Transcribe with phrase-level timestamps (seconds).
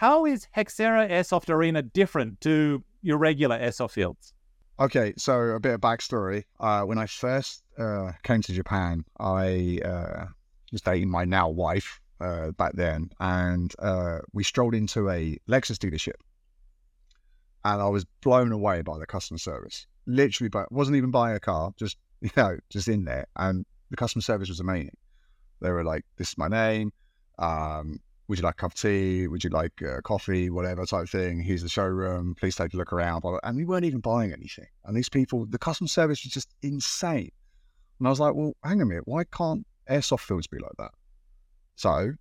[0.00, 4.32] how is Hexera Airsoft Arena different to your regular airsoft fields?
[4.78, 6.44] Okay, so a bit of backstory.
[6.58, 10.24] Uh, when I first uh, came to Japan, I uh,
[10.72, 15.76] was dating my now wife uh, back then, and uh, we strolled into a Lexus
[15.76, 16.16] dealership,
[17.66, 19.86] and I was blown away by the customer service.
[20.06, 23.98] Literally, but wasn't even buying a car, just you know, just in there, and the
[23.98, 24.96] customer service was amazing.
[25.60, 26.90] They were like, "This is my name.
[27.38, 29.26] Um, would you like a cup of tea?
[29.26, 30.50] Would you like uh, coffee?
[30.50, 31.40] Whatever type thing.
[31.40, 32.36] Here's the showroom.
[32.38, 33.24] Please take a look around.
[33.42, 34.68] And we weren't even buying anything.
[34.84, 37.32] And these people, the customer service was just insane.
[37.98, 39.02] And I was like, well, hang on a minute.
[39.06, 40.92] Why can't airsoft fields be like that?
[41.74, 42.12] So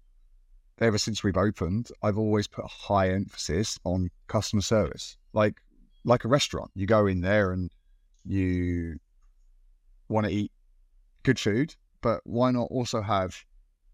[0.79, 5.15] ever since we've opened, I've always put a high emphasis on customer service.
[5.33, 5.61] Like
[6.05, 7.69] like a restaurant, you go in there and
[8.25, 8.97] you
[10.07, 10.51] want to eat
[11.21, 13.45] good food, but why not also have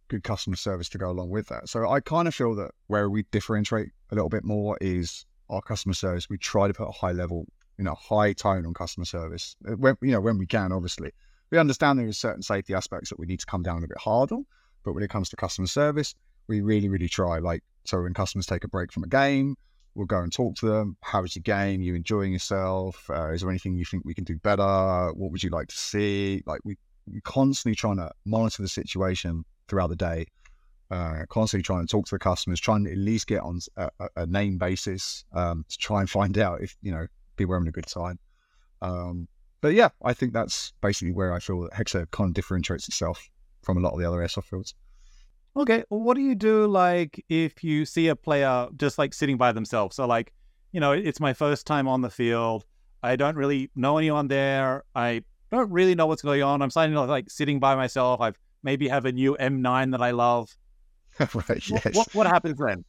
[0.08, 1.70] good customer service to go along with that.
[1.70, 5.62] So I kind of feel that where we differentiate a little bit more is our
[5.62, 6.30] customer service.
[6.30, 7.48] We try to put a high level,
[7.78, 9.56] you know, high tone on customer service.
[9.68, 11.12] Uh, when, you know, when we can, obviously,
[11.52, 13.98] we understand there are certain safety aspects that we need to come down a bit
[13.98, 14.38] harder.
[14.84, 16.14] But when it comes to customer service,
[16.48, 17.40] we really, really try.
[17.40, 19.56] Like, so when customers take a break from a game,
[19.96, 20.98] we'll go and talk to them.
[21.02, 21.80] How was your game?
[21.80, 23.10] Are you enjoying yourself?
[23.10, 25.12] Uh, is there anything you think we can do better?
[25.14, 26.44] What would you like to see?
[26.46, 30.28] Like, we, we're constantly trying to monitor the situation throughout the day,
[30.92, 33.90] uh, constantly trying to talk to the customers, trying to at least get on a,
[34.16, 37.70] a name basis um, to try and find out if you know people are having
[37.70, 38.20] a good time.
[38.82, 39.28] Um,
[39.62, 43.28] but yeah, I think that's basically where I feel that Hexera kind of differentiates itself
[43.64, 44.76] from a lot of the other airsoft fields.
[45.58, 49.54] Okay, what do you do like if you see a player just like sitting by
[49.54, 49.96] themselves?
[49.96, 50.34] So like,
[50.72, 52.66] you know, it's my first time on the field.
[53.02, 54.84] I don't really know anyone there.
[54.94, 56.62] I don't really know what's going on.
[56.62, 58.20] I'm to like sitting by myself.
[58.20, 60.50] I've maybe have a new M9 that I love.
[61.20, 61.70] right.
[61.70, 61.86] Yes.
[61.86, 62.84] What, what, what happens then?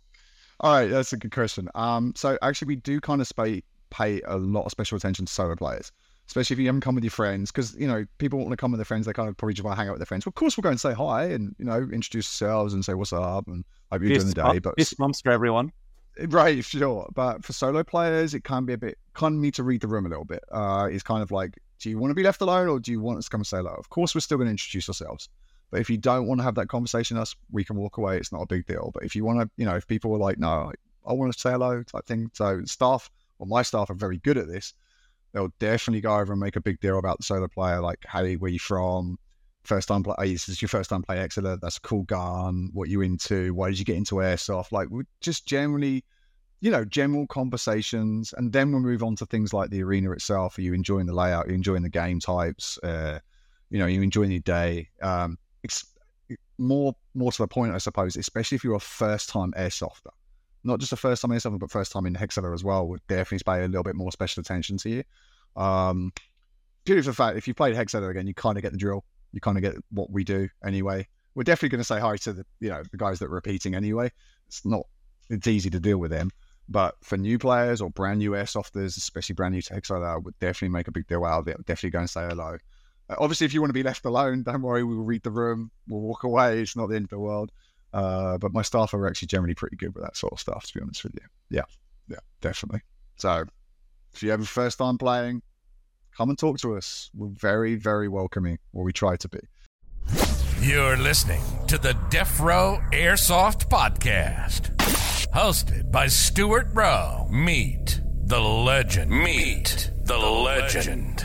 [0.61, 1.69] All right, that's a good question.
[1.75, 5.33] Um, so actually, we do kind of pay pay a lot of special attention to
[5.33, 5.93] solo players,
[6.27, 8.73] especially if you haven't come with your friends, because you know people want to come
[8.73, 9.05] with their friends.
[9.07, 10.25] They kind of probably just want to hang out with their friends.
[10.25, 12.95] Well, of course, we'll go and say hi and you know introduce ourselves and say
[12.95, 14.59] what's up and hope you're doing the day.
[14.59, 15.73] But this month's for everyone.
[16.29, 17.11] Right, sure.
[17.15, 19.89] But for solo players, it can be a bit, kind of need to read the
[19.89, 20.43] room a little bit.
[20.51, 23.03] Uh, it's kind of like, do you want to be left alone or do you
[23.03, 23.75] want us to come and say hello?
[23.75, 25.29] Of course, we're still going to introduce ourselves.
[25.71, 28.17] But if you don't want to have that conversation with us, we can walk away.
[28.19, 28.91] It's not a big deal.
[28.95, 30.73] But if you want to, you know, if people are like, no,
[31.07, 32.31] I want to say hello type thing.
[32.35, 34.75] So staff, or my staff are very good at this.
[35.33, 38.37] They'll definitely go over and make a big deal about the solo player, like, hey,
[38.37, 39.19] where you from?
[39.65, 41.61] First time play, this is your first time play Hexera.
[41.61, 42.71] That's a cool gun.
[42.73, 43.53] What you into?
[43.53, 44.71] Why did you get into airsoft?
[44.73, 46.05] Like, we just generally,
[46.61, 48.33] you know, general conversations.
[48.37, 50.57] And then we'll move on to things like the arena itself.
[50.57, 51.47] Are you enjoying the layout?
[51.47, 52.79] Are you enjoying the game types?
[52.83, 53.19] Uh,
[53.69, 54.89] you know, you enjoying your day.
[55.03, 55.37] Um,
[56.59, 60.11] more more to the point, I suppose, especially if you're a first time airsofter.
[60.65, 63.45] Not just a first time airsofter, but first time in Hexera as well, would definitely
[63.45, 65.05] pay a little bit more special attention to you.
[65.61, 66.13] Um,
[66.85, 69.05] due to the fact, if you played Hexera again, you kind of get the drill.
[69.33, 71.07] You kind of get what we do anyway.
[71.35, 73.75] We're definitely going to say hi to the you know the guys that are repeating
[73.75, 74.11] anyway.
[74.49, 74.87] It's not
[75.29, 76.31] it's easy to deal with them.
[76.69, 80.37] But for new players or brand new airsofters, especially brand new to Hexera, I would
[80.41, 81.65] definitely make a big deal out of it.
[81.65, 82.59] Definitely go and say hello.
[83.09, 84.83] Obviously, if you want to be left alone, don't worry.
[84.83, 85.71] We will read the room.
[85.89, 86.61] We'll walk away.
[86.61, 87.53] It's not the end of the world.
[87.93, 90.75] Uh, but my staff are actually generally pretty good with that sort of stuff, to
[90.75, 91.27] be honest with you.
[91.51, 91.63] Yeah,
[92.09, 92.81] yeah, definitely.
[93.17, 93.45] So
[94.13, 95.43] if you have a first time playing,
[96.17, 97.11] come and talk to us.
[97.15, 99.41] We're very, very welcoming, or we try to be.
[100.61, 104.75] You're listening to the Defrowe Airsoft Podcast,
[105.33, 107.29] hosted by Stuart Rowe.
[107.31, 109.11] Meet the legend.
[109.11, 111.25] Meet the legend.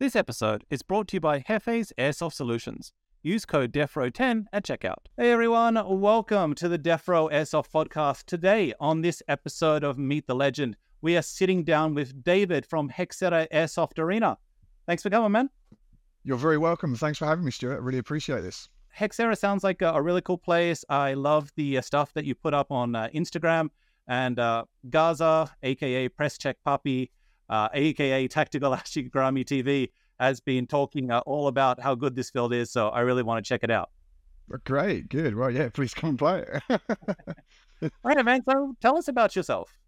[0.00, 2.92] This episode is brought to you by Hefe's Airsoft Solutions.
[3.24, 5.08] Use code DEFRO10 at checkout.
[5.16, 8.26] Hey everyone, welcome to the Defrowe Airsoft Podcast.
[8.26, 12.88] Today, on this episode of Meet the Legend, we are sitting down with David from
[12.88, 14.38] Hexera Airsoft Arena.
[14.86, 15.50] Thanks for coming, man.
[16.22, 16.94] You're very welcome.
[16.94, 17.74] Thanks for having me, Stuart.
[17.74, 18.68] I really appreciate this.
[18.96, 20.84] Hexera sounds like a, a really cool place.
[20.88, 23.70] I love the uh, stuff that you put up on uh, Instagram.
[24.06, 27.10] And uh, Gaza, aka Press Check Puppy,
[27.48, 29.90] uh, aka Tactical Ashigarami TV,
[30.20, 32.70] has been talking uh, all about how good this field is.
[32.70, 33.90] So I really want to check it out.
[34.64, 35.34] Great, good.
[35.34, 36.62] Well, yeah, please come and play it.
[37.82, 38.42] all right, man.
[38.48, 39.78] So tell us about yourself.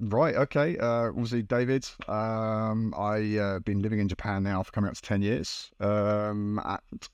[0.00, 0.36] Right.
[0.36, 0.76] Okay.
[0.78, 1.88] Uh, obviously, David.
[2.06, 5.70] Um, I uh, been living in Japan now for coming up to ten years.
[5.80, 6.60] Um,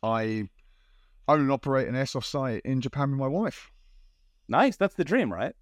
[0.03, 0.49] I
[1.29, 3.71] own and operate an airsoft site in Japan with my wife.
[4.49, 4.77] Nice.
[4.77, 5.55] That's the dream, right?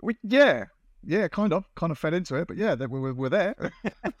[0.00, 0.66] We yeah,
[1.04, 3.54] yeah, kind of, kind of fed into it, but yeah, we're, we're there.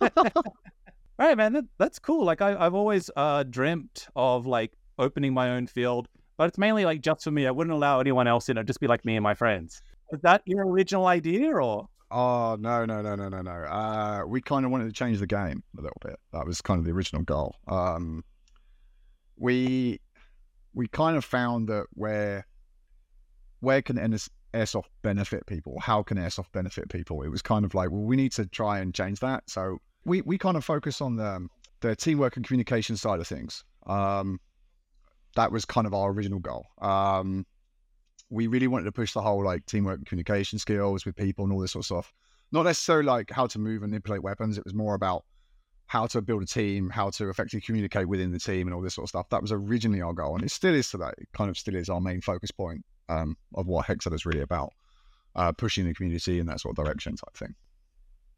[0.00, 2.24] All right, man, that, that's cool.
[2.24, 6.86] Like I, I've always uh, dreamt of like opening my own field, but it's mainly
[6.86, 7.46] like just for me.
[7.46, 8.56] I wouldn't allow anyone else in.
[8.56, 9.82] It'd just be like me and my friends.
[10.10, 11.88] Was that your original idea, or?
[12.10, 13.50] Oh no no no no no no.
[13.50, 16.16] Uh, we kind of wanted to change the game a little bit.
[16.32, 17.54] That was kind of the original goal.
[17.68, 18.24] Um,
[19.36, 20.00] we
[20.72, 22.46] we kind of found that where
[23.60, 23.98] where can
[24.54, 25.78] airsoft benefit people?
[25.80, 27.22] How can airsoft benefit people?
[27.22, 29.48] It was kind of like, well, we need to try and change that.
[29.48, 31.46] So we we kind of focus on the
[31.80, 33.64] the teamwork and communication side of things.
[33.86, 34.40] Um,
[35.36, 36.66] that was kind of our original goal.
[36.80, 37.46] Um,
[38.30, 41.52] we really wanted to push the whole like teamwork and communication skills with people and
[41.52, 42.12] all this sort of stuff.
[42.52, 44.58] Not necessarily like how to move and manipulate weapons.
[44.58, 45.24] It was more about
[45.86, 48.94] how to build a team, how to effectively communicate within the team, and all this
[48.94, 49.28] sort of stuff.
[49.30, 51.10] That was originally our goal, and it still is today.
[51.18, 54.40] It kind of still is our main focus point um, of what Hexera is really
[54.40, 54.72] about,
[55.34, 57.54] uh, pushing the community in that sort of direction type thing.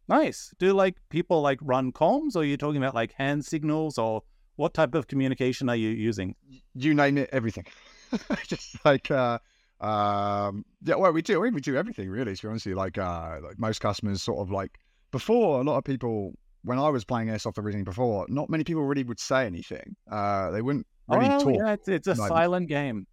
[0.08, 0.52] Nice.
[0.58, 4.22] Do like people like run comms, or are you talking about like hand signals, or
[4.56, 6.34] what type of communication are you using?
[6.74, 7.66] You name it, everything.
[8.46, 9.38] Just like uh,
[9.80, 12.34] um, yeah, well, we do we do everything really.
[12.34, 14.78] To be honest, like uh, like most customers, sort of like
[15.12, 16.32] before, a lot of people
[16.64, 19.96] when I was playing airsoft originally before, not many people really would say anything.
[20.10, 21.54] Uh, they wouldn't really oh, talk.
[21.56, 23.06] Yeah, it's, it's a like, silent game,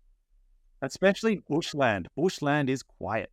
[0.82, 2.08] especially bushland.
[2.16, 3.32] Bushland is quiet.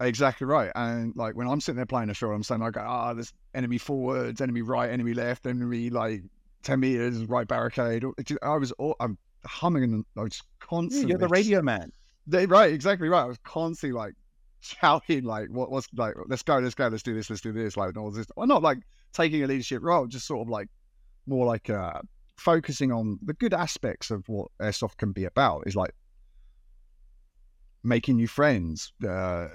[0.00, 0.72] Exactly right.
[0.74, 3.32] And like when I'm sitting there playing a show, I'm saying like, ah, oh, there's
[3.54, 6.22] enemy forwards, enemy right, enemy left, enemy like
[6.62, 8.04] ten meters, right barricade.
[8.42, 11.10] I was all, I'm humming and I was constantly.
[11.10, 11.92] You're the radio man.
[12.26, 13.22] They, right, exactly right.
[13.22, 14.14] I was constantly like
[14.60, 17.76] shouting like, what, what's like, let's go, let's go, let's do this, let's do this,
[17.76, 18.26] like all this.
[18.36, 18.78] Well, not like
[19.12, 20.68] taking a leadership role, just sort of like
[21.26, 22.00] more like uh,
[22.36, 25.94] focusing on the good aspects of what airsoft can be about is like
[27.84, 29.48] making new friends, uh,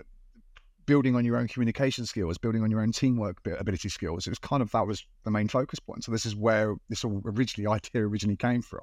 [0.85, 4.25] building on your own communication skills, building on your own teamwork ability skills.
[4.25, 6.03] It was kind of that was the main focus point.
[6.03, 8.81] So this is where this originally idea originally came from,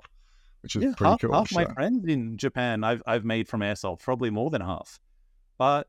[0.63, 1.33] which is yeah, pretty half, cool.
[1.33, 1.61] Half so.
[1.61, 5.01] my friends in Japan I've I've made from airsoft, probably more than half.
[5.59, 5.89] But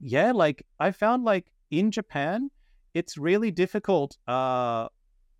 [0.00, 2.50] yeah, like I found like in Japan,
[2.94, 4.16] it's really difficult.
[4.26, 4.88] Uh,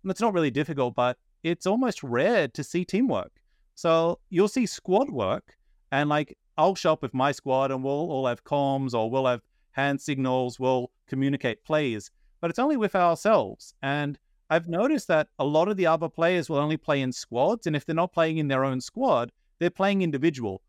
[0.05, 3.31] it's not really difficult, but it's almost rare to see teamwork.
[3.75, 5.55] So you'll see squad work,
[5.91, 9.25] and like I'll show up with my squad, and we'll all have comms or we'll
[9.25, 9.41] have
[9.71, 12.11] hand signals, we'll communicate plays,
[12.41, 13.73] but it's only with ourselves.
[13.81, 14.19] And
[14.49, 17.77] I've noticed that a lot of the other players will only play in squads, and
[17.77, 20.61] if they're not playing in their own squad, they're playing individual.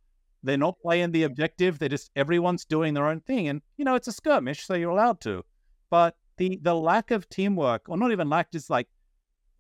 [0.44, 1.78] They're not playing the objective.
[1.78, 4.90] They're just everyone's doing their own thing, and you know it's a skirmish, so you're
[4.90, 5.44] allowed to.
[5.90, 8.86] But the the lack of teamwork, or not even lack, just like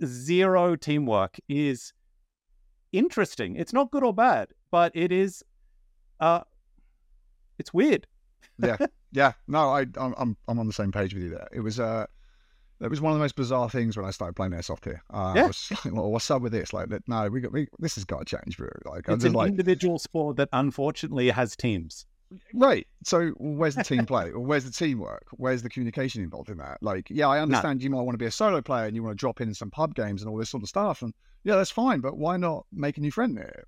[0.04, 1.92] zero teamwork, is
[2.92, 3.56] interesting.
[3.56, 5.42] It's not good or bad, but it is,
[6.20, 6.42] uh,
[7.58, 8.06] it's weird.
[8.58, 8.76] yeah,
[9.12, 9.32] yeah.
[9.48, 11.48] No, I, I'm I'm on the same page with you there.
[11.52, 12.06] It was uh,
[12.80, 15.02] it was one of the most bizarre things when I started playing airsoft here.
[15.10, 15.44] Uh, yeah.
[15.44, 16.72] I was like, well, what's up with this?
[16.72, 18.68] Like, no, we got we, this has got to change, bro.
[18.84, 22.06] Like, it's an like, individual sport that unfortunately has teams.
[22.54, 22.86] Right.
[23.04, 24.30] So where's the team play?
[24.30, 25.26] Or where's the teamwork?
[25.32, 26.78] Where's the communication involved in that?
[26.80, 27.84] Like, yeah, I understand no.
[27.84, 29.70] you might want to be a solo player and you want to drop in some
[29.70, 31.02] pub games and all this sort of stuff.
[31.02, 31.12] And
[31.44, 32.00] yeah, that's fine.
[32.00, 33.64] But why not make a new friend there?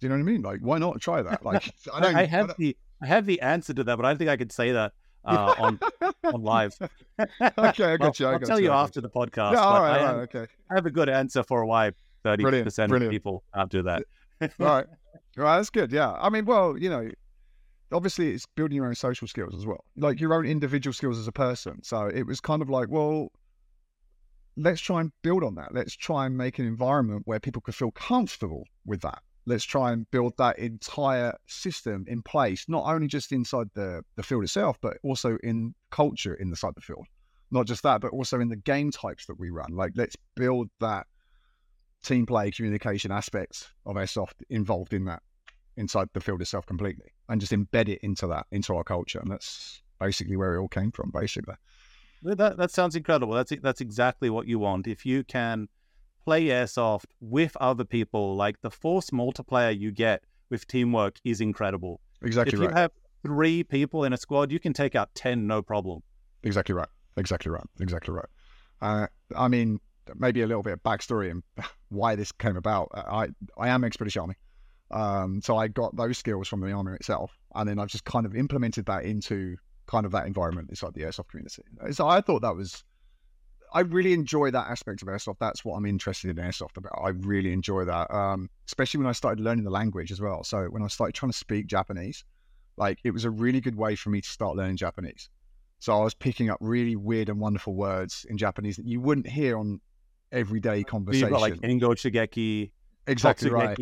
[0.00, 0.42] Do you know what I mean?
[0.42, 1.44] Like, why not try that?
[1.44, 2.14] Like, I don't.
[2.14, 4.36] I have I the I have the answer to that, but I don't think I
[4.36, 4.92] could say that
[5.24, 5.80] uh, on
[6.24, 6.76] on live.
[7.20, 8.26] okay, I got well, you.
[8.26, 9.52] I will tell you, after the podcast.
[9.52, 10.46] Yeah, all right, I have, okay.
[10.70, 11.92] I have a good answer for why
[12.22, 14.04] thirty percent of people do that.
[14.40, 14.86] all right,
[15.36, 15.92] all right, that's good.
[15.92, 17.10] Yeah, I mean, well, you know,
[17.92, 21.26] obviously it's building your own social skills as well, like your own individual skills as
[21.26, 21.82] a person.
[21.82, 23.32] So it was kind of like, well,
[24.56, 25.74] let's try and build on that.
[25.74, 29.22] Let's try and make an environment where people can feel comfortable with that.
[29.48, 34.22] Let's try and build that entire system in place, not only just inside the, the
[34.22, 37.06] field itself, but also in culture inside the field.
[37.50, 39.74] Not just that, but also in the game types that we run.
[39.74, 41.06] Like, let's build that
[42.02, 45.22] team play communication aspects of airsoft involved in that
[45.78, 49.18] inside the field itself completely and just embed it into that, into our culture.
[49.18, 51.54] And that's basically where it all came from, basically.
[52.22, 53.32] That, that sounds incredible.
[53.32, 54.86] That's that's exactly what you want.
[54.86, 55.68] If you can
[56.28, 62.00] play airsoft with other people, like the force multiplier you get with teamwork is incredible.
[62.20, 62.66] Exactly if right.
[62.66, 62.90] If you have
[63.22, 66.02] three people in a squad, you can take out ten no problem.
[66.42, 66.88] Exactly right.
[67.16, 67.64] Exactly right.
[67.80, 68.28] Exactly right.
[68.82, 69.80] Uh, I mean,
[70.16, 71.42] maybe a little bit of backstory and
[71.88, 72.90] why this came about.
[72.92, 74.34] I I am ex British Army.
[74.90, 78.26] Um, so I got those skills from the army itself, and then I've just kind
[78.26, 79.56] of implemented that into
[79.86, 81.62] kind of that environment inside the airsoft community.
[81.92, 82.84] So I thought that was,
[83.72, 85.36] I really enjoy that aspect of airsoft.
[85.40, 86.98] That's what I'm interested in airsoft about.
[87.02, 90.44] I really enjoy that, um, especially when I started learning the language as well.
[90.44, 92.24] So when I started trying to speak Japanese,
[92.76, 95.28] like it was a really good way for me to start learning Japanese.
[95.80, 99.28] So I was picking up really weird and wonderful words in Japanese that you wouldn't
[99.28, 99.80] hear on
[100.32, 101.30] everyday conversation.
[101.30, 102.70] like Engo Shageki,
[103.06, 103.78] exactly right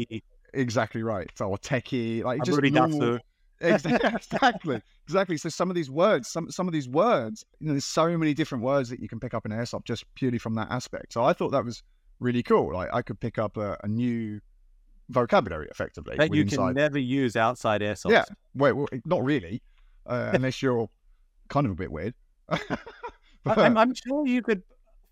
[0.56, 1.30] exactly right.
[1.34, 3.20] So, or techie, like just normal-.
[3.60, 5.36] Exactly, exactly.
[5.38, 8.34] So some of these words, some some of these words, you know, there's so many
[8.34, 11.12] different words that you can pick up in airsoft just purely from that aspect.
[11.14, 11.82] So I thought that was
[12.20, 12.72] really cool.
[12.74, 14.40] Like I could pick up a, a new
[15.08, 16.74] vocabulary effectively that you can inside.
[16.74, 18.10] never use outside airsoft.
[18.10, 18.24] Yeah.
[18.54, 19.62] Wait, well, not really,
[20.06, 20.88] uh, unless you're
[21.48, 22.14] kind of a bit weird.
[22.48, 22.58] I-
[23.46, 24.62] I'm, I'm sure you could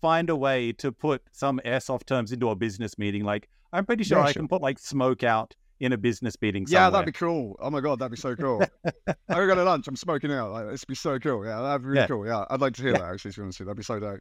[0.01, 3.23] find a way to put some airsoft terms into a business meeting.
[3.23, 4.41] Like I'm pretty sure Yeah, I sure.
[4.41, 6.65] can put like smoke out in a business meeting.
[6.69, 7.55] yeah, that'd be cool.
[7.59, 8.63] Oh my god, that'd be so cool.
[9.05, 9.87] I go to lunch.
[9.87, 10.51] I'm smoking out.
[10.51, 11.45] Like, would be so cool.
[11.45, 12.07] Yeah, that'd be really Yeah.
[12.07, 12.25] cool.
[12.25, 12.99] Yeah, I'd like to hear Yeah.
[12.99, 13.31] that actually.
[13.31, 14.19] To be honest with you, that'd be so dope.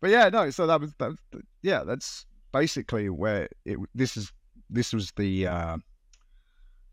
[0.00, 0.50] But yeah, no.
[0.50, 1.12] So that was that.
[1.62, 3.78] Yeah, that's basically where it.
[3.94, 4.32] This is
[4.68, 5.76] this was the uh,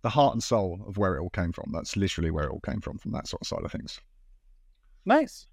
[0.03, 1.71] the heart and soul of where it all came from.
[1.73, 2.97] That's literally where it all came from.
[2.99, 3.99] From that sort of side of things.
[5.05, 5.47] Nice.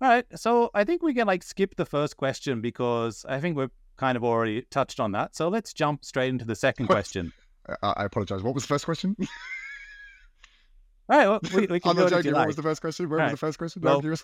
[0.00, 0.24] All right.
[0.34, 4.16] So I think we can like skip the first question because I think we've kind
[4.16, 5.36] of already touched on that.
[5.36, 7.32] So let's jump straight into the second question.
[7.82, 8.42] I, I apologize.
[8.42, 9.16] What was the first question?
[11.08, 11.28] All right.
[11.28, 12.32] Well, we, we can I'm go not to joking.
[12.34, 13.08] What was the first question?
[13.08, 13.32] Where Alright.
[13.32, 13.82] was the first question?
[13.82, 14.16] Well, Well.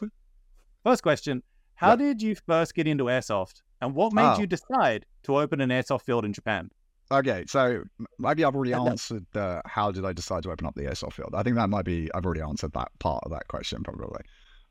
[0.84, 1.42] First question.
[1.74, 1.96] How Yeah.
[1.96, 3.62] did you first get into airsoft?
[3.80, 4.38] And what made Oh.
[4.40, 6.70] you decide to open an airsoft field in Japan?
[7.10, 7.84] Okay, so
[8.18, 10.82] maybe I've already Yeah, that- answered uh, how did I decide to open up the
[10.82, 11.34] airsoft field.
[11.34, 14.22] I think that might be I've already answered that part of that question probably.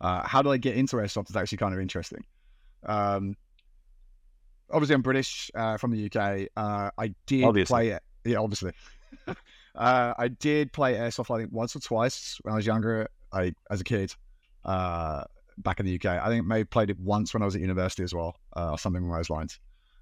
[0.01, 2.23] Uh, how did I get into airsoft is actually kind of interesting.
[2.85, 3.35] Um,
[4.69, 6.49] obviously, I'm British uh, from the UK.
[6.55, 7.73] Uh, I did Obviously.
[7.73, 8.03] play it.
[8.27, 8.73] Yeah, obviously.
[9.27, 11.33] uh, I did play airsoft.
[11.33, 13.07] I think once or twice when I was younger.
[13.31, 14.13] I as a kid.
[14.63, 15.23] Uh,
[15.59, 18.03] back in the UK, I think maybe played it once when I was at university
[18.03, 19.59] as well, uh, or something along those lines.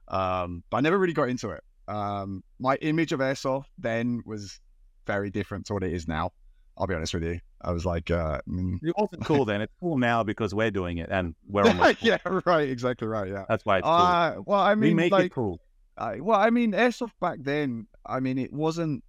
[0.08, 4.60] Um, but I never really got into it um, my image of airsoft then was
[5.06, 6.32] very different to what it is now.
[6.78, 7.40] I'll be honest with you.
[7.62, 8.80] I was like, uh, mm.
[8.84, 9.62] It wasn't cool then.
[9.62, 13.30] It's cool now because we're doing it and we're on the yeah, right, exactly right,
[13.30, 13.46] yeah.
[13.48, 13.94] That's why it's cool.
[13.94, 15.60] Uh, well, I mean, we make like, it cool.
[15.98, 17.88] I, well, I mean, airsoft back then.
[18.08, 19.04] I mean, it wasn't,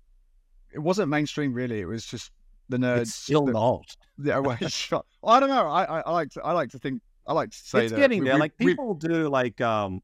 [0.72, 1.80] it wasn't mainstream really.
[1.80, 2.30] It was just
[2.68, 3.02] the nerds.
[3.02, 3.96] It's still that- not.
[4.22, 4.56] Yeah, well,
[4.90, 5.66] well, I don't know.
[5.68, 7.98] I, I, I like to, I like to think, I like to say it's that
[7.98, 8.34] getting we- there.
[8.34, 10.00] we- like we- people do like um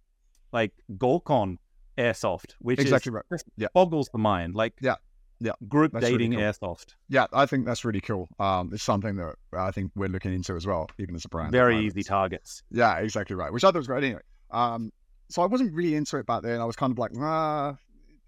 [0.52, 1.56] like Gokon
[1.98, 3.42] airsoft, which Exactly is right.
[3.56, 3.68] Yeah.
[3.74, 4.54] boggles the mind.
[4.54, 4.96] Like Yeah.
[5.40, 5.52] Yeah.
[5.68, 6.42] group That's really dating cool.
[6.42, 6.94] airsoft.
[7.08, 8.28] yeah, I think that's really cool.
[8.38, 11.50] Um, it's something that I think we're looking into as well, even as a brand.
[11.52, 12.62] Very easy targets.
[12.70, 13.52] Yeah, exactly right.
[13.52, 14.20] Which I thought was great anyway.
[14.50, 14.92] Um,
[15.30, 16.60] so I wasn't really into it back then.
[16.60, 17.76] I was kind of like, ah,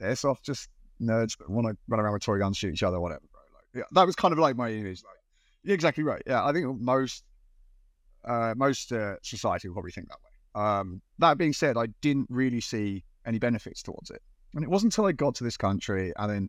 [0.05, 0.69] airsoft, just
[1.01, 3.23] nerds that want to run around with toy guns, shoot each other, whatever.
[3.33, 3.41] Bro.
[3.55, 5.03] Like, yeah, that was kind of like my image.
[5.05, 5.17] Like,
[5.63, 6.23] you're exactly right.
[6.27, 7.25] Yeah, I think most
[8.25, 10.63] uh, most uh, society will probably think that way.
[10.63, 14.23] Um, that being said, I didn't really see any benefits towards it,
[14.55, 16.49] and it wasn't until I got to this country and then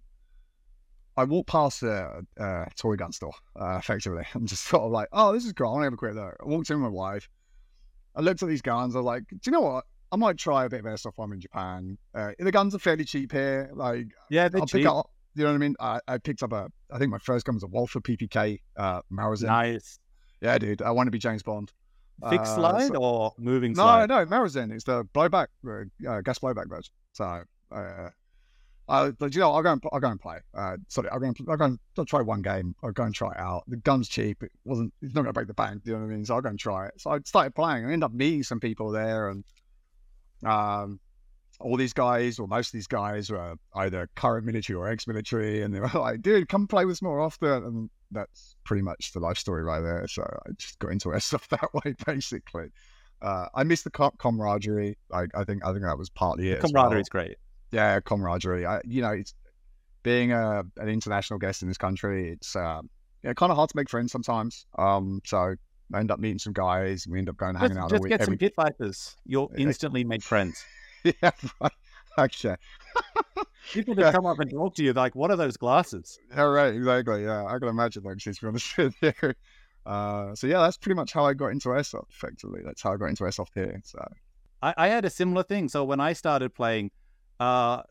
[1.18, 5.08] I walked past a, a toy gun store, uh, effectively, and just sort of like,
[5.14, 5.68] oh, this is cool.
[5.68, 6.36] I want to have a quick look.
[6.42, 7.30] I walked in with my wife.
[8.16, 8.96] I looked at these guns.
[8.96, 9.86] I was like, do you know what?
[10.16, 11.98] I might try a bit of airsoft while I'm in Japan.
[12.14, 13.70] Uh, the guns are fairly cheap here.
[13.74, 14.84] Like, Yeah, they're I'll cheap.
[14.84, 15.10] pick up.
[15.36, 15.76] You know what I mean?
[15.82, 16.70] I, I picked up a.
[16.90, 19.48] I think my first gun was a Walther PPK uh, Maruzen.
[19.48, 20.00] Nice.
[20.40, 20.82] Yeah, dude.
[20.82, 21.74] I want to be James Bond.
[22.30, 24.08] Fixed Uh, slide so- or moving no, slide?
[24.08, 24.72] no, no, Maruzen.
[24.72, 26.94] It's the blowback, uh, uh, gas blowback version.
[27.12, 27.42] So,
[27.74, 28.10] uh,
[28.88, 30.38] I, but you know, I'll go and I'll go and play.
[30.54, 32.74] Uh, sorry, I'll go and I'll go and I'll try one game.
[32.82, 33.64] I'll go and try it out.
[33.68, 34.42] The gun's cheap.
[34.42, 34.94] It wasn't.
[35.02, 35.82] It's not going to break the bank.
[35.84, 36.24] You know what I mean?
[36.24, 36.94] So I'll go and try it.
[37.02, 37.84] So I started playing.
[37.84, 39.44] I ended up meeting some people there, and
[40.46, 41.00] um,
[41.60, 45.74] all these guys, or most of these guys, were either current military or ex-military, and
[45.74, 49.20] they were like, "Dude, come play with us more often." And that's pretty much the
[49.20, 50.08] life story right there.
[50.08, 52.70] So I just got into airsoft that way, basically.
[53.22, 54.98] Uh, I miss the camaraderie.
[55.12, 56.58] I, I think I think that was partly it.
[56.58, 56.84] as well.
[56.84, 57.38] Camaraderie is great.
[57.72, 58.66] Yeah, camaraderie.
[58.66, 59.34] I, you know, it's
[60.04, 62.32] being a an international guest in this country.
[62.32, 62.82] It's uh,
[63.24, 64.66] yeah, kind of hard to make friends sometimes.
[64.78, 65.56] Um, so
[65.94, 67.08] I end up meeting some guys.
[67.08, 67.89] We end up going hanging Just, out.
[67.92, 69.15] just get some pit vipers.
[69.25, 69.65] You'll Yeah.
[69.68, 70.63] instantly make friends.
[71.04, 71.72] yeah, right.
[72.18, 72.56] Okay.
[73.74, 76.74] People just come up and talk to you like, "What are those glasses?" All right,
[76.74, 77.24] exactly.
[77.24, 79.34] Yeah, I can imagine like to be honest with you.
[79.86, 82.10] Uh, so yeah, that's pretty much how I got into airsoft.
[82.10, 83.82] Effectively, that's how I got into airsoft here.
[83.84, 84.00] So
[84.63, 85.70] I, I had a similar thing.
[85.70, 86.92] So when I started playing,
[87.39, 87.84] uh,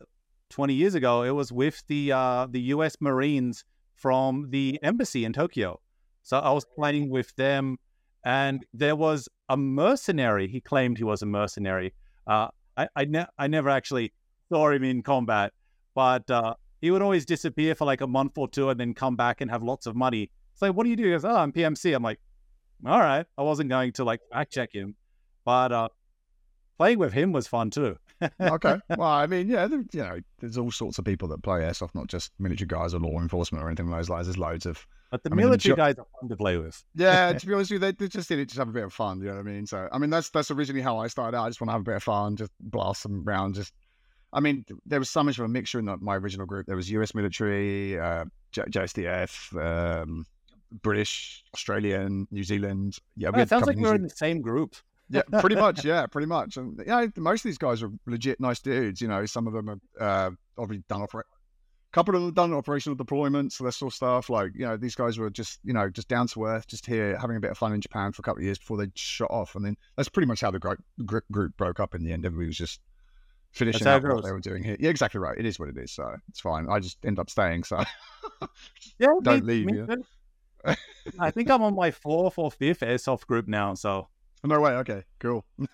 [0.49, 2.97] 20 years ago, it was with the uh, the U.S.
[2.99, 5.79] Marines from the embassy in Tokyo.
[6.23, 7.77] So I was playing with them,
[8.25, 10.47] and there was a mercenary.
[10.47, 11.93] He claimed he was a mercenary.
[12.27, 14.11] Uh, I I, ne- I never actually
[14.49, 15.53] saw him in combat,
[15.93, 19.15] but uh, he would always disappear for like a month or two, and then come
[19.15, 20.31] back and have lots of money.
[20.55, 21.05] So what do you do?
[21.05, 22.19] He goes, "Oh, I'm PMC." I'm like,
[22.85, 24.95] "All right." I wasn't going to like fact check him,
[25.45, 25.89] but uh,
[26.77, 27.95] playing with him was fun too.
[28.41, 31.93] okay, well, I mean, yeah, you know, there's all sorts of people that play airsoft,
[31.93, 34.27] not just miniature guys or law enforcement or anything like those lines.
[34.27, 36.83] There's loads of But the I mean, military sure- guys are fun to play with.
[36.95, 38.83] Yeah, to be honest with you, they, they just did it just have a bit
[38.83, 39.19] of fun.
[39.19, 39.65] You know what I mean?
[39.65, 41.45] So, I mean, that's that's originally how I started out.
[41.45, 43.55] I just want to have a bit of fun, just blast them around.
[43.55, 43.73] Just,
[44.33, 46.65] I mean, there was so much of a mixture in the, my original group.
[46.65, 47.13] There was U.S.
[47.15, 50.25] military, uh, J- JSDF, um,
[50.81, 52.97] British, Australian, New Zealand.
[53.15, 54.75] Yeah, oh, it sounds like we're in the same group.
[55.09, 55.85] yeah, pretty much.
[55.85, 56.57] Yeah, pretty much.
[56.57, 58.99] And yeah, most of these guys are legit nice dudes.
[59.01, 61.21] You know, some of them are uh, obviously done oper-
[61.95, 64.29] couple of them done operational deployments, that sort of stuff.
[64.29, 67.17] Like, you know, these guys were just, you know, just down to earth, just here
[67.17, 69.31] having a bit of fun in Japan for a couple of years before they shot
[69.31, 69.55] off.
[69.55, 70.83] And then that's pretty much how the group,
[71.31, 72.25] group broke up in the end.
[72.25, 72.81] Everybody was just
[73.53, 74.75] finishing up what they were doing here.
[74.77, 75.37] Yeah, exactly right.
[75.37, 75.93] It is what it is.
[75.93, 76.67] So it's fine.
[76.69, 77.63] I just end up staying.
[77.63, 77.81] So
[78.99, 79.65] yeah, don't me, leave.
[79.67, 80.75] Me yeah.
[81.19, 83.73] I think I'm on my fourth or fifth airsoft group now.
[83.73, 84.09] So
[84.43, 84.71] no way.
[84.71, 85.45] Okay, cool.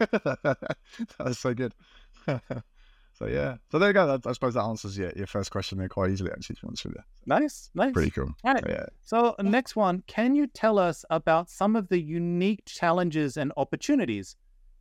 [1.17, 1.73] That's so good.
[3.21, 4.19] So yeah, so there you go.
[4.25, 6.31] I suppose that answers your, your first question there quite easily.
[6.31, 7.01] Actually, to be honest with you.
[7.27, 8.31] Nice, nice, pretty cool.
[8.43, 8.63] All right.
[8.67, 8.85] Yeah.
[9.03, 14.35] So next one, can you tell us about some of the unique challenges and opportunities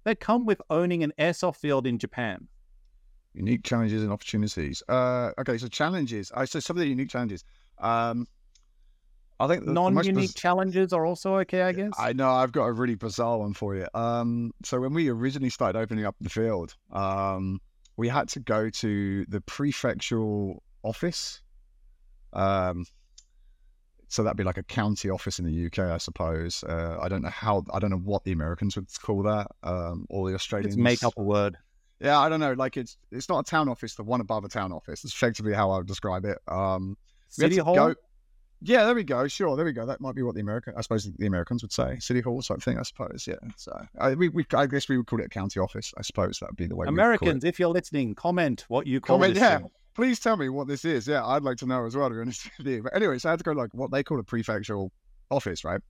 [0.05, 2.49] that come with owning an airsoft field in Japan?
[3.35, 4.83] Unique challenges and opportunities.
[4.89, 6.33] Uh, okay, so challenges.
[6.35, 7.45] I so some of the unique challenges.
[7.77, 8.27] Um,
[9.39, 11.61] I think non-unique challenges are also okay.
[11.61, 11.93] I guess.
[11.99, 12.31] I know.
[12.31, 13.87] I've got a really bizarre one for you.
[13.93, 17.61] Um, so when we originally started opening up the field, um,
[18.01, 21.43] we had to go to the prefectural office.
[22.33, 22.87] Um,
[24.09, 26.65] so that'd be like a county office in the UK, I suppose.
[26.65, 30.07] Uh, I don't know how, I don't know what the Americans would call that, um,
[30.09, 30.79] or the Australians.
[30.79, 31.59] Make up a word.
[32.01, 32.55] Yeah, I don't know.
[32.55, 35.05] Like it's it's not a town office, the one above a town office.
[35.05, 36.39] It's effectively how I would describe it.
[36.49, 36.97] Um,
[37.29, 37.75] City Hall.
[37.75, 37.95] Go,
[38.63, 39.27] yeah, there we go.
[39.29, 39.87] Sure, there we go.
[39.87, 42.63] That might be what the American, I suppose, the Americans would say, city hall type
[42.63, 42.79] thing.
[42.79, 43.27] I suppose.
[43.27, 43.37] Yeah.
[43.57, 45.93] So I, we, we, I guess we would call it a county office.
[45.97, 46.87] I suppose that would be the way.
[46.87, 49.41] Americans, if you're listening, comment what you call comment, it.
[49.41, 49.61] Yeah.
[49.95, 51.09] Please tell me what this is.
[51.09, 52.09] Yeah, I'd like to know as well.
[52.09, 52.83] To be honest with you.
[52.83, 54.91] But anyway, so I had to go like what they call a prefectural
[55.31, 55.81] office, right?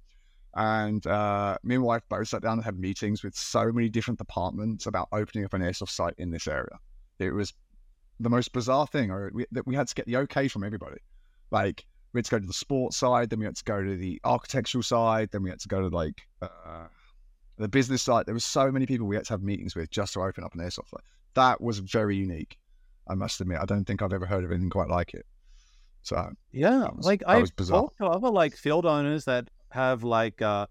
[0.54, 3.88] And uh, me and my wife both sat down and had meetings with so many
[3.88, 6.78] different departments about opening up an airsoft site in this area.
[7.18, 7.52] It was
[8.18, 9.12] the most bizarre thing.
[9.32, 10.98] We, that we had to get the okay from everybody.
[11.50, 13.96] Like we had to go to the sports side, then we had to go to
[13.96, 16.86] the architectural side, then we had to go to like uh,
[17.58, 18.26] the business side.
[18.26, 20.54] There were so many people we had to have meetings with just to open up
[20.54, 20.92] an airsoft.
[21.34, 22.58] That was very unique.
[23.08, 25.26] I must admit, I don't think I've ever heard of anything quite like it.
[26.02, 30.66] So yeah, was, like I've talked to other like field owners that have like uh,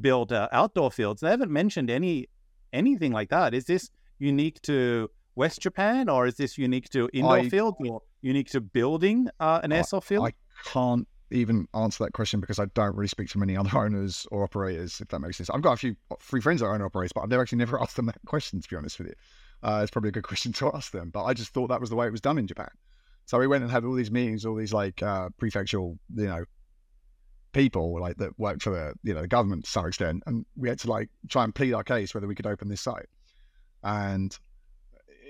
[0.00, 1.20] built uh, outdoor fields.
[1.20, 2.28] They haven't mentioned any
[2.72, 3.54] anything like that.
[3.54, 8.02] Is this unique to West Japan, or is this unique to indoor I, fields, or
[8.20, 10.28] unique to building uh, an airsoft field?
[10.28, 10.32] I
[10.64, 14.44] can't even answer that question because I don't really speak to many other owners or
[14.44, 15.50] operators, if that makes sense.
[15.50, 17.96] I've got a few free friends that own operators, but I've never actually never asked
[17.96, 19.14] them that question, to be honest with you.
[19.62, 21.90] Uh, it's probably a good question to ask them, but I just thought that was
[21.90, 22.70] the way it was done in Japan.
[23.26, 26.44] So we went and had all these meetings, all these like uh, prefectural, you know,
[27.52, 30.68] people like that worked for the you know the government to some extent, and we
[30.68, 33.06] had to like try and plead our case whether we could open this site.
[33.84, 34.36] And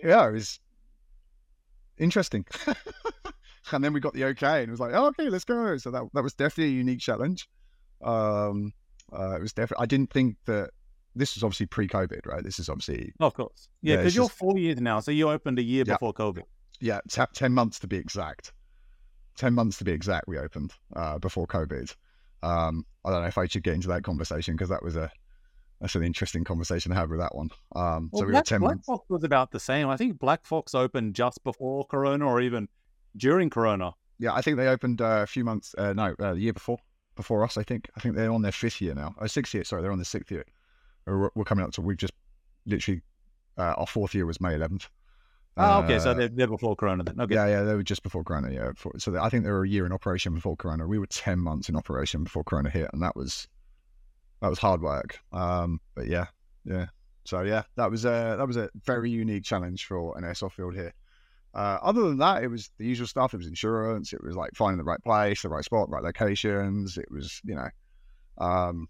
[0.03, 0.59] yeah, it was
[1.99, 2.47] interesting.
[3.73, 5.77] and then we got the okay, and it was like, oh, okay, let's go.
[5.77, 7.49] So that that was definitely a unique challenge.
[8.03, 8.73] Um,
[9.13, 9.83] uh, it was definitely.
[9.83, 10.71] I didn't think that
[11.15, 12.43] this was obviously pre-COVID, right?
[12.43, 15.29] This is obviously, of course, yeah, because yeah, you're just, four years now, so you
[15.29, 16.43] opened a year yeah, before COVID.
[16.81, 18.53] Yeah, t- ten months to be exact.
[19.37, 20.27] Ten months to be exact.
[20.29, 21.95] We opened uh, before COVID.
[22.43, 25.11] Um, I don't know if I should get into that conversation because that was a
[25.81, 27.51] that's an interesting conversation to have with that one.
[27.75, 28.87] Um, well, so we Black, ten Black months.
[28.87, 29.89] Fox was about the same.
[29.89, 32.69] I think Black Fox opened just before Corona, or even
[33.17, 33.93] during Corona.
[34.19, 35.75] Yeah, I think they opened uh, a few months.
[35.77, 36.79] Uh, no, uh, the year before,
[37.17, 37.57] before us.
[37.57, 37.91] I think.
[37.97, 39.15] I think they're on their fifth year now.
[39.19, 39.65] Oh, sixth year.
[39.65, 40.45] Sorry, they're on the sixth year.
[41.07, 41.81] We're, we're coming up to.
[41.81, 42.15] We've just
[42.67, 43.03] literally.
[43.59, 44.89] Uh, our fourth year was May 11th.
[45.59, 45.99] Oh, okay.
[45.99, 47.21] So uh, they're, they're, before Corona then.
[47.21, 47.35] Okay.
[47.35, 48.51] Yeah, yeah, they were just before Corona.
[48.51, 48.71] Yeah.
[48.71, 50.87] Before, so they, I think they were a year in operation before Corona.
[50.87, 53.49] We were ten months in operation before Corona hit, and that was
[54.41, 55.21] that was hard work.
[55.33, 56.27] Um, but yeah,
[56.65, 56.87] yeah.
[57.25, 60.75] So yeah, that was a that was a very unique challenge for an airsoft field
[60.75, 60.95] here.
[61.55, 63.35] Uh, other than that, it was the usual stuff.
[63.35, 64.13] It was insurance.
[64.13, 66.97] It was like finding the right place, the right spot, right locations.
[66.97, 67.69] It was, you know,
[68.39, 68.89] um,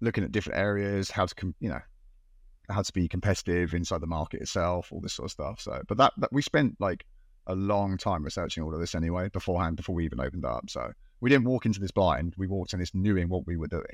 [0.00, 1.80] looking at different areas, how to, com- you know,
[2.68, 5.60] how to be competitive inside the market itself, all this sort of stuff.
[5.60, 7.04] So, but that, that we spent like
[7.46, 10.68] a long time researching all of this anyway beforehand, before we even opened up.
[10.68, 12.34] So we didn't walk into this blind.
[12.36, 13.84] We walked in this knowing what we were doing.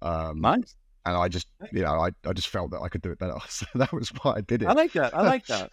[0.00, 0.76] Um, nice
[1.08, 3.34] and I just, you know, I, I just felt that I could do it better.
[3.48, 4.66] So that was why I did it.
[4.66, 5.16] I like that.
[5.16, 5.70] I like that.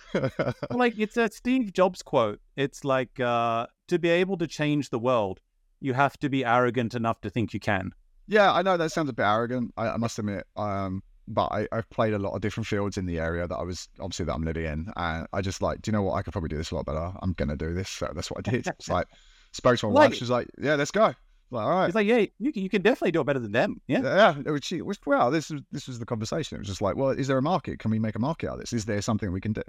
[0.72, 2.40] like it's a Steve Jobs quote.
[2.56, 5.42] It's like uh, to be able to change the world,
[5.80, 7.92] you have to be arrogant enough to think you can.
[8.28, 9.74] Yeah, I know that sounds a bit arrogant.
[9.78, 10.48] I, I must admit.
[10.56, 13.64] Um, but I, I've played a lot of different fields in the area that I
[13.64, 16.14] was obviously that I'm living in, and I just like, do you know what?
[16.14, 17.12] I could probably do this a lot better.
[17.22, 17.90] I'm gonna do this.
[17.90, 18.68] So that's what I did.
[18.68, 19.08] It's like
[19.52, 20.18] spoke to my like, wife.
[20.20, 21.14] She's like, "Yeah, let's go."
[21.52, 21.86] Like, all right.
[21.86, 23.82] He's like, yeah, you can, you can definitely do it better than them.
[23.88, 24.34] Yeah.
[24.46, 24.58] Yeah.
[24.62, 26.56] She, well, this was, this was the conversation.
[26.56, 27.80] It was just like, well, is there a market?
[27.80, 28.74] Can we make a market out of this?
[28.74, 29.64] Is there something we can do?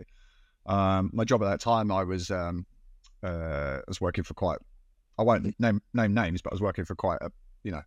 [0.67, 2.67] Um, my job at that time, I was um,
[3.23, 4.59] uh, I was working for quite.
[5.19, 7.31] I won't name name names, but I was working for quite a
[7.63, 7.83] you know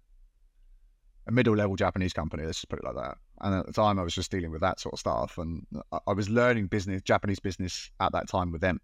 [1.27, 2.43] a middle level Japanese company.
[2.43, 3.17] Let's just put it like that.
[3.41, 5.99] And at the time, I was just dealing with that sort of stuff, and I,
[6.07, 8.79] I was learning business, Japanese business at that time with them.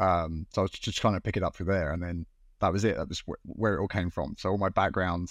[0.00, 2.26] Um, so I was just trying to pick it up through there, and then
[2.62, 2.96] that was it.
[2.96, 4.34] That was wh- where it all came from.
[4.38, 5.28] So all my background,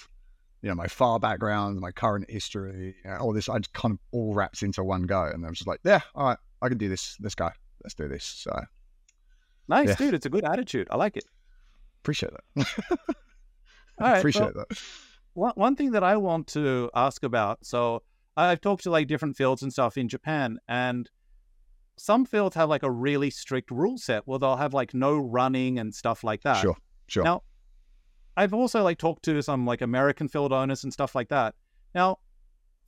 [0.61, 3.93] you know, my far background, my current history, you know, all this, I just kind
[3.93, 6.69] of all wrapped into one go, and I was just like, yeah, all right, I
[6.69, 7.17] can do this.
[7.19, 7.51] This guy.
[7.83, 8.23] Let's do this.
[8.23, 8.51] So
[9.67, 9.95] Nice, Yeah.
[9.95, 10.13] dude.
[10.13, 10.87] It's a good attitude.
[10.91, 11.23] I like it.
[12.03, 12.67] appreciate that.
[13.99, 14.17] All right.
[14.19, 14.77] appreciate well, that.
[15.33, 17.65] one, one thing that I want to ask about.
[17.65, 18.03] So
[18.37, 21.09] I've talked to like different fields and stuff in Japan, and
[21.97, 25.79] some fields have like a really strict rule set where they'll have like no running
[25.79, 26.57] and stuff like that.
[26.61, 26.75] Sure,
[27.11, 27.23] sure.
[27.23, 27.43] Now,
[28.37, 31.55] I've also like talked to some like American field owners and stuff like that.
[31.93, 32.19] Now,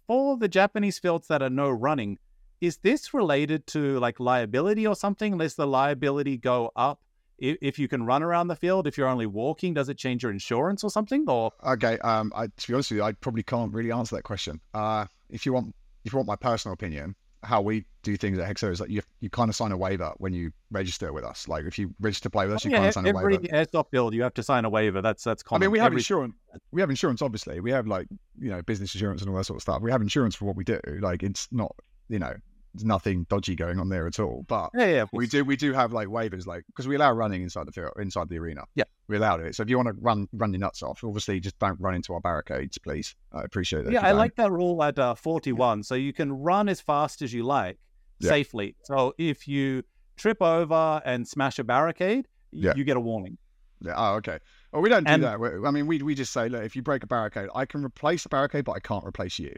[0.08, 2.18] for the Japanese fields that are no running,
[2.62, 5.38] is this related to like liability or something?
[5.38, 7.02] Does the liability go up
[7.38, 8.88] if, if you can run around the field?
[8.88, 11.26] If you're only walking, does it change your insurance or something?
[11.28, 11.98] Or Okay.
[12.00, 14.62] Um, I, to be honest with you, I probably can't really answer that question.
[14.74, 18.50] Uh, if you want, if you want my personal opinion, how we do things at
[18.50, 21.48] Hexera is like you you kind of sign a waiver when you register with us.
[21.48, 23.14] Like if you register to play with us, oh, you kind yeah, of sign a
[23.14, 23.32] waiver.
[23.32, 25.02] every airsoft field you have to sign a waiver.
[25.02, 26.36] That's that's I mean, we have Every- insurance.
[26.72, 27.60] We have insurance, obviously.
[27.60, 28.08] We have like
[28.40, 29.82] you know business insurance and all that sort of stuff.
[29.82, 30.80] We have insurance for what we do.
[31.02, 31.76] Like it's not
[32.10, 32.34] you know
[32.74, 34.46] there's nothing dodgy going on there at all.
[34.48, 35.06] But Yeah, yeah.
[35.14, 37.92] we do we do have like waivers like because we allow running inside the field
[38.00, 38.64] inside the arena.
[38.76, 38.86] Yeah.
[39.08, 39.56] we allowed it.
[39.56, 42.14] So if you want to run run your nuts off, obviously just don't run into
[42.14, 43.16] our barricades, please.
[43.32, 43.94] I appreciate that.
[43.94, 44.18] Yeah, I don't.
[44.18, 45.84] like that rule at uh, 41.
[45.84, 47.78] So you can run as fast as you like
[48.20, 48.30] Yeah.
[48.30, 48.76] safely.
[48.84, 49.84] So if you
[50.18, 52.74] trip over and smash a barricade, Yeah.
[52.76, 53.38] you get a warning.
[53.82, 53.94] Yeah.
[53.98, 54.40] Oh, okay.
[54.72, 55.40] Well, we don't do And- that.
[55.40, 57.84] We- I mean, we we just say, look, if you break a barricade, I can
[57.84, 59.54] replace the barricade, but I can't replace you.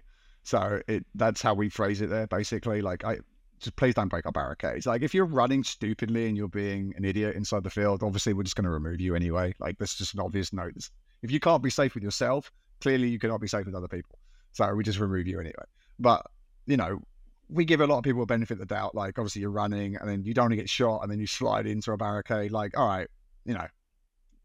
[0.45, 2.81] So it that's how we phrase it there, basically.
[2.81, 3.17] Like, I
[3.59, 4.85] just please don't break our barricades.
[4.85, 8.43] Like, if you're running stupidly and you're being an idiot inside the field, obviously we're
[8.43, 9.53] just going to remove you anyway.
[9.59, 10.89] Like, that's just an obvious note.
[11.23, 14.19] If you can't be safe with yourself, clearly you cannot be safe with other people.
[14.51, 15.65] So we just remove you anyway.
[15.99, 16.25] But
[16.67, 17.01] you know,
[17.49, 18.95] we give a lot of people a benefit of the doubt.
[18.95, 21.27] Like, obviously you're running and then you don't want to get shot and then you
[21.27, 22.51] slide into a barricade.
[22.51, 23.07] Like, all right,
[23.45, 23.67] you know,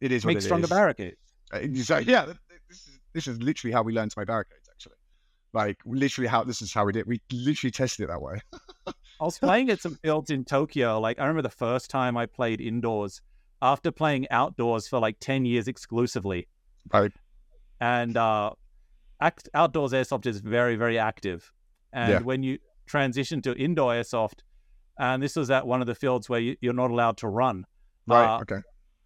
[0.00, 0.70] it is what Make it stronger is.
[0.70, 1.16] barricades.
[1.62, 4.28] You say, yeah, th- th- this is this is literally how we learned to make
[4.28, 4.59] barricades.
[5.52, 7.06] Like literally how this is how we did.
[7.06, 8.40] We literally tested it that way.
[8.86, 10.98] I was playing at some fields in Tokyo.
[11.00, 13.20] Like, I remember the first time I played indoors
[13.60, 16.48] after playing outdoors for like 10 years exclusively.
[16.92, 17.12] Right.
[17.80, 18.52] And uh,
[19.20, 21.52] act- outdoors airsoft is very, very active.
[21.92, 22.18] And Yeah.
[22.20, 24.40] when you transition to indoor airsoft,
[24.98, 27.66] and this was at one of the fields where you, you're not allowed to run,
[28.06, 28.36] Right.
[28.36, 28.60] Uh, okay.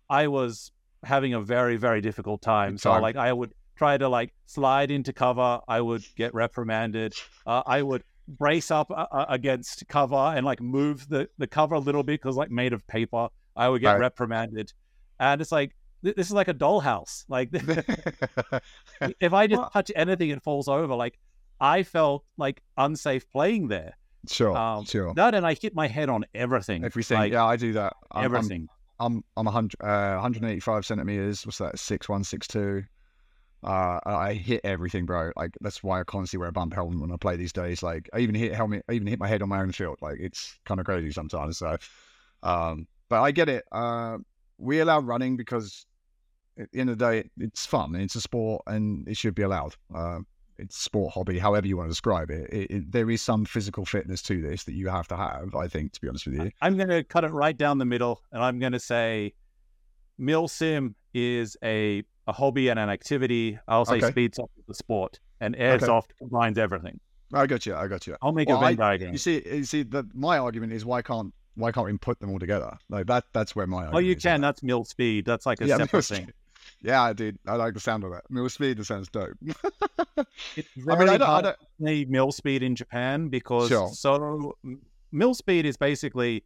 [0.09, 0.71] I was
[1.03, 2.73] having a very, very difficult time.
[2.73, 5.61] Good So, like, I would try to like slide into cover.
[5.69, 7.15] I would get reprimanded.
[7.47, 11.75] Uh, I would brace up uh, uh, against cover and like move the, the cover
[11.75, 13.29] a little bit because like made of paper.
[13.57, 14.01] I would get Right.
[14.01, 14.73] reprimanded,
[15.21, 17.25] and it's like th- this is like a dollhouse.
[17.29, 17.51] Like
[19.21, 20.95] if I just touch anything, it falls over.
[20.95, 21.19] Like
[21.61, 23.97] I felt like unsafe playing there.
[24.29, 24.57] sure.
[24.57, 25.15] Um, sure.
[25.15, 26.85] That and I hit my head on everything.
[26.85, 27.19] Everything.
[27.19, 27.93] like, yeah, I do that.
[28.11, 28.69] I'm, I'm-
[29.01, 31.45] I'm I'm 100, uh, 185 centimeters.
[31.45, 31.79] What's that?
[31.79, 32.85] Six one, six two.
[33.65, 35.33] Uh, I hit everything, bro.
[35.37, 37.83] Like that's why I constantly wear a bump helmet when I play these days.
[37.83, 39.99] Like I even hit helmet, I even hit my head on my own field.
[40.03, 41.59] Like it's kind of crazy sometimes.
[41.59, 41.77] So,
[42.43, 43.65] um, but I get it.
[43.73, 44.19] Uh,
[44.59, 45.87] we allow running because
[46.59, 47.95] at the end of the day, it's fun.
[47.95, 49.75] It's a sport, and it should be allowed.
[49.95, 50.21] Uh,
[50.59, 52.49] it's sport hobby, however you want to describe it.
[52.53, 52.93] It, it.
[52.93, 55.55] There is some physical fitness to this that you have to have.
[55.55, 56.51] I think, to be honest with you.
[56.61, 59.35] I'm going to cut it right down the middle, and I'm going to say,
[60.19, 63.59] Mil Sim is a a hobby and an activity.
[63.69, 64.11] I'll say Okay.
[64.11, 66.99] speed soft is the sport, and airsoft combines everything.
[67.33, 67.75] I got you.
[67.75, 68.17] I got you.
[68.23, 69.13] I'll make Well, a Venn I- diagram.
[69.13, 72.31] You see, you see, the, my argument is why can't why can't we put them
[72.31, 72.77] all together?
[72.89, 73.25] Like that.
[73.33, 74.41] That's where my argument Oh, you can.
[74.41, 75.25] That's mil Speed.
[75.25, 76.31] That's like a Yeah, separate Mil thing.
[76.83, 78.25] Yeah, dude, I like the sound of that.
[78.31, 78.79] Mil speed.
[78.81, 79.37] it sounds dope.
[80.57, 81.57] It's I mean, I don't, I hard don't.
[81.59, 83.89] to say Mil Speed in Japan because Sure.
[83.93, 84.57] so
[85.13, 86.43] mil Speed is basically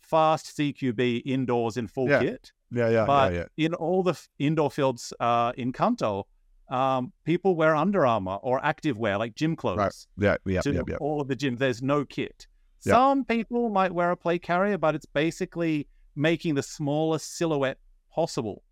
[0.00, 2.20] fast CQB indoors in full Yeah.
[2.20, 2.52] kit.
[2.74, 3.66] Yeah, yeah, but yeah, yeah.
[3.66, 6.26] in all the f- indoor fields uh, in Kanto,
[6.68, 10.06] um, people wear Under Armour or active wear like gym clothes.
[10.18, 10.96] Yeah, yeah, to yeah, yeah.
[10.96, 11.58] all of the gyms.
[11.58, 12.46] There's no kit.
[12.84, 12.94] Yeah.
[12.94, 17.78] Some people might wear a plate carrier, but it's basically making the smallest silhouette
[18.12, 18.62] possible.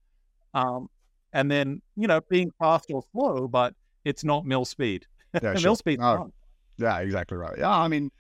[0.55, 0.89] Um,
[1.33, 5.07] and then, you know, being fast or slow, but it's not mil speed.
[5.35, 5.77] yeah mil sure.
[5.77, 6.01] speed.
[6.01, 6.31] Oh,
[6.79, 7.59] yeah, exactly right.
[7.59, 8.11] Yeah, I mean,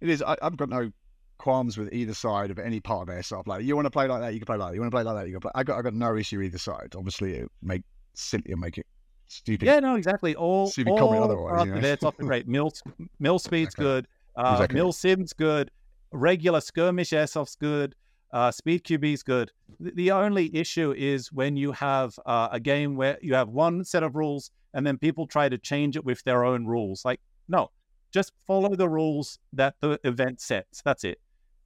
[0.00, 0.22] it is.
[0.22, 0.90] I, I've got no
[1.38, 3.46] qualms with either side of any part of airsoft.
[3.46, 4.74] Like, you want to play like that, you can play like that.
[4.74, 5.50] You want to play like that, you can play.
[5.54, 6.94] I got, I got no issue either side.
[6.96, 7.82] Obviously, it make
[8.14, 8.86] silly and make it
[9.28, 9.66] stupid.
[9.66, 10.34] Yeah, no, exactly.
[10.36, 11.80] All, Stupid all comment otherwise, you know.
[11.80, 12.46] airsoft great.
[12.46, 12.72] Mil,
[13.18, 13.82] mil speed's Okay.
[13.82, 14.06] good.
[14.36, 14.74] Uh, Exactly.
[14.76, 15.70] Mil sim's good.
[16.12, 17.94] regular skirmish airsoft's good.
[18.32, 19.50] Uh, Speed QB's good.
[19.80, 23.84] The, the only issue is when you have uh, a game where you have one
[23.84, 27.04] set of rules and then people try to change it with their own rules.
[27.04, 27.70] Like, no,
[28.12, 30.82] just follow the rules that the event sets.
[30.82, 31.18] That's it.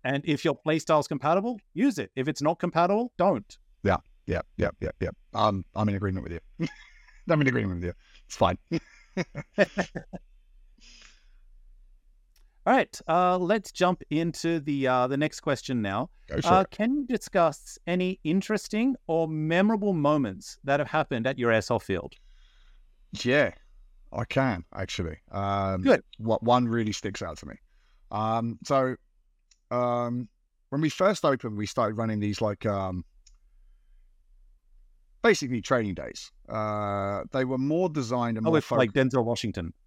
[0.05, 2.11] And if your playstyle is compatible, use it.
[2.15, 3.59] If it's not compatible, don't.
[3.83, 5.11] Yeah, yeah, yeah, yeah, yeah.
[5.35, 6.69] Um, I'm in agreement with you.
[7.29, 7.93] I'm in agreement with you.
[8.27, 8.59] It's fine.
[12.67, 16.11] All right, uh, let's jump into the uh, the next question now.
[16.43, 21.83] Uh, can you discuss any interesting or memorable moments that have happened at your airsoft
[21.83, 22.15] field?
[23.23, 23.53] Yeah,
[24.13, 25.19] I can actually.
[25.31, 26.03] Um, Good.
[26.19, 27.55] What one really sticks out to me.
[28.11, 28.97] Um, so,
[29.71, 30.29] um,
[30.71, 33.05] when we first opened, we started running these like um,
[35.23, 36.31] basically training days.
[36.49, 38.79] Uh, they were more designed and Oh, more focused.
[38.79, 39.73] like Denzel Washington.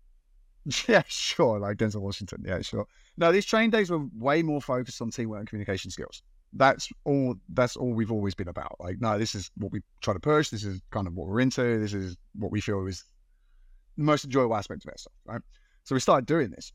[0.88, 1.58] Yeah, sure.
[1.58, 2.44] Like Denzel Washington.
[2.46, 2.86] Yeah, sure.
[3.18, 6.22] No, these training days were way more focused on teamwork and communication skills.
[6.54, 7.36] That's all.
[7.50, 8.76] That's all we've always been about.
[8.80, 10.50] Like, no, this is what we try to push.
[10.50, 11.80] This is kind of what we're into.
[11.80, 13.04] This is what we feel is
[14.00, 15.42] the most enjoyable aspect of airsoft, right?
[15.84, 16.72] So we started doing this,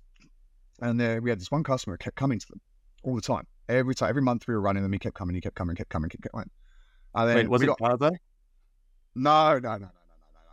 [0.81, 2.61] and uh, we had this one customer who kept coming to them
[3.03, 3.47] all the time.
[3.69, 5.91] Every time, every month we were running them, he kept coming, he kept coming, kept
[5.91, 6.51] coming, kept coming.
[7.15, 8.13] And then Wait, was it got, Plaza?
[9.15, 9.89] no, no, no, no, no, no, no.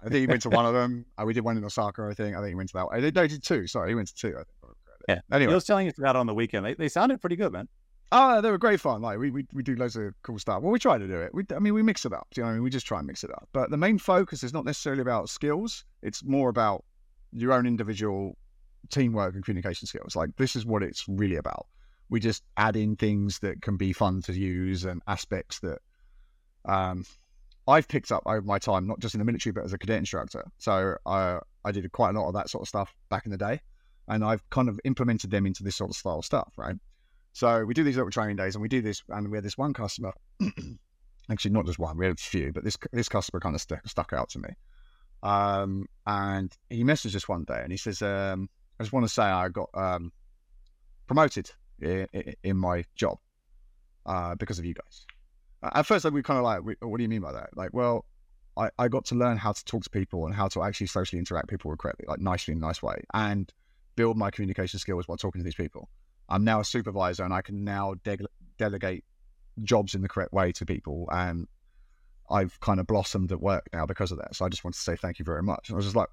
[0.03, 1.05] I think he went to one of them.
[1.17, 2.35] Uh, we did one in Osaka, I think.
[2.35, 3.01] I think he went to that one.
[3.01, 3.67] No, he did two.
[3.67, 4.29] Sorry, he went to two.
[4.29, 4.47] I think.
[5.09, 5.19] Yeah.
[5.31, 6.65] Anyway, He was telling us about on the weekend.
[6.65, 7.67] They, they sounded pretty good, man.
[8.11, 9.01] Oh, they were great fun.
[9.01, 10.61] Like we, we we do loads of cool stuff.
[10.61, 11.33] Well, we try to do it.
[11.33, 12.27] We, I mean, we mix it up.
[12.33, 13.47] Do you know, what I mean, we just try and mix it up.
[13.53, 15.85] But the main focus is not necessarily about skills.
[16.01, 16.83] It's more about
[17.31, 18.37] your own individual
[18.89, 20.15] teamwork and communication skills.
[20.15, 21.67] Like this is what it's really about.
[22.09, 25.79] We just add in things that can be fun to use and aspects that
[26.65, 27.05] um,
[27.67, 29.97] I've picked up over my time, not just in the military, but as a cadet
[29.97, 30.43] instructor.
[30.57, 33.37] So I I did quite a lot of that sort of stuff back in the
[33.37, 33.61] day,
[34.07, 36.75] and I've kind of implemented them into this sort of style stuff, right?
[37.33, 39.57] So we do these little training days, and we do this, and we had this
[39.57, 40.13] one customer.
[41.29, 43.87] actually, not just one, we had a few, but this this customer kind of stuck
[43.87, 44.49] stuck out to me.
[45.23, 49.13] Um, and he messaged us one day, and he says, um, "I just want to
[49.13, 50.11] say I got um,
[51.07, 52.07] promoted in,
[52.43, 53.17] in my job
[54.05, 55.05] uh, because of you guys."
[55.63, 57.69] At first, like, we kind of like, "We- "What do you mean by that?" Like,
[57.71, 58.05] well,
[58.57, 61.19] I, I got to learn how to talk to people and how to actually socially
[61.19, 63.51] interact people correctly, like nicely in a nice way, and
[63.95, 65.87] build my communication skills while talking to these people.
[66.31, 68.17] I'm now a supervisor, and I can now de-
[68.57, 69.03] delegate
[69.63, 71.47] jobs in the correct way to people, and
[72.29, 74.35] I've kind of blossomed at work now because of that.
[74.35, 75.67] So I just want to say thank you very much.
[75.69, 76.07] And I was just like,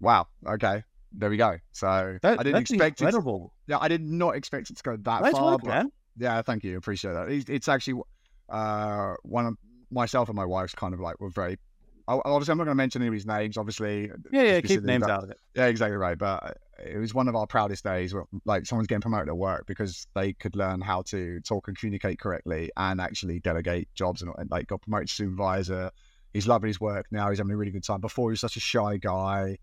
[0.00, 1.56] wow, okay, there we go.
[1.72, 3.04] So That, I didn't expect it.
[3.04, 3.52] incredible.
[3.66, 5.52] Yeah, I did not expect it to go that Nice far.
[5.52, 5.92] work, but man.
[6.18, 6.76] yeah, thank you.
[6.76, 7.28] Appreciate that.
[7.30, 8.02] It's, it's actually
[8.48, 9.54] uh, one of
[9.90, 11.58] myself and my wife's kind of like were very.
[12.06, 13.58] Obviously, I'm not going to mention anybody's names.
[13.58, 15.38] Obviously, Yeah, yeah, keep names that- out of it.
[15.54, 16.16] Yeah, exactly right.
[16.16, 18.14] But it was one of our proudest days.
[18.14, 21.78] Where, like someone's getting promoted at work because they could learn how to talk and
[21.78, 25.90] communicate correctly and actually delegate jobs and, and like got promoted to supervisor.
[26.32, 27.30] He's loving his work now.
[27.30, 28.00] He's having a really good time.
[28.00, 29.58] Before he was such a shy guy,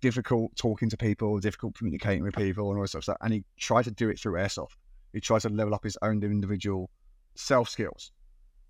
[0.00, 3.16] difficult talking to people, difficult communicating with people, and all this sort of stuff.
[3.20, 4.76] And he tried to do it through airsoft.
[5.12, 6.90] He tried to level up his own individual
[7.34, 8.12] self skills.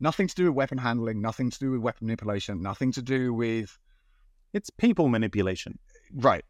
[0.00, 3.34] Nothing to do with weapon handling, nothing to do with weapon manipulation, nothing to do
[3.34, 3.78] with
[4.54, 5.78] It's people manipulation.
[6.12, 6.44] Right.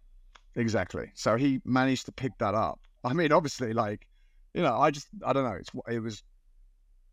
[0.60, 1.10] Exactly.
[1.14, 2.78] So he managed to pick that up.
[3.02, 4.06] I mean, obviously, like,
[4.54, 5.56] you know, I just, I don't know.
[5.58, 6.22] It's, it was,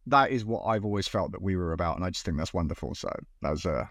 [0.07, 1.95] that is what I've always felt that we were about.
[1.95, 2.93] And I just think that's wonderful.
[2.93, 3.09] So
[3.41, 3.85] that was, uh,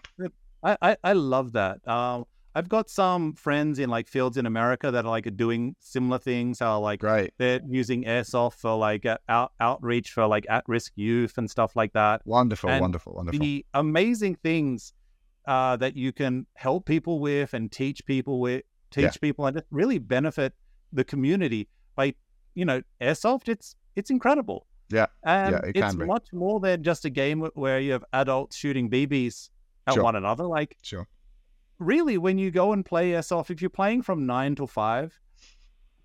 [0.63, 1.85] I, I, I love that.
[1.87, 6.17] Um, I've got some friends in like fields in America that are like doing similar
[6.17, 6.59] things.
[6.59, 7.33] How like great.
[7.37, 12.21] they're using airsoft for like out, outreach for like at-risk youth and stuff like that.
[12.25, 13.39] Wonderful, And wonderful, wonderful.
[13.39, 14.93] The amazing things
[15.47, 19.11] uh, that you can help people with and teach people with, teach Yeah.
[19.21, 20.53] people and just really benefit
[20.93, 22.13] the community by,
[22.55, 23.47] you know, airsoft.
[23.49, 24.67] It's it's incredible.
[24.89, 25.07] Yeah.
[25.23, 28.89] and Yeah, it it's much more than just a game where you have adults shooting
[28.89, 29.49] BBs
[29.87, 30.03] at Sure.
[30.03, 30.45] one another.
[30.45, 31.07] Like Sure.
[31.79, 35.19] really, when you go and play airsoft, if you're playing from nine to five,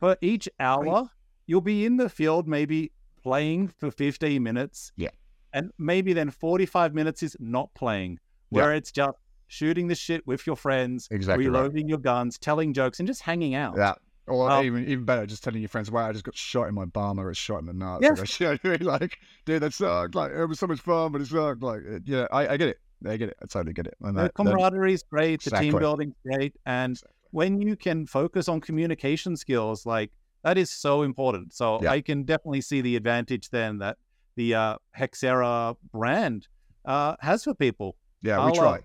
[0.00, 1.08] for each hour,
[1.46, 2.90] you'll be in the field maybe
[3.22, 4.90] playing for 15 minutes.
[4.96, 5.10] Yeah.
[5.52, 8.18] And maybe then 45 minutes is not playing,
[8.50, 8.62] Yeah.
[8.62, 9.16] where it's just
[9.52, 11.52] shooting the shit with your friends, Exactly right.
[11.58, 13.74] reloading your guns, telling jokes, and just hanging out.
[13.76, 13.94] Yeah.
[14.26, 16.74] Or Well- even even better, just telling your friends, "Wow, I just got shot in
[16.74, 18.10] my bum or it's shot in the nuts." Yeah.
[18.16, 18.86] Like, you know what I mean?
[18.86, 20.14] like, dude, that sucked.
[20.14, 21.62] Like, it was so much fun, but it sucked.
[21.62, 22.78] Like, yeah, I, I get it.
[23.06, 23.36] I get it.
[23.42, 23.94] I totally get it.
[24.00, 27.12] And The that, camaraderie is great, the team building building's great, and Exactly.
[27.32, 30.12] when you can focus on communication skills, like
[30.44, 31.52] that is so important.
[31.52, 31.90] So Yeah.
[31.90, 33.98] I can definitely see the advantage then that
[34.36, 36.46] the uh, Hexera brand
[36.84, 37.96] uh, has for people.
[38.22, 38.80] yeah, I'll, we uh, try.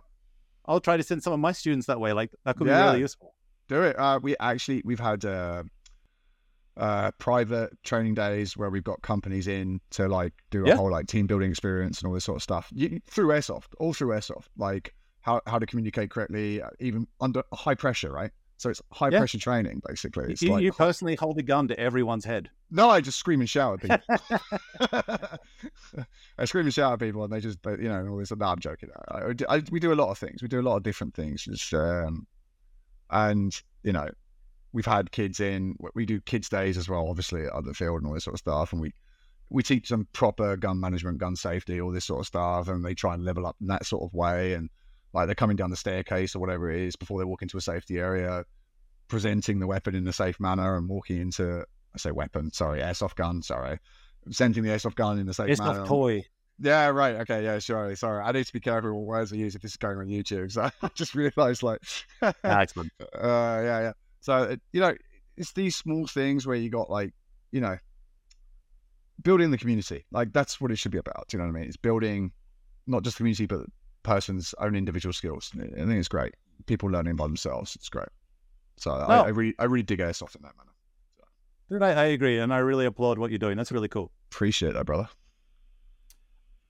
[0.68, 2.14] I'll try to send some of my students that way.
[2.14, 3.34] Like that could be really useful.
[3.68, 3.98] do it.
[3.98, 5.64] Uh, we actually we've had uh,
[6.76, 10.76] uh, private training days where we've got companies in to like do a Yeah.
[10.76, 13.94] whole like team building experience and all this sort of stuff you, through airsoft, all
[13.94, 18.32] through airsoft, like how how to communicate correctly, uh, even under high pressure, right?
[18.58, 19.20] So it's high Yeah.
[19.20, 20.32] pressure training basically.
[20.34, 22.50] It's you, like you personally hold a gun to everyone's head.
[22.72, 24.02] no, I just scream and shout at
[24.90, 25.38] people.
[26.38, 28.32] I scream and shout at people, and they just, they, you know, always.
[28.32, 28.90] No, I'm joking.
[29.10, 30.42] I, I, we do a lot of things.
[30.42, 31.44] We do a lot of different things.
[31.44, 32.28] Just, um,
[33.10, 34.10] and you know,
[34.74, 35.76] we've had kids in.
[35.94, 38.40] We do kids days as well, obviously at the field and all this sort of
[38.40, 38.74] stuff.
[38.74, 38.94] And we
[39.50, 42.94] we teach them proper gun management, gun safety, all this sort of stuff, and they
[42.94, 44.54] try and level up in that sort of way.
[44.54, 44.70] And
[45.14, 47.62] like they're coming down the staircase or whatever it is before they walk into a
[47.62, 48.44] safety area,
[49.08, 51.66] presenting the weapon in a safe manner and walking into
[51.96, 53.80] I say weapon, sorry, airsoft gun, sorry.
[54.24, 55.80] Presenting the airsoft gun in a safe It's manner.
[55.80, 56.24] not toy.
[56.60, 57.16] Yeah, right.
[57.18, 57.96] Okay, yeah, sure.
[57.96, 58.24] Sorry.
[58.24, 60.52] I need to be careful what words I use if this is going on YouTube.
[60.52, 61.80] So I just realized like
[62.22, 62.92] uh Excellent.
[63.00, 63.92] yeah, yeah.
[64.22, 64.94] So it, you know,
[65.38, 67.14] it's these small things where you got like,
[67.52, 67.78] you know,
[69.24, 70.06] building the community.
[70.12, 71.28] Like that's what it should be about.
[71.30, 71.68] Do you know what I mean?
[71.68, 72.32] It's building
[72.88, 73.72] not just the community but the
[74.08, 75.52] person's own individual skills.
[75.56, 76.34] I think it's great.
[76.66, 77.76] People learning by themselves.
[77.76, 78.08] It's great.
[78.78, 79.06] So No.
[79.06, 80.72] I, I really I really dig airsoft in that manner.
[81.70, 83.58] Dude, I, I agree, and I really applaud what you're doing.
[83.58, 84.12] That's really cool.
[84.32, 85.10] Appreciate that, brother.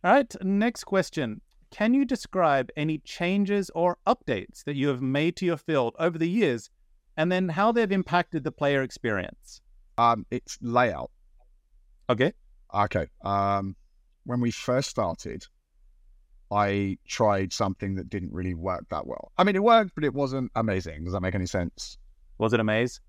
[0.03, 1.41] All right, next question.
[1.69, 6.17] Can you describe any changes or updates that you have made to your field over
[6.17, 6.71] the years,
[7.17, 9.61] and then how they've impacted the player experience?
[9.99, 11.11] Um, it's layout.
[12.09, 12.33] Okay.
[12.73, 13.07] Okay.
[13.23, 13.75] Um,
[14.25, 15.45] when we first started,
[16.51, 19.31] I tried something that didn't really work that well.
[19.37, 21.03] I mean, it worked, but it wasn't amazing.
[21.03, 21.97] Does that make any sense?
[22.37, 23.01] Was it a maze?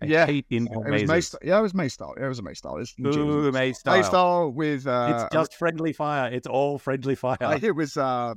[0.00, 1.08] I Yeah, It was.
[1.08, 2.14] Maze, yeah, it was Maze style.
[2.14, 2.76] It was a Maze style.
[2.78, 3.96] It's Ooh, maze style.
[3.96, 6.32] Maze style with uh, it's just friendly fire.
[6.32, 7.38] It's all friendly fire.
[7.40, 8.34] uh, it was uh,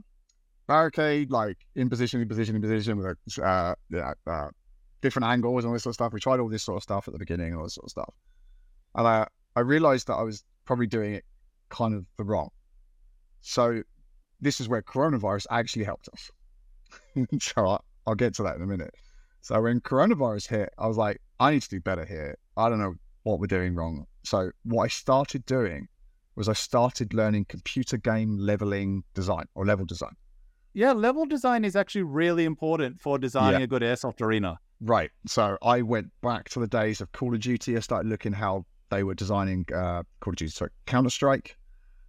[0.68, 4.50] barricade like in position, in position, in position with a uh, yeah, uh,
[5.02, 6.14] different angles and all this sort of stuff.
[6.14, 7.92] We tried all this sort of stuff at the beginning, and all this sort of
[7.92, 8.14] stuff,
[8.94, 11.26] and I I realized that I was probably doing it
[11.70, 12.50] kind of the wrong.
[13.42, 13.82] So
[14.42, 16.32] this is where coronavirus actually helped us.
[17.42, 18.94] so I, I'll get to that in a minute.
[19.42, 22.38] So when coronavirus hit, I was like, I need to do better here.
[22.58, 24.06] I don't know what we're doing wrong.
[24.24, 25.88] So what I started doing
[26.36, 30.16] was I started learning computer game leveling design or level design.
[30.74, 34.60] yeah, level design is actually really important for designing a good airsoft arena.
[34.82, 35.10] Right.
[35.26, 37.78] So I went back to the days of Call of Duty.
[37.78, 40.52] I started looking how they were designing uh, Call of Duty.
[40.52, 41.56] So Counter Strike.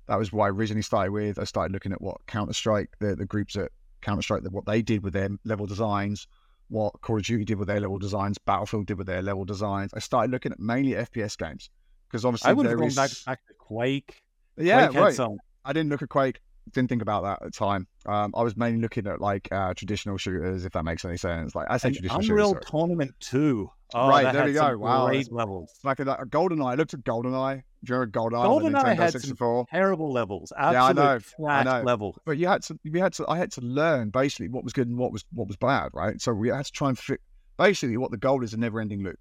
[0.09, 1.39] That was why I originally started with.
[1.39, 4.83] I started looking at what Counter Strike, the, the groups at Counter Strike, what they
[4.83, 6.27] did with their level designs,
[6.69, 9.93] what Call of Duty did with their level designs, Battlefield did with their level designs.
[9.95, 11.71] I started looking at mainly FPS games
[12.09, 14.23] because obviously I would have gone is- back, back to Quake.
[14.57, 15.15] yeah, Quake right.
[15.15, 15.39] some.
[15.65, 16.41] I didn't look at Quake.
[16.73, 17.87] Didn't think about that at the time.
[18.07, 21.55] Um, I was mainly looking at like uh, traditional shooters, if that makes any sense.
[21.55, 22.69] Like I say, traditional Unreal shooters.
[22.69, 22.81] sorry.
[22.81, 23.71] Tournament 2.
[23.95, 24.77] Oh, Right, there we go.
[24.79, 25.73] Wow, Great levels.
[25.85, 26.73] Like a, a GoldenEye.
[26.73, 27.63] I looked at GoldenEye.
[27.85, 28.73] Do you remember GoldenEye?
[28.73, 30.53] GoldenEye had some Terrible levels.
[30.57, 31.83] Yeah, I Absolute know, I know.
[31.83, 32.19] levels.
[32.25, 34.89] But you had to, we had to, I had to learn basically what was good
[34.89, 36.21] and what was what was bad, right?
[36.21, 37.21] So we had to try and fit.
[37.57, 39.19] Basically, what the goal is a never-ending loop.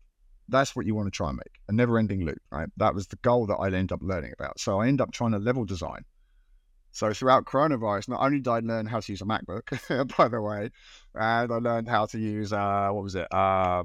[0.49, 2.67] That's what you want to try and make a never-ending loop, right?
[2.77, 4.59] That was the goal that I ended up learning about.
[4.59, 6.03] So I ended up trying to level design.
[6.95, 10.39] So throughout coronavirus, not only did I learn how to use a MacBook, by the
[10.39, 10.71] way,
[11.13, 13.27] and I learned how to use uh, what was it?
[13.33, 13.83] Uh,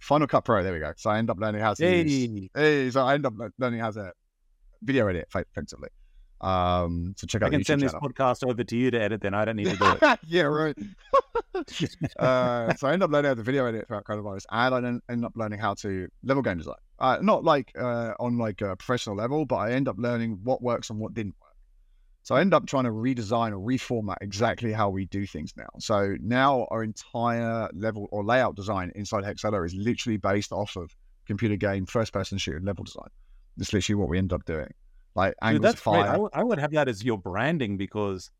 [0.00, 0.62] Final Cut Pro.
[0.62, 0.92] There we go.
[0.96, 3.80] So I ended up learning how to use Hey, Hey, so I end up learning
[3.80, 4.12] how to
[4.80, 5.88] video edit effect- effectively.
[6.40, 8.08] Um, so check out I can send this channel.
[8.08, 10.18] podcast over to you to edit, then I don't need to do it.
[10.28, 10.76] yeah, right.
[12.16, 15.00] uh, so I ended up learning how to video edit throughout coronavirus, and I then
[15.10, 16.76] ended up learning how to level game design.
[17.00, 20.62] Uh, not like uh, on like a professional level, but I end up learning what
[20.62, 21.49] works and what didn't work.
[22.30, 25.66] So I end up trying to redesign or reformat exactly how we do things now.
[25.80, 30.94] So now our entire level or layout design inside Hexera is literally based off of
[31.26, 33.08] computer game first person shooter level design.
[33.56, 34.72] That's literally what we end up doing.
[35.16, 36.02] Like Dude, angles that's great.
[36.04, 36.12] fire.
[36.12, 38.30] I, would- I would have that as your branding because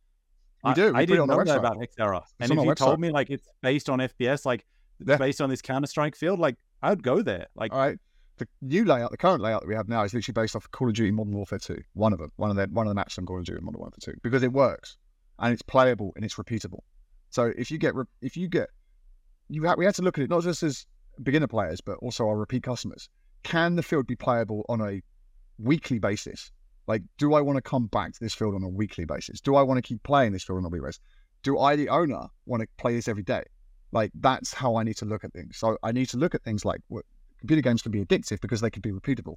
[0.63, 0.93] We I, do.
[0.93, 2.23] We I it didn't know that about Hexera.
[2.39, 2.77] And if you website.
[2.77, 4.65] told me like it's based on FPS, like
[5.05, 5.17] Yeah.
[5.17, 7.49] based on this Counter Strike field, like I would go there.
[7.57, 7.99] Like All right.
[8.41, 10.71] The new layout, the current layout that we have now is literally based off of
[10.71, 11.77] Call of Duty Modern Warfare 2.
[11.93, 12.33] One of them.
[12.37, 14.21] One of the one of the maps on Call of Duty Modern Warfare 2.
[14.23, 14.97] Because it works.
[15.39, 16.81] And it's playable and it's repeatable.
[17.29, 18.69] So if you get if you get
[19.49, 20.87] you we had to look at it not just as
[21.23, 23.09] beginner players, but also our repeat customers.
[23.43, 25.03] Can the field be playable on a
[25.59, 26.51] weekly basis?
[26.87, 29.41] Like, do I want to come back to this field on a weekly basis?
[29.41, 31.01] Do I want to keep playing this field on a weekly basis?
[31.43, 33.43] Do I, the owner, want to play this every day?
[33.93, 35.57] Like, that's how I need to look at things.
[35.59, 36.81] So I need to look at things like
[37.41, 39.35] computer games can be addictive because they can be repeatable.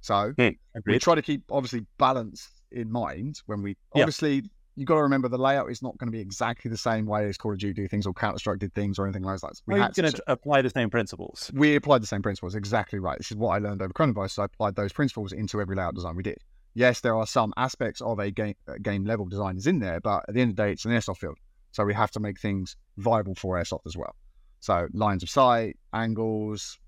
[0.00, 0.48] So hmm,
[0.86, 4.02] we try to keep obviously balance in mind when we Yeah.
[4.02, 4.42] obviously
[4.76, 7.28] you've got to remember the layout is not going to be exactly the same way
[7.28, 9.60] as Call of Duty things or Counter Strike did things or anything like that.
[9.66, 11.50] We had going to apply the same principles.
[11.54, 12.54] We applied the same principles.
[12.54, 13.18] Exactly right.
[13.18, 14.30] This is what I learned over coronavirus.
[14.32, 16.38] So I applied those principles into every layout design we did.
[16.74, 20.00] Yes, there are some aspects of a game uh, game level design is in there,
[20.00, 21.36] but at the end of the day, it's an airsoft field.
[21.72, 24.14] So we have to make things viable for airsoft as well.
[24.60, 26.78] So lines of sight, angles,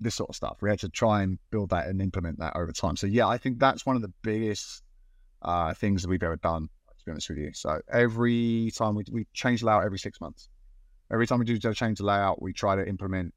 [0.00, 0.58] this sort of stuff.
[0.60, 2.96] We had to try and build that and implement that over time.
[2.96, 4.82] So yeah, I think that's one of the biggest
[5.42, 6.68] uh, things that we've ever done.
[6.98, 10.20] To be honest with you, so every time we we change the layout every six
[10.20, 10.48] months.
[11.10, 13.32] Every time we do change the layout, we try to implement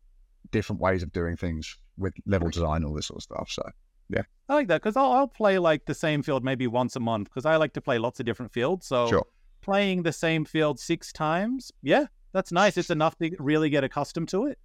[0.52, 3.50] different ways of doing things with level design, all this sort of stuff.
[3.50, 3.64] So
[4.10, 7.00] yeah, I like that because I'll, I'll play like the same field maybe once a
[7.00, 8.88] month because I like to play lots of different fields.
[8.88, 9.26] So sure.
[9.62, 12.78] playing the same field six times, yeah, that's nice.
[12.78, 14.60] It's enough to really get accustomed to it.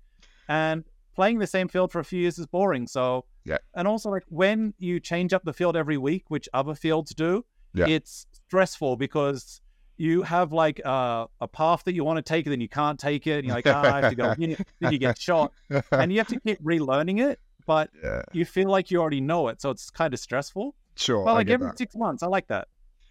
[0.49, 2.87] And playing the same field for a few years is boring.
[2.87, 3.59] So yeah.
[3.75, 7.45] And also like when you change up the field every week, which other fields do,
[7.75, 7.87] yeah.
[7.89, 9.61] it's stressful because
[9.97, 12.99] you have like uh, a path that you want to take, and then you can't
[12.99, 13.39] take it.
[13.39, 14.35] And you're like, ah, I have to go.
[14.81, 15.53] then you get shot,
[15.91, 17.41] and you have to keep relearning it.
[17.67, 18.23] But yeah.
[18.33, 20.75] you feel like you already know it, so it's kind of stressful.
[20.97, 21.25] Sure.
[21.25, 21.79] But like every that.
[21.79, 22.69] six months, I like that.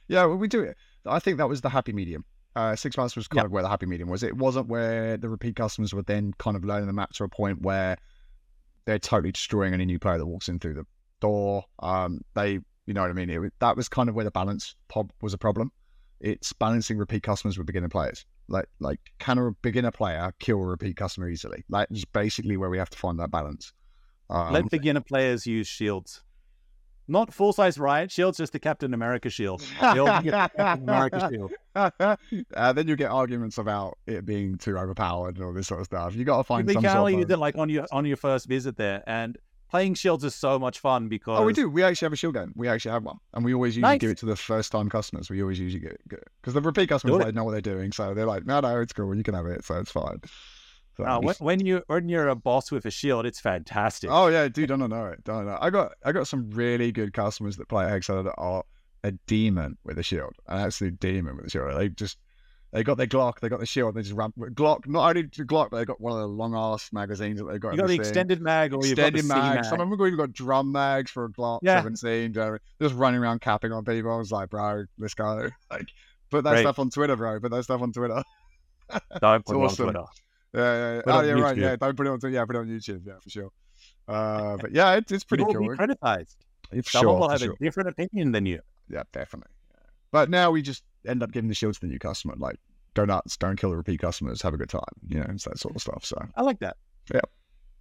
[0.07, 0.77] Yeah, well, we do it.
[1.05, 2.25] I think that was the happy medium.
[2.55, 4.23] Uh, six months was kind of where the happy medium was.
[4.23, 7.27] It wasn't where the repeat customers were then kind of learning the map to a
[7.27, 7.97] point where
[8.85, 10.85] they're totally destroying any new player that walks in through the
[11.19, 11.65] door.
[11.79, 13.29] Um, they, you know what I mean?
[13.29, 15.71] It, that was kind of where the balance pop was a problem.
[16.21, 18.25] It's balancing repeat customers with beginner players.
[18.47, 21.65] Like, like can a beginner player kill a repeat customer easily?
[21.67, 23.73] Like, is basically where we have to find that balance.
[24.29, 26.23] Um, Let beginner players use shields.
[27.07, 29.63] Not full size riot shields, just the Captain America shield.
[29.79, 31.53] Captain America shield.
[31.75, 35.85] uh, then you get arguments about it being too overpowered and all this sort of
[35.85, 36.15] stuff.
[36.15, 36.69] You got to find.
[36.69, 39.37] Some can only use it like on your on your first visit there, and
[39.69, 41.39] playing shields is so much fun because.
[41.39, 41.69] Oh, we do.
[41.69, 43.99] We actually have a shield game We actually have one, and we always usually nice.
[43.99, 45.29] give it to the first time customers.
[45.29, 46.01] We always usually give it
[46.41, 48.93] because the repeat customers they know what they're doing, so they're like, no, no, it's
[48.93, 49.13] cool.
[49.13, 50.21] You can have it, so it's fine.
[50.99, 54.09] Uh, when, when, you when you're a boss with a shield, it's fantastic.
[54.11, 55.23] Oh yeah, dude, don't know it.
[55.23, 55.57] Don't know.
[55.59, 58.63] I got I got some really good customers that play Hexera that are
[59.03, 61.77] a demon with a shield, an absolute demon with a shield.
[61.77, 62.17] They just
[62.75, 64.85] they got their Glock, they got the shield, they just ran Glock.
[64.85, 67.57] Not only the Glock, but they got one of the long ass magazines that they
[67.57, 67.71] got.
[67.71, 69.55] You got the extended mag, or extended you got the mag.
[69.55, 69.65] mag.
[69.65, 71.81] Some of them even got drum mags for a Glock yeah.
[71.81, 72.33] 17.
[72.81, 74.11] Just running around capping on people.
[74.11, 75.49] I was like, bro, let's go.
[75.71, 75.87] Like,
[76.29, 76.61] put that Great.
[76.63, 77.39] stuff on Twitter, bro.
[77.39, 78.21] Put that stuff on Twitter.
[79.21, 79.87] Don't put awesome.
[79.87, 80.05] on Twitter.
[80.55, 81.01] Yeah, yeah.
[81.05, 81.57] Oh, yeah, right.
[81.57, 82.31] Yeah, don't put it on.
[82.31, 83.01] Yeah, put it on YouTube.
[83.05, 83.51] Yeah, for sure.
[84.07, 85.69] Uh, but yeah, it's it's pretty you cool.
[85.69, 86.45] Be criticized.
[86.71, 87.53] If Someone sure, will have sure.
[87.53, 88.61] a different opinion than you.
[88.89, 89.51] Yeah, definitely.
[90.11, 92.35] But now we just end up giving the shield to the new customer.
[92.37, 92.57] Like,
[92.93, 94.81] go nuts, don't kill the repeat customers, have a good time.
[95.07, 96.05] You know, it's that sort of stuff.
[96.05, 96.77] So I like that.
[97.13, 97.21] Yeah,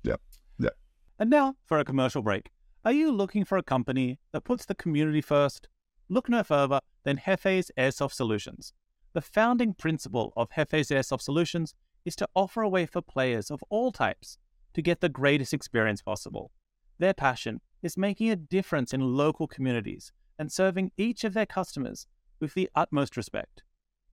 [0.03, 0.17] yeah,
[0.59, 0.71] yeah.
[1.19, 2.51] And now for a commercial break.
[2.85, 5.69] Are you looking for a company that puts the community first?
[6.11, 8.75] Look no further than Hefe's Airsoft Solutions.
[9.15, 11.75] The founding principle of Hefe's Airsoft Solutions
[12.05, 14.39] is to offer a way for players of all types
[14.75, 16.51] to get the greatest experience possible.
[16.99, 22.07] Their passion is making a difference in local communities and serving each of their customers
[22.41, 23.63] with the utmost respect.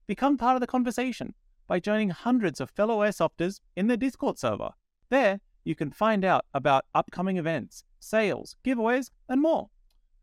[0.06, 1.34] Become part of the conversation
[1.66, 4.70] by joining hundreds of fellow airsofters in their Discord server.
[5.10, 9.70] There, you can find out about upcoming events, sales, giveaways, and more.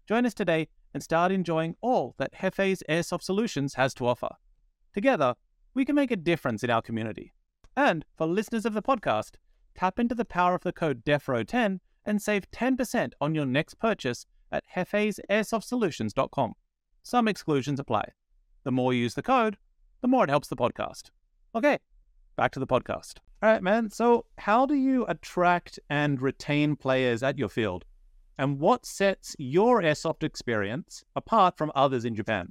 [0.08, 4.30] Join us today and start enjoying all that Hefe's Airsoft Solutions has to offer.
[4.94, 5.36] Together,
[5.74, 7.34] we can make a difference in our community.
[7.80, 9.36] And for listeners of the podcast,
[9.74, 14.26] tap into the power of the code DEFRO10 and save 10% on your next purchase
[14.52, 16.56] at hefesairsoft.solutions.com.
[17.04, 18.10] Some exclusions apply.
[18.66, 19.56] The more you use the code,
[20.02, 21.12] the more it helps the podcast.
[21.56, 21.80] Okay,
[22.36, 23.20] back to the podcast.
[23.42, 23.90] All right, man.
[23.90, 27.86] So, how do you attract and retain players at your field?
[28.38, 32.50] And what sets your airsoft experience apart from others in Japan?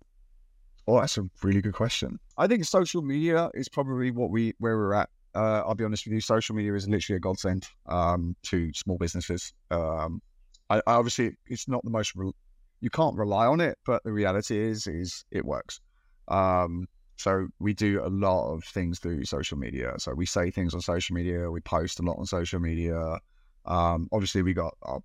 [0.87, 2.19] Oh, that's a really good question.
[2.39, 5.11] I think social media is probably what we where we're at.
[5.35, 8.99] Uh, I'll be honest with you, social media is literally a godsend um, to small
[8.99, 9.53] businesses.
[9.71, 10.23] Um,
[10.71, 12.33] I, I, obviously it's not the most re-
[12.81, 15.81] you can't rely on it, but the reality is is it works.
[16.29, 19.95] Um, so we do a lot of things through social media.
[19.99, 23.19] So we say things on social media, we post a lot on social media.
[23.67, 25.01] Um, obviously, we got our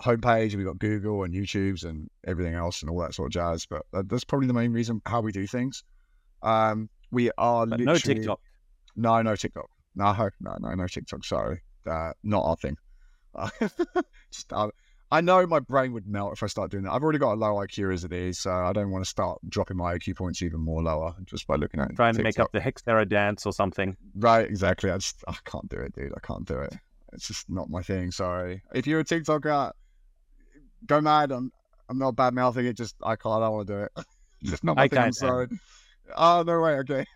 [0.00, 3.66] homepage, we got Google and YouTube's and everything else and all that sort of jazz.
[3.66, 5.84] But that's probably the main reason how we do things.
[6.42, 8.40] Um, we are no TikTok.
[8.96, 9.68] No, no TikTok.
[9.94, 11.24] No, no, no, no TikTok.
[11.24, 12.76] Sorry, uh, not our thing.
[13.34, 13.48] Uh,
[14.32, 14.68] just, uh,
[15.10, 16.92] I know my brain would melt if I start doing that.
[16.92, 19.38] I've already got a low IQ as it is, so I don't want to start
[19.48, 21.96] dropping my IQ points even more lower just by looking at it.
[21.96, 22.34] trying TikTok.
[22.34, 23.96] to make up the Hexera dance or something.
[24.16, 24.90] Right, exactly.
[24.90, 26.12] I just I can't do it, dude.
[26.16, 26.74] I can't do it.
[27.12, 28.10] It's just not my thing.
[28.10, 28.62] Sorry.
[28.74, 29.70] If you're a TikToker,
[30.86, 31.30] go mad.
[31.30, 31.52] I'm
[31.88, 32.76] I'm not bad mouthing it.
[32.76, 33.36] Just I can't.
[33.36, 33.90] I don't want to do it.
[34.42, 34.98] Just not I my thing.
[34.98, 35.46] I'm sorry.
[36.16, 36.72] Oh no way.
[36.72, 37.06] Okay.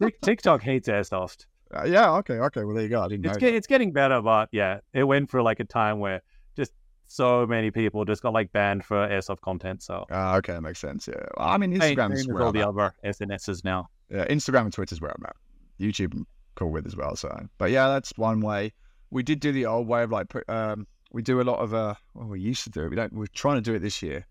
[0.00, 1.46] Tik- TikTok hates airsoft.
[1.74, 2.12] Uh, yeah.
[2.16, 2.34] Okay.
[2.34, 2.64] Okay.
[2.64, 3.02] Well, there you go.
[3.02, 3.26] I didn't.
[3.26, 6.22] It's get, it's getting better, but yeah, it went for like a time where
[6.56, 6.72] just
[7.06, 9.82] so many people just got like banned for airsoft content.
[9.82, 11.08] So Ah, okay, that makes sense.
[11.08, 11.14] Yeah.
[11.36, 12.68] Well, I mean, Instagram's same where all I'm the at.
[12.68, 13.88] other SNSs now.
[14.10, 15.36] Yeah, Instagram and Twitter's where I'm at.
[15.80, 17.16] YouTube, I'm cool with as well.
[17.16, 18.72] So, but yeah, that's one way.
[19.10, 21.94] We did do the old way of like, um, we do a lot of uh,
[22.14, 22.90] well, we used to do it.
[22.90, 23.12] We don't.
[23.12, 24.24] We're trying to do it this year.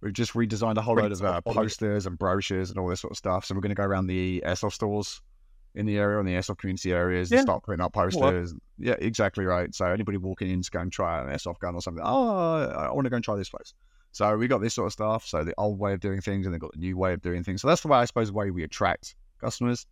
[0.00, 2.70] We've just redesigned a whole load of uh, Print off all the- posters and brochures
[2.70, 3.44] and all this sort of stuff.
[3.44, 5.20] So we're going to go around the airsoft stores
[5.74, 7.38] in the area, on the airsoft community areas, Yeah.
[7.38, 8.54] and start putting up posters.
[8.78, 9.74] Yeah, exactly right.
[9.74, 12.92] So anybody walking in to go and try an airsoft gun or something, oh, I
[12.92, 13.74] want to go and try this place.
[14.12, 15.26] So we got this sort of stuff.
[15.26, 17.44] So the old way of doing things, and they've got the new way of doing
[17.44, 17.60] things.
[17.60, 19.86] So that's the way I suppose the way we attract customers.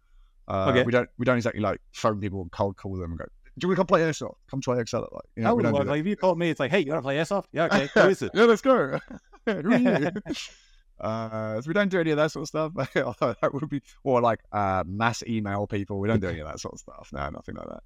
[0.48, 0.82] Uh, Okay.
[0.84, 3.24] We don't we don't exactly like phone people and cold call them and go,
[3.58, 4.34] "Do you want to come play airsoft?
[4.50, 6.50] Come try Excel." Like, you know, I would do love, like if you called me,
[6.50, 7.44] it's like, hey, you want to play airsoft?
[7.52, 7.88] Yeah, okay.
[7.94, 8.30] Who is it?
[8.34, 8.98] yeah, let's go.
[9.46, 10.10] Who are you?
[10.98, 12.72] Uh, so we don't do any of that sort of stuff.
[12.94, 15.98] that would be, or like uh, mass email people.
[16.00, 17.10] We don't do any of that sort of stuff.
[17.12, 17.82] No, nothing like that.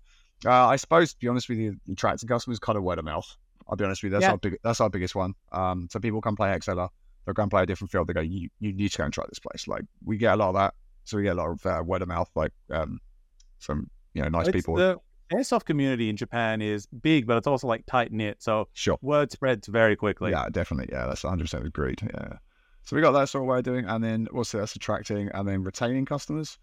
[0.49, 3.27] Uh, I suppose, to be honest with you, attracting customers kind of word of mouth.
[3.69, 4.15] I'll be honest with you.
[4.19, 4.31] That's Yeah.
[4.31, 4.59] our big.
[4.63, 5.35] That's our biggest one.
[5.53, 6.89] Um, so people come play Hexera.
[7.25, 8.07] They'll go and play a different field.
[8.07, 9.67] They go, you, you need to go and try this place.
[9.69, 10.75] Like we get a lot of that.
[11.05, 13.01] So we get a lot of uh, word of mouth, like um,
[13.59, 14.77] from you know nice It's people.
[14.77, 14.99] The
[15.33, 18.43] airsoft community in Japan is big, but it's also like tight knit.
[18.43, 18.99] So Sure.
[19.03, 20.31] word spreads very quickly.
[20.33, 20.89] yeah, definitely.
[20.93, 22.01] Yeah, that's 100 percent agreed.
[22.03, 22.35] Yeah.
[22.83, 25.47] So we got that sort of way of doing, and then also that's attracting and
[25.47, 26.59] then retaining customers.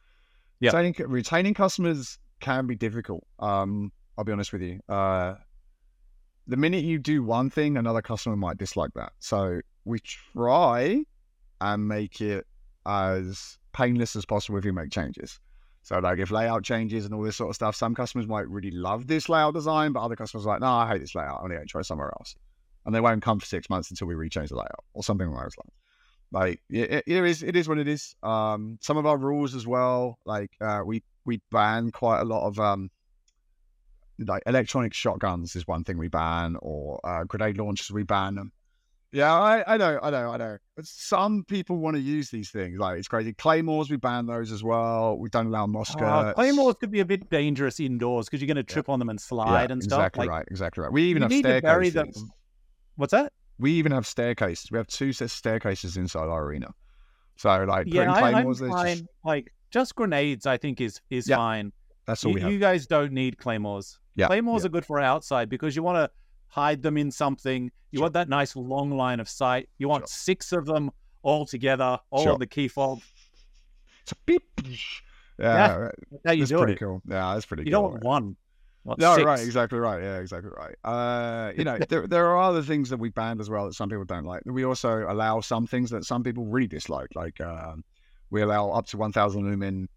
[0.60, 0.70] Yeah.
[0.76, 3.26] Retaining, retaining customers can be difficult.
[3.40, 4.80] Um, I'll be honest with you.
[4.90, 5.36] Uh,
[6.48, 9.12] the minute you do one thing, another customer might dislike that.
[9.20, 11.04] So we try
[11.62, 12.46] and make it
[12.86, 15.40] as painless as possible if you make changes.
[15.88, 18.72] So like if layout changes and all this sort of stuff, some customers might really
[18.72, 21.40] love this layout design, but other customers are like, no, I hate this layout.
[21.42, 22.36] I'm going to try somewhere else.
[22.86, 25.44] And they won't come for six months until we rechange the layout or something along
[25.44, 25.72] those lines.
[26.30, 28.18] Like it, it is, it is what it is.
[28.22, 32.46] Um, some of our rules as well, like uh, we we ban quite a lot
[32.46, 32.92] of um,
[34.20, 38.52] like electronic shotguns is one thing we ban, or uh, grenade launchers we ban them.
[39.14, 40.58] Yeah, I, I know, I know, I know.
[40.76, 42.78] But some people want to use these things.
[42.78, 43.34] Like it's crazy.
[43.34, 45.18] Claymores, we ban those as well.
[45.18, 46.06] We don't allow Moscow.
[46.06, 49.10] Uh, claymores could be a bit dangerous indoors because you're going to trip on them
[49.10, 50.00] and slide and stuff.
[50.00, 50.46] Exactly Like, right.
[50.52, 50.92] Exactly right.
[50.92, 52.26] We even have need to bury staircases.
[52.98, 53.32] What's that?
[53.60, 54.72] We even have staircases.
[54.72, 56.74] We have two sets of staircases inside our arena.
[57.38, 58.98] So like Yeah, I, I'm claymores, fine.
[58.98, 61.72] just, Like just grenades, I think is is Yeah, fine.
[62.06, 62.52] that's all You, we have.
[62.52, 64.00] you guys don't need claymores.
[64.16, 64.68] Yeah, claymores yeah.
[64.68, 66.12] are good for outside because you want to
[66.48, 67.72] hide them in something.
[67.92, 68.04] You Sure.
[68.04, 69.70] want that nice long line of sight.
[69.78, 70.08] You want Sure.
[70.08, 70.92] six of them
[71.22, 72.34] all together, all Sure.
[72.34, 73.00] on the key fob.
[74.04, 74.44] It's a beep.
[74.64, 74.72] Yeah,
[75.40, 75.76] Yeah,
[76.26, 76.38] right.
[76.38, 76.80] You do pretty it.
[76.80, 77.02] cool.
[77.08, 77.70] Yeah, that's pretty cool.
[77.70, 77.82] You cool.
[77.92, 78.36] don't want one.
[78.86, 79.26] Want No, six.
[79.26, 80.02] right, exactly right.
[80.02, 80.76] Yeah, exactly right.
[80.84, 83.90] Uh, you know, there, there are other things that we banned as well that some
[83.90, 84.44] people don't like.
[84.46, 87.10] We also allow some things that some people really dislike.
[87.14, 87.84] Like um,
[88.30, 89.90] we allow up to 1,000 lumen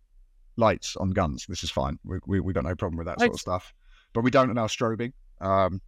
[0.56, 1.46] lights on guns.
[1.48, 1.98] This is fine.
[2.04, 3.72] We, we, we got no problem with that sort of stuff.
[4.12, 5.12] But we don't allow strobing.
[5.40, 5.80] Um,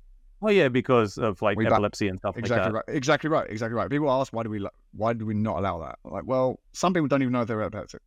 [0.44, 2.96] Oh yeah, because of like We epilepsy and stuff exactly like right.
[2.96, 3.48] Exactly right.
[3.48, 3.88] Exactly right.
[3.88, 5.98] People ask why do we why do we not allow that?
[6.04, 8.00] Like, well, some people don't even know they're epileptic.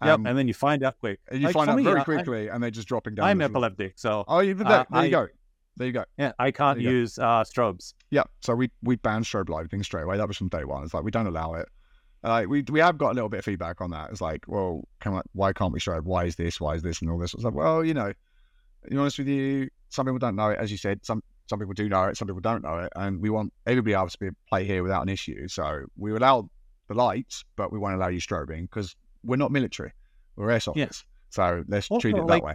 [0.00, 0.06] that.
[0.06, 1.20] Yep, Um, and then you find out quick.
[1.30, 3.26] and you Like, find out very I- quickly, and they're just dropping down.
[3.26, 5.26] I'm epileptic, so Oh, you, there, Uh, there you I- go.
[5.78, 6.04] There you go.
[6.18, 7.94] yeah, I can't There you use uh, strobes.
[8.10, 10.16] Yeah, so we we banned strobe lighting straight away.
[10.18, 10.84] That was from day one.
[10.84, 11.68] It's like we don't allow it.
[12.22, 14.10] Like we we have got a little bit of feedback on that.
[14.10, 16.04] It's like, well, can we, why can't we strobe?
[16.04, 16.60] Why is this?
[16.60, 17.00] Why is this?
[17.02, 17.32] And all this.
[17.34, 18.10] It's like, well, you know,
[18.84, 20.58] to be honest with you, some people don't know it.
[20.58, 22.16] As you said, some some people do know it.
[22.16, 24.64] Some people don't know it, and we want everybody else to be able to play
[24.64, 25.48] here without an issue.
[25.48, 26.50] So we allow
[26.88, 28.94] the lights, but we won't allow you strobing because
[29.24, 29.92] we're not military.
[30.36, 30.76] We're airsofters.
[30.76, 30.88] Yeah.
[31.30, 32.54] So let's Also, treat it that like, way.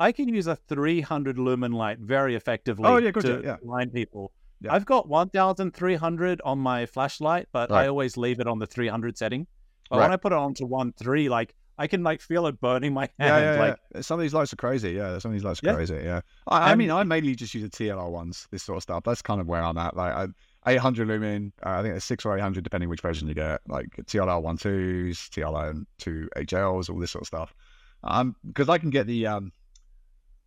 [0.00, 3.92] I can use a 300 lumen light very effectively Oh, yeah, good, to yeah, blind
[3.92, 4.32] people.
[4.60, 4.72] Yeah.
[4.74, 9.46] I've got 1,300 on my flashlight, but I always leave it on the 300 setting.
[9.90, 10.04] But Right.
[10.06, 13.02] when I put it onto one three, like I can like feel it burning my
[13.18, 13.44] hand.
[13.44, 14.00] Yeah, yeah, like yeah.
[14.00, 14.92] Some of these lights are crazy.
[14.92, 16.00] Yeah, some of these lights are crazy.
[16.02, 16.20] Yeah.
[16.48, 19.04] I, I mean, I mainly just use the TLR ones, this sort of stuff.
[19.04, 19.96] That's kind of where I'm at.
[19.96, 20.28] Like, I,
[20.66, 23.60] 800 lumen, uh, I think it's six or 800, depending which version you get.
[23.68, 27.54] Like TLR one twos, TLR two HLs, all this sort of stuff.
[28.02, 29.52] Um, because I can get the um,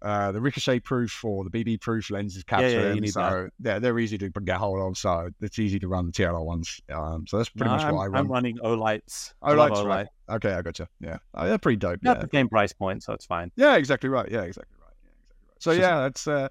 [0.01, 3.07] uh, the ricochet proof or the BB proof lenses caps Yeah, yeah, them.
[3.07, 4.97] so they're they're easy to get hold of.
[4.97, 6.79] So it's easy to run the TLR ones.
[6.93, 9.33] Um, so that's pretty no, much I'm, what I I'm running Olights.
[9.41, 10.07] Oh, lights, right.
[10.29, 10.87] Okay, I gotcha.
[10.99, 11.99] Yeah, oh, they're pretty dope.
[12.03, 13.51] Not Yeah, the same price point, so it's fine.
[13.55, 14.29] yeah, exactly right.
[14.29, 14.93] Yeah, exactly right.
[15.03, 15.55] Yeah, exactly right.
[15.59, 16.49] So So- yeah, that's uh,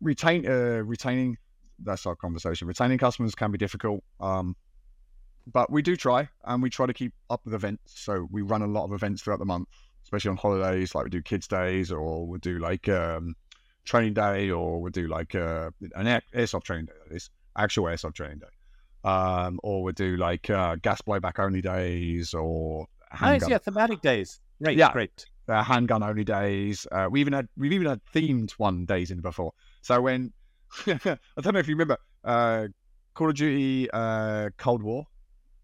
[0.00, 1.36] retain uh, retaining.
[1.82, 2.66] That's our conversation.
[2.68, 4.56] Retaining customers can be difficult, um,
[5.52, 8.00] but we do try, and we try to keep up with events.
[8.00, 9.68] So we run a lot of events throughout the month,
[10.06, 10.94] especially on holidays.
[10.94, 13.34] Like we do kids' days, or we'll do like um,
[13.84, 16.92] training day, or we'll do like uh, an air- airsoft training day.
[17.08, 17.28] That is
[17.58, 19.10] actual airsoft training day.
[19.10, 24.00] um, or we'll do like uh, gas blowback only days or Nice, handgun, yeah, thematic
[24.00, 24.40] days.
[24.62, 24.92] Great, Yeah.
[24.92, 25.26] great.
[25.48, 26.86] uh, handgun only days.
[26.90, 29.52] Uh, we even had we've even had themed one days in before.
[29.82, 30.32] So when
[30.86, 30.98] I
[31.40, 32.66] don't know if you remember uh,
[33.14, 35.06] Call of Duty uh, Cold War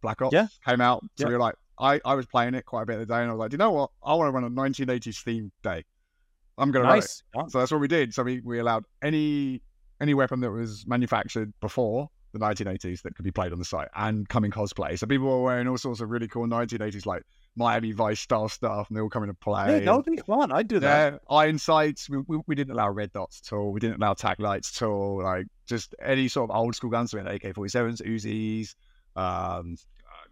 [0.02, 0.46] Black Ops Yeah.
[0.66, 1.02] came out.
[1.16, 1.28] So Yeah.
[1.28, 3.30] we were like, I, I was playing it quite a bit of the day, and
[3.30, 3.90] I was like, "Do you know what?
[4.04, 5.84] I want to run a 1980s theme day.
[6.58, 7.50] I'm going to run it.
[7.50, 8.14] So that's what we did.
[8.14, 9.62] So we, we allowed any
[10.00, 13.88] any weapon that was manufactured before the 1980s that could be played on the site
[13.94, 14.98] and come in cosplay.
[14.98, 17.22] So people were wearing all sorts of really cool 1980s like
[17.56, 19.66] Miami Vice style stuff, and they all come into play.
[19.66, 20.50] Hey, that would be fun.
[20.50, 21.12] I'd do that.
[21.12, 22.08] Yeah, iron sights.
[22.08, 23.72] We, we, we didn't allow red dots at all.
[23.72, 25.22] We didn't allow tag lights at all.
[25.22, 27.12] Like just any sort of old school guns.
[27.12, 28.74] We had AK 47s, Uzis.
[29.14, 29.76] Um,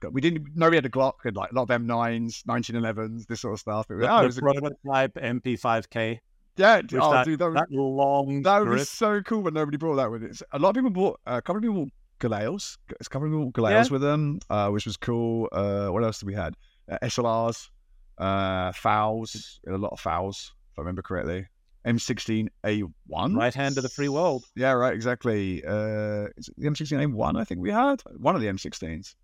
[0.05, 3.26] uh, we didn't know we had a Glock and like a lot of M9s, 1911s,
[3.26, 3.90] this sort of stuff.
[3.90, 6.18] It was, The, oh, it was a- prototype MP5K
[6.57, 8.86] yeah, oh, that, dude, that was, that long that grip.
[8.86, 10.42] so cool, but nobody brought that with it.
[10.53, 11.86] A lot of people bought, uh, a couple of people
[12.18, 13.92] Galils, a couple of people Galils Yeah.
[13.92, 15.48] with them, uh, which was cool.
[15.53, 16.55] Uh, what else did we had?
[16.90, 17.70] Uh, SLRs,
[18.18, 21.46] uh, FALs, a lot of FALs, if I remember correctly.
[21.86, 24.44] M16A1, Right hand of the free world.
[24.55, 25.64] Yeah, right, exactly.
[25.64, 27.40] Uh, is it the M16A1?
[27.40, 29.14] I think we had one of the M16s.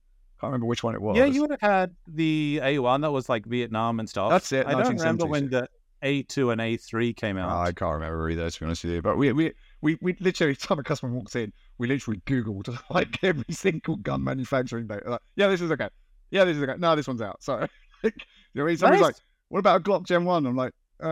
[0.40, 1.16] Can't remember which one it was.
[1.16, 4.30] Yeah, you would have had the A1 that was like Vietnam and stuff.
[4.30, 5.68] That's it, I don't remember when the
[6.02, 7.50] A2 and A3 came out.
[7.50, 9.02] Oh, I can't remember either, to be honest with you.
[9.02, 12.78] But we we we, we literally, every time a customer walks in, we literally Googled
[12.90, 15.06] like every single gun manufacturing date.
[15.06, 15.88] Like, yeah, this is okay.
[16.30, 16.74] Yeah, this is okay.
[16.78, 17.42] No, this one's out.
[17.42, 17.68] Sorry.
[18.02, 18.10] you
[18.54, 18.76] know, what I mean?
[18.76, 19.08] somebody's Nice.
[19.08, 19.16] like,
[19.48, 20.46] what about a Glock Gen 1?
[20.46, 21.06] I'm like, uh,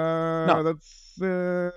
[0.47, 0.63] no.
[0.63, 1.23] that's.
[1.23, 1.71] Uh...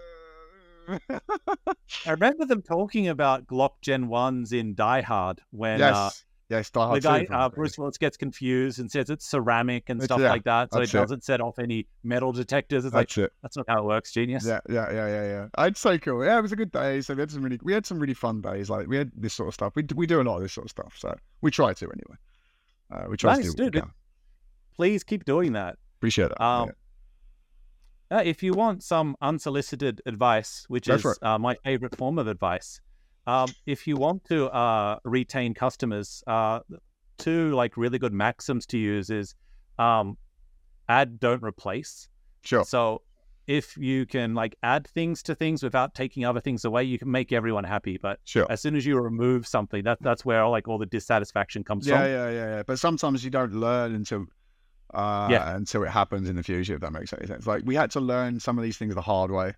[2.05, 6.23] I remember them talking about Glock Gen 1s in Die Hard when yes.
[6.49, 7.49] Yes, Die the guy, uh.
[7.49, 10.79] Bruce Willis gets confused and says it's ceramic and It's- stuff yeah, like that, so
[10.81, 10.91] it it.
[10.97, 12.85] doesn't set off any metal detectors.
[12.85, 13.33] It's like, That's it.
[13.41, 14.45] that's not how it works, genius.
[14.45, 15.47] Yeah, yeah, yeah, yeah, yeah.
[15.55, 16.23] I'd say cool.
[16.23, 17.01] Yeah, it was a good day.
[17.01, 18.69] So we had some really, we had some really fun days.
[18.69, 19.73] Like we had this sort of stuff.
[19.75, 20.95] We we do a lot of this sort of stuff.
[20.97, 22.17] So we try to anyway.
[22.89, 23.83] Uh, we try Nice, to do dude.
[24.75, 25.77] Please keep doing that.
[25.97, 26.41] Appreciate that.
[26.43, 26.69] Um,
[28.09, 28.19] yeah.
[28.19, 32.79] Uh, if you want some unsolicited advice, which is uh, my favorite form of advice,
[33.27, 36.59] um, if you want to uh, retain customers, uh,
[37.17, 39.35] two like really good maxims to use is
[39.77, 40.17] um,
[40.87, 42.07] add, don't replace.
[42.43, 42.63] Sure.
[42.63, 43.01] So
[43.45, 47.11] if you can like add things to things without taking other things away, you can
[47.11, 47.97] make everyone happy.
[48.01, 48.45] But Sure.
[48.49, 51.95] as soon as you remove something, that that's where like all the dissatisfaction comes Yeah,
[51.99, 52.07] from.
[52.07, 52.63] yeah, yeah, yeah.
[52.63, 54.25] But sometimes you don't learn until
[54.93, 55.55] uh Yeah.
[55.55, 57.45] until it happens in the future, if that makes any sense.
[57.45, 59.53] Like we had to learn some of these things the hard way.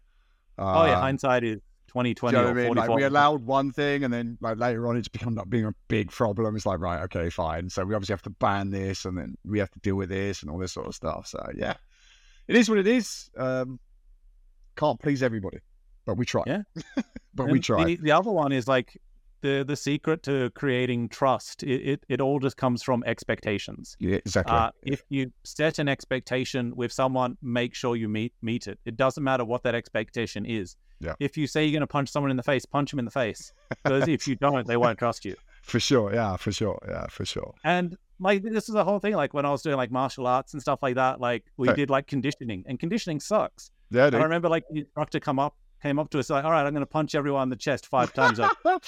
[0.57, 1.59] Oh yeah, Um, hindsight is
[1.89, 2.73] twenty do you know or I mean?
[2.73, 5.73] Like we allowed one thing, and then like later on, it's become like being a
[5.87, 6.55] big problem.
[6.55, 7.69] It's like right, okay, fine.
[7.69, 10.41] So we obviously have to ban this, and then we have to deal with this
[10.41, 11.27] and all this sort of stuff.
[11.27, 11.75] So yeah,
[12.47, 13.29] it is what it is.
[13.37, 13.79] Um,
[14.75, 15.59] can't please everybody,
[16.05, 16.43] but we try.
[16.47, 16.61] Yeah.
[17.33, 17.83] but we try.
[17.83, 18.97] The, the other one is like
[19.41, 21.63] the the secret to creating trust.
[21.63, 23.95] It it, it all just comes from expectations.
[23.99, 24.55] Yeah, exactly.
[24.55, 28.79] Uh, if you set an expectation with someone, make sure you meet meet it.
[28.85, 30.75] It doesn't matter what that expectation is.
[30.99, 31.15] Yeah.
[31.19, 33.11] If you say you're going to punch someone in the face, punch them in the
[33.11, 33.53] face.
[33.69, 35.35] Because if you don't, they won't trust you.
[35.61, 36.13] for sure.
[36.13, 36.77] Yeah, for sure.
[36.87, 37.53] Yeah, for sure.
[37.63, 39.13] And like this is the whole thing.
[39.15, 41.75] Like when I was doing like martial arts and stuff like that, like we Hey.
[41.75, 43.71] did like conditioning, and conditioning sucks.
[43.91, 46.65] Yeah, I remember like the instructor come up came up to us like, all right,
[46.65, 48.37] I'm going to punch everyone in the chest five times.
[48.37, 48.51] Like,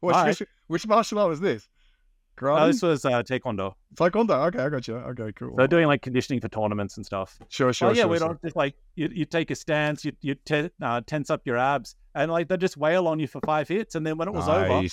[0.00, 1.68] Which, which, which martial art was this?
[1.68, 2.66] oh, Karate?
[2.72, 3.74] this was uh, taekwondo.
[3.94, 4.46] Taekwondo.
[4.48, 4.96] Okay, I got you.
[4.96, 5.54] Okay, cool.
[5.58, 7.38] So doing like conditioning for tournaments and stuff.
[7.48, 8.10] sure, sure, oh yeah, sure.
[8.10, 8.28] we sure.
[8.28, 11.56] don't just like you, you take a stance, you you te- uh, tense up your
[11.56, 14.34] abs, and like they just wail on you for five hits, and then when it
[14.34, 14.86] was over,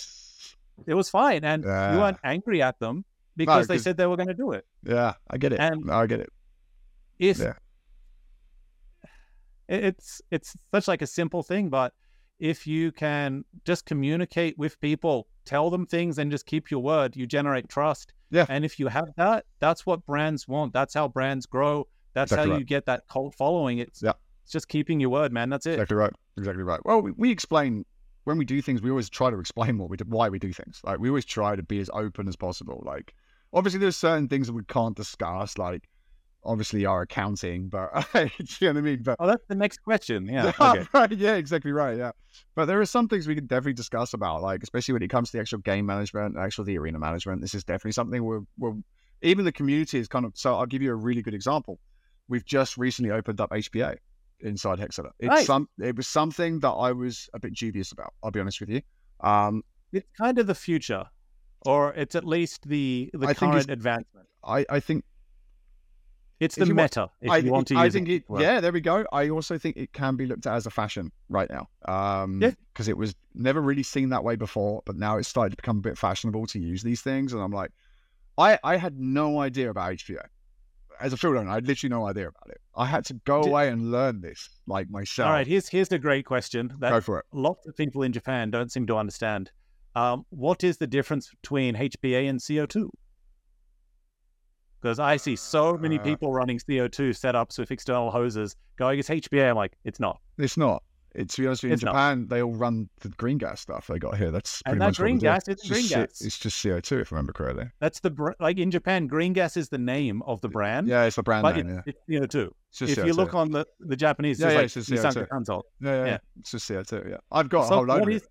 [0.88, 1.94] it was fine, and Yeah.
[1.94, 3.04] you weren't angry at them
[3.36, 4.66] because they said they were going to do it.
[4.84, 5.60] Yeah, I get it.
[5.60, 6.30] And- No, I get it.
[7.20, 7.54] If Yeah.
[9.68, 11.94] it- it's it's such like a simple thing, but
[12.44, 17.16] if you can just communicate with people, tell them things, and just keep your word,
[17.16, 18.12] you generate trust.
[18.32, 18.46] Yeah.
[18.50, 20.74] And if you have that, that's what brands want.
[20.74, 21.88] That's how brands grow.
[22.14, 22.60] That's Exactly how right.
[22.60, 23.78] you get that cult following.
[23.78, 24.12] It's Yeah.
[24.44, 25.48] it's just keeping your word, man.
[25.50, 25.76] That's it.
[25.76, 26.12] Exactly right.
[26.38, 26.82] Exactly right.
[26.84, 27.86] Well, we, we explain
[28.26, 28.82] when we do things.
[28.82, 30.82] We always try to explain what we do, why we do things.
[30.84, 32.84] Like we always try to be as open as possible.
[32.86, 33.16] Like
[33.54, 35.58] obviously, there's certain things that we can't discuss.
[35.58, 35.88] Like
[36.46, 38.22] obviously our accounting, but you
[38.62, 39.04] know what I mean.
[39.04, 40.28] But Oh, that's the next question.
[40.28, 40.52] Yeah.
[40.60, 40.86] Okay.
[40.94, 41.12] right.
[41.12, 41.98] Yeah, exactly right.
[41.98, 42.12] Yeah.
[42.56, 45.30] But there are some things we can definitely discuss about, like especially when it comes
[45.32, 47.42] to the actual game management, actual the arena management.
[47.42, 48.74] This is definitely something we're, we're
[49.22, 50.34] even the community is kind of.
[50.36, 51.80] So I'll give you a really good example.
[52.28, 53.98] We've just recently opened up HPA
[54.42, 55.12] inside Hexera.
[55.20, 55.46] It's Nice.
[55.46, 55.68] some.
[55.80, 58.14] It was something that I was a bit dubious about.
[58.24, 58.82] I'll be honest with you.
[59.22, 61.06] Um, It's kind of the future,
[61.62, 64.28] or it's at least the the I current advancement.
[64.44, 65.06] I I think
[66.44, 67.10] It's the you want- meta.
[67.22, 68.42] If I, you want to I use think it, word.
[68.42, 69.06] yeah, there we go.
[69.12, 71.70] I also think it can be looked at as a fashion right now.
[71.86, 72.52] Um, Yeah.
[72.74, 75.78] because it was never really seen that way before, but now it's started to become
[75.78, 77.34] a bit fashionable to use these things.
[77.34, 77.72] And I'm like,
[78.38, 80.26] I, I had no idea about HPA.
[81.02, 82.62] As a field owner, I had literally no idea about it.
[82.76, 85.28] I had to go Did- away and learn this, like myself.
[85.28, 87.26] All right, here's here's a great question that go for it.
[87.34, 89.52] lots of people in Japan don't seem to understand.
[89.96, 92.90] Um, what is the difference between HPA and CO2?
[94.84, 99.08] Because I see so many Uh, people running CO2 setups with external hoses going, it's
[99.08, 99.52] HPA.
[99.52, 100.20] I'm like, it's not.
[100.38, 100.84] It's not.
[101.16, 101.92] It's to be honest with you, in It's not.
[101.94, 104.30] Japan, they all run the green gas stuff they got here.
[104.30, 106.22] That's pretty And that much green gas It's isn't green just gas.
[106.22, 107.68] It's just CO2, if I remember correctly.
[107.80, 111.06] That's the, br- like in Japan, green gas is the name of the brand, Yeah,
[111.06, 111.78] it's the brand name.
[111.86, 112.20] it, yeah.
[112.20, 112.48] it's CO2.
[112.72, 113.16] It's just If you CO2.
[113.16, 115.30] look on the, the Japanese, Yeah, it's yeah, like it's just Nissan CO2.
[115.30, 115.66] console.
[115.80, 116.18] yeah, yeah, yeah.
[116.42, 117.10] it's just CO2.
[117.12, 118.28] Yeah, I've got a So whole load is,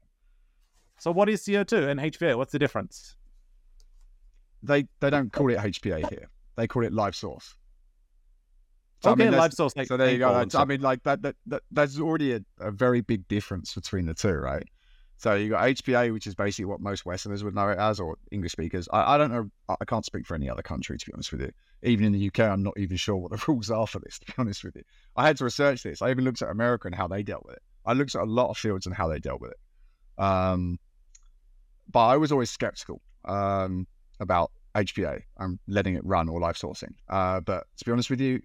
[0.99, 2.37] so what is CO2 and HPA?
[2.37, 3.17] What's the difference?
[4.65, 6.29] They they don't call it HPA here.
[6.57, 7.57] They call it live source.
[9.03, 9.75] So, I okay, mean, live source.
[9.77, 10.47] Like so there you go.
[10.55, 14.15] I mean, like that, that, that that's already a, a very big difference between the
[14.15, 14.65] two, right?
[15.23, 18.17] So you got HPA, which is basically what most Westerners would know it as, or
[18.33, 18.89] English speakers.
[18.93, 19.51] I, I don't know.
[19.69, 21.53] I I can't speak for any other country, to be honest with you.
[21.85, 24.19] Even in the UK, I'm not even sure what the rules are for this.
[24.19, 24.83] To be honest with you,
[25.17, 26.03] I had to research this.
[26.03, 27.63] I even looked at America and how they dealt with it.
[27.87, 30.23] I looked at a lot of fields and how they dealt with it.
[30.23, 30.79] Um,
[31.91, 33.87] but I was always skeptical um,
[34.21, 36.93] about HPA and letting it run or live sourcing.
[37.09, 38.41] Uh, but to be honest with you,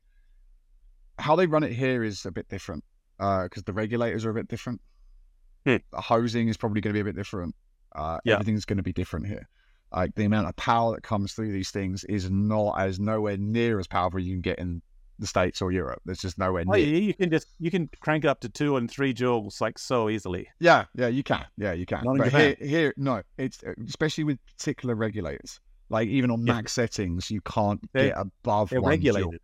[1.20, 2.84] how they run it here is a bit different
[3.18, 4.82] because the regulators are a bit different.
[5.66, 5.78] Hmm.
[5.92, 7.56] The hosing is probably going to be a bit different.
[7.96, 8.34] Uh, Yeah.
[8.36, 9.48] Everything's going to be different here.
[9.92, 13.80] Like the amount of power that comes through these things is not as nowhere near
[13.80, 14.82] as powerful you can get in
[15.20, 16.02] the states or Europe.
[16.06, 16.86] There's just nowhere Oh, near.
[16.86, 19.80] yeah, you can just you can crank it up to two and three joules like
[19.80, 20.48] so easily.
[20.60, 21.46] Yeah, yeah, you can.
[21.58, 22.04] Yeah, you can.
[22.04, 25.60] Not but here, here, no, it's especially with particular regulators.
[25.90, 26.54] Like even on Yeah.
[26.56, 29.14] max settings, you can't They're- get above They're one joule.
[29.16, 29.42] regulated.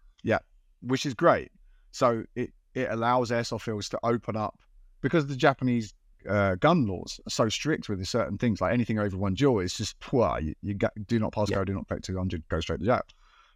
[0.82, 1.50] which is great.
[1.92, 4.60] So it, it allows airsoft fields to open up
[5.00, 5.94] because the Japanese
[6.30, 9.74] uh, gun laws are so strict with certain things, like anything over one joule is
[9.74, 10.38] just poor.
[10.42, 11.58] You, you get, do not pass Yeah.
[11.58, 13.00] go, do not affect 200, go straight to jail.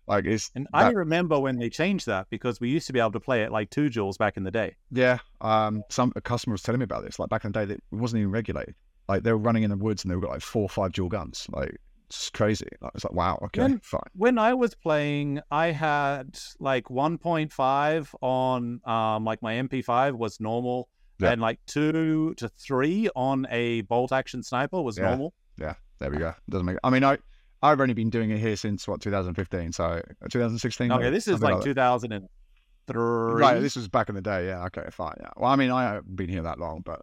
[0.07, 3.11] Like it's And I remember when they changed that because we used to be able
[3.11, 4.75] to play it like two joules back in the day.
[4.89, 5.17] yeah.
[5.41, 7.19] Um, some a customer was telling me about this.
[7.19, 8.75] Like back in the day, that it wasn't even regulated.
[9.09, 10.93] Like they were running in the woods and they were got like four or five
[10.93, 11.45] dual guns.
[11.49, 11.75] Like
[12.09, 12.67] it's crazy.
[12.81, 13.99] Like, it's like wow, okay, When- fine.
[14.13, 20.89] When I was playing, I had like 1.5 on um like my MP5 was normal,
[21.19, 21.31] Yeah.
[21.31, 25.09] and like two to three on a bolt action sniper was Yeah.
[25.09, 25.33] normal.
[25.57, 26.33] Yeah, there we go.
[26.49, 26.77] Doesn't make.
[26.83, 27.17] I mean, I
[27.61, 29.71] I've only been doing it here since what 2015.
[29.73, 30.91] So uh, 2016.
[30.91, 31.63] Okay, this is like that.
[31.63, 33.41] 2003.
[33.41, 34.47] Right, this was back in the day.
[34.47, 35.15] Yeah, okay, fine.
[35.19, 35.31] Yeah.
[35.35, 37.01] Well, I mean, I haven't been here that long, but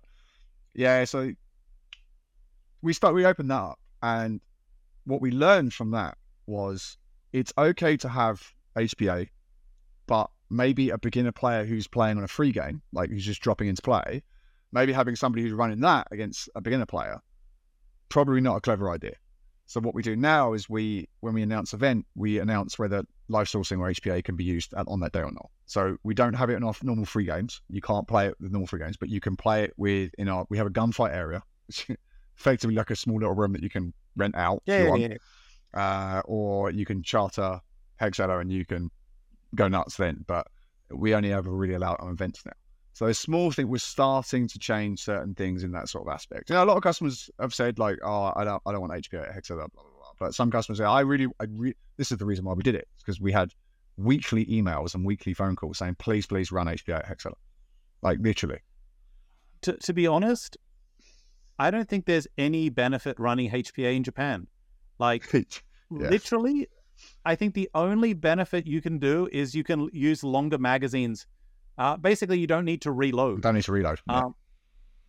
[0.75, 1.05] yeah.
[1.05, 1.31] So
[2.83, 3.15] we start.
[3.15, 4.41] We opened that up, and
[5.05, 6.97] what we learned from that was
[7.33, 9.29] it's okay to have HPA,
[10.07, 13.69] but maybe a beginner player who's playing on a free game, like who's just dropping
[13.69, 14.23] into play,
[14.73, 17.21] maybe having somebody who's running that against a beginner player,
[18.09, 19.15] probably not a clever idea.
[19.67, 23.47] So what we do now is we, when we announce event, we announce whether live
[23.47, 25.51] sourcing or HPA can be used on that day or not.
[25.65, 27.63] So we don't have it in our normal free games.
[27.71, 30.29] You can't play it with normal free games, but you can play it with in
[30.29, 30.45] our.
[30.51, 31.43] We have a gunfight area,
[32.37, 34.63] effectively like a small little room that you can rent out.
[34.67, 35.09] if you Yeah, want yeah,
[35.75, 36.17] yeah.
[36.19, 37.61] uh, or you can charter
[38.01, 38.91] Hexera and you can
[39.55, 40.25] go nuts then.
[40.27, 40.47] But
[40.91, 42.53] we only ever really allow it on events now.
[42.93, 46.49] So a small thing, we're starting to change certain things in that sort of aspect.
[46.49, 48.93] You know, a lot of customers have said like, "Oh, I don't, I don't want
[48.93, 50.13] HPA at Hexera," blah blah blah.
[50.19, 52.77] But some customers say, "I really, I re-, this is the reason why we did
[52.77, 53.51] it because we had
[53.97, 57.35] weekly emails and weekly phone calls saying, please, please run HPA at Hexera."
[58.03, 58.59] Like literally.
[59.63, 60.57] To, to be honest,
[61.59, 64.47] I don't think there's any benefit running HPA in Japan.
[64.99, 66.09] Like Yeah.
[66.09, 66.69] literally,
[67.25, 71.27] I think the only benefit you can do is you can use longer magazines.
[71.79, 73.43] Uh, basically, you don't need to reload.
[73.43, 74.01] don't need to reload.
[74.09, 74.35] Um,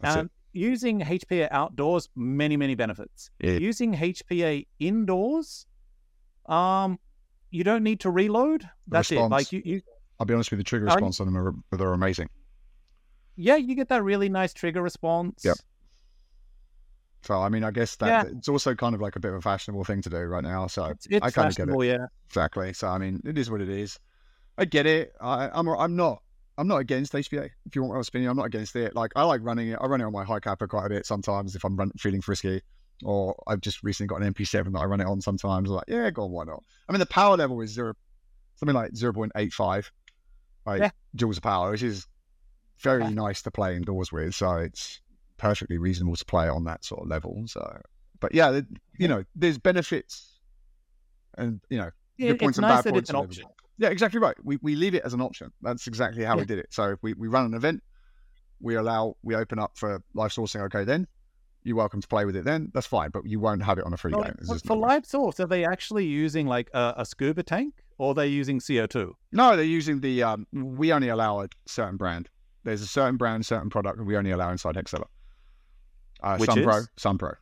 [0.01, 3.29] and using HPA outdoors, many many benefits.
[3.39, 3.53] Yeah.
[3.53, 5.65] Using HPA indoors,
[6.47, 6.99] um,
[7.51, 8.69] you don't need to reload.
[8.87, 9.19] That's it.
[9.19, 9.81] Like you, you,
[10.19, 12.29] I'll be honest with you, the trigger response on them are, they're amazing.
[13.35, 15.43] yeah, you get that really nice trigger response.
[15.45, 15.57] Yep.
[17.25, 18.31] So I mean, I guess that Yeah.
[18.37, 20.67] it's also kind of like a bit of a fashionable thing to do right now.
[20.67, 22.05] So It's, it's I kind of get it yeah.
[22.27, 22.73] exactly.
[22.73, 23.99] So I mean, it is what it is.
[24.57, 25.13] I get it.
[25.19, 26.21] I, I'm I'm not
[26.57, 27.49] I'm not against HPA.
[27.65, 28.95] If you want my opinion, I'm not against it.
[28.95, 29.79] Like I like running it.
[29.81, 32.21] I run it on my high capper quite a bit sometimes if I'm run, feeling
[32.21, 32.61] frisky.
[33.03, 35.69] Or I've just recently got an MP7 that I run it on sometimes.
[35.69, 36.63] I'm like, yeah, go on, why not?
[36.87, 37.93] I mean, the power level is zero,
[38.55, 39.91] something like 0.85,
[40.65, 40.89] like Yeah.
[41.17, 42.07] joules of power, which is
[42.79, 44.33] very nice to play indoors with.
[44.35, 45.01] So it's
[45.37, 47.43] perfectly reasonable to play on that sort of level.
[47.47, 47.81] So,
[48.19, 48.61] but yeah,
[48.97, 50.39] you know, there's benefits,
[51.37, 53.45] and you know, Yeah, good points it's and nice bad that points it's an option.
[53.77, 54.35] Yeah, exactly right.
[54.43, 55.51] We, we leave it as an option.
[55.61, 56.41] That's exactly how Yeah.
[56.41, 56.67] we did it.
[56.71, 57.83] So if we, we run an event,
[58.61, 60.61] we allow, we open up for live sourcing.
[60.67, 61.07] Okay, then
[61.63, 62.71] you're welcome to play with it then.
[62.73, 64.35] That's fine, but you won't have it on a free So, game.
[64.39, 68.13] It's for- live source, are they actually using like a, a scuba tank or are
[68.13, 69.11] they using CO2?
[69.33, 72.29] No, they're using the, um, we only allow a certain brand.
[72.63, 75.05] There's a certain brand, certain product we only allow inside Hexera.
[76.21, 76.89] Uh, Which Sunpro, is?
[76.97, 77.35] Sunpro,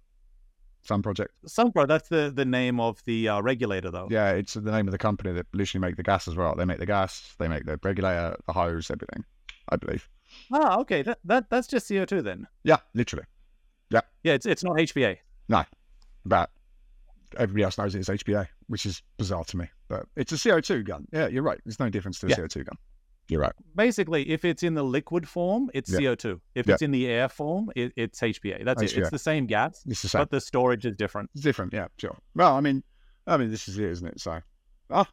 [0.82, 1.34] Sun Project.
[1.48, 4.08] Sunpro, that's the, the name of the uh, regulator though.
[4.12, 6.56] Yeah, it's the name of the company that literally make the gas as well.
[6.56, 9.24] They make the gas, they make the regulator, the hose, everything,
[9.70, 10.10] I believe.
[10.52, 11.04] Ah, okay.
[11.04, 12.48] That, that that's just CO2 then.
[12.64, 13.26] Yeah, literally.
[13.90, 14.78] Yeah, Yeah, it's it's not
[15.50, 15.64] no
[16.26, 16.50] But
[17.38, 19.68] everybody else knows it is HPA, which is bizarre to me.
[19.88, 21.08] But it's a CO2 gun.
[21.12, 21.60] Yeah, you're right.
[21.66, 22.38] There's no difference to a Yeah.
[22.38, 22.78] CO2 gun.
[23.30, 23.54] You're right.
[23.76, 26.00] Basically, if it's in the liquid form, it's Yeah.
[26.00, 26.42] CO2.
[26.56, 26.74] If Yeah.
[26.74, 28.64] it's in the air form, it, it's HPA.
[28.66, 28.98] That's it.
[28.98, 30.22] It's the same gas, It's the same.
[30.22, 31.30] but the storage is different.
[31.34, 31.74] It's different.
[31.74, 32.18] Yeah, sure.
[32.36, 32.84] Well, I mean,
[33.26, 34.20] I mean, this is it, isn't it?
[34.20, 34.42] So,
[34.90, 35.10] ah,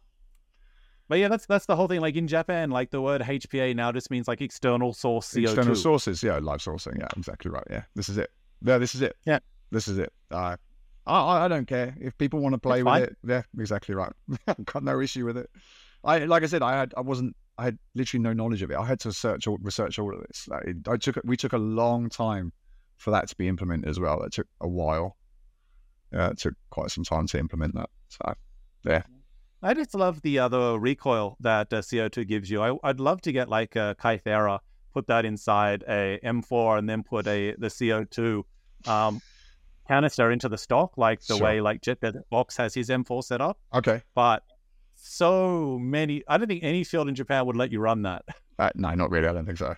[1.09, 2.01] But yeah, that's that's the whole thing.
[2.01, 5.43] Like in Japan, like the word HPA now just means like external source CO2.
[5.45, 6.23] external sources.
[6.23, 6.99] Yeah, live sourcing.
[6.99, 7.65] Yeah, exactly right.
[7.71, 8.31] Yeah, this is it.
[8.63, 9.17] Yeah, this is it.
[9.27, 9.39] Yeah.
[9.73, 10.13] this is it.
[10.31, 10.57] Uh,
[11.07, 13.17] I, I I don't care if people want to play with it.
[13.27, 14.13] Yeah, exactly right.
[14.47, 15.49] I've got no issue with it.
[16.05, 18.77] I like I said, I had I wasn't I had literally no knowledge of it.
[18.79, 20.49] I had to search all, research all of this.
[20.49, 22.53] Like, I took we took a long time
[22.97, 24.23] for that to be implemented as well.
[24.23, 25.17] It took a while.
[26.13, 27.91] Yeah, it took quite some time to implement that.
[28.09, 28.35] So
[28.85, 29.03] yeah.
[29.63, 32.63] I just love the other recoil that uh, CO2 gives you.
[32.63, 34.61] I, I'd love to get like a Kythera,
[34.95, 38.43] put that inside a M4, and then put a the CO2
[38.87, 39.21] um,
[39.87, 41.45] canister into the stock, like the Sure.
[41.45, 43.59] way like Jetbed Box has his M4 set up.
[43.75, 44.45] okay, But
[45.03, 48.25] so many, I don't think any field in Japan would let you run that.
[48.61, 49.27] Uh, no, not really.
[49.27, 49.75] I don't think so.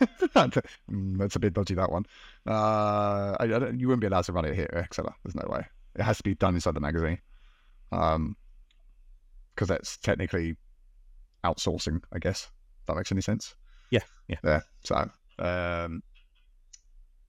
[0.00, 1.74] Mm, That's a bit dodgy.
[1.74, 2.04] That one.
[2.46, 5.12] Uh, I, I don't, you wouldn't be allowed to run it here, Hexera.
[5.24, 5.66] There's no way.
[5.96, 7.18] It has to be done inside the magazine.
[7.90, 8.36] Um,
[9.52, 10.56] because that's technically
[11.44, 12.48] outsourcing, I guess.
[12.82, 13.56] If that makes any sense.
[13.90, 14.36] Yeah, yeah.
[14.44, 14.60] Yeah.
[14.84, 14.94] So,
[15.40, 16.04] um,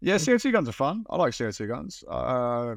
[0.01, 1.03] yeah, CO2 guns are fun.
[1.09, 2.03] I like CO2 guns.
[2.07, 2.75] Uh,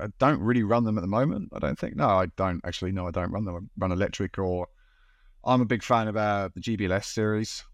[0.00, 1.50] I don't really run them at the moment.
[1.52, 1.96] I don't think.
[1.96, 2.92] No, I don't actually.
[2.92, 3.54] No, I don't run them.
[3.56, 4.68] I run electric or.
[5.44, 7.64] I'm a big fan of uh, the GBLS series.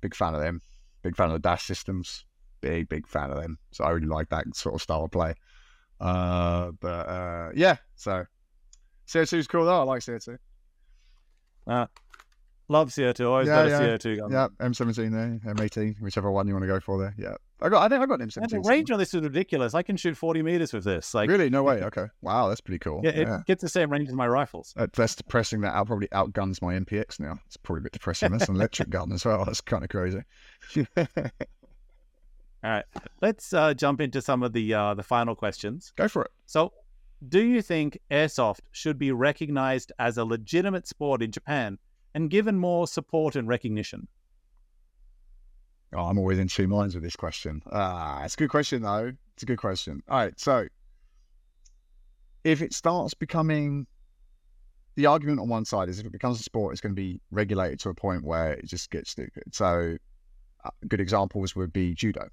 [0.00, 0.62] Big fan of them.
[1.02, 2.24] Big fan of the dash systems.
[2.60, 3.58] Big big fan of them.
[3.70, 5.34] So I really like that sort of style of play.
[6.00, 8.24] Uh, but uh, yeah, so
[9.06, 9.80] CO2 is cool though.
[9.80, 10.36] I like CO2.
[12.68, 13.80] Love CO2, always Yeah, got a yeah.
[13.80, 14.32] CO2 gun.
[14.32, 17.14] Yeah, M17 there, M18, whichever one you want to go for there.
[17.18, 17.82] Yeah, I got.
[17.82, 18.42] I think I got an M17.
[18.42, 19.74] And the range on this is ridiculous.
[19.74, 21.14] I can shoot 40 meters with this.
[21.14, 21.48] Like, really?
[21.50, 21.82] No way.
[21.92, 22.06] Okay.
[22.22, 23.00] Wow, that's pretty cool.
[23.02, 23.40] yeah, it yeah.
[23.46, 24.72] gets the same range as my rifles.
[24.76, 25.60] That, that's depressing.
[25.62, 27.38] That out probably outguns my MPX now.
[27.46, 28.30] It's probably a bit depressing.
[28.30, 29.44] That's an electric gun as well.
[29.44, 30.20] That's kind of crazy.
[32.64, 32.84] All right,
[33.20, 35.92] let's uh, jump into some of the uh, the final questions.
[35.96, 36.30] Go for it.
[36.46, 36.72] So,
[37.28, 41.78] do you think airsoft should be recognized as a legitimate sport in Japan
[42.14, 44.06] and given more support and recognition?
[45.94, 47.62] Oh, I'm always in two minds with this question.
[47.70, 49.12] Ah, it's a good question though.
[49.34, 50.02] It's a good question.
[50.08, 50.66] All right, so
[52.44, 53.86] if it starts becoming
[54.96, 57.20] the argument on one side is if it becomes a sport, it's going to be
[57.30, 59.44] regulated to a point where it just gets stupid.
[59.52, 59.96] So,
[60.64, 62.28] uh, good examples would be judo.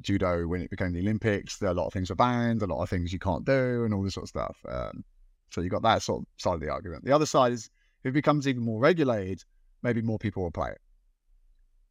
[0.00, 2.82] Judo, when it became the Olympics, there a lot of things were banned, a lot
[2.82, 4.56] of things you can't do, and all this sort of stuff.
[4.68, 5.04] Um,
[5.50, 7.04] so you've got that sort of side of the argument.
[7.04, 7.70] The other side is
[8.02, 9.44] if it becomes even more regulated,
[9.82, 10.80] maybe more people will play it.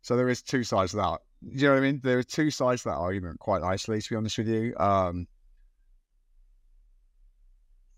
[0.04, 1.20] So there is two sides to that.
[1.44, 2.02] Do you know what I mean?
[2.04, 4.76] There are two sides to that argument, quite nicely, to be honest with you.
[4.78, 5.28] Um,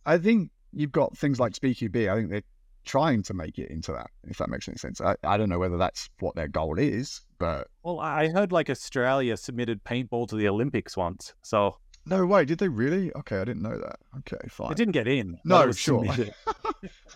[0.06, 2.12] I think you've got things like SpeedQB.
[2.12, 2.44] I think they're
[2.86, 5.02] trying to make it into that, if that makes any sense.
[5.02, 8.70] I, I don't know whether that's what their goal is, but Well, I heard like
[8.70, 12.46] Australia submitted paintball to the Olympics once, so no way.
[12.46, 13.12] Did they really?
[13.14, 13.98] Okay, I didn't know that.
[14.20, 14.72] Okay, fine.
[14.72, 15.40] it didn't get in.
[15.44, 16.06] No, sure.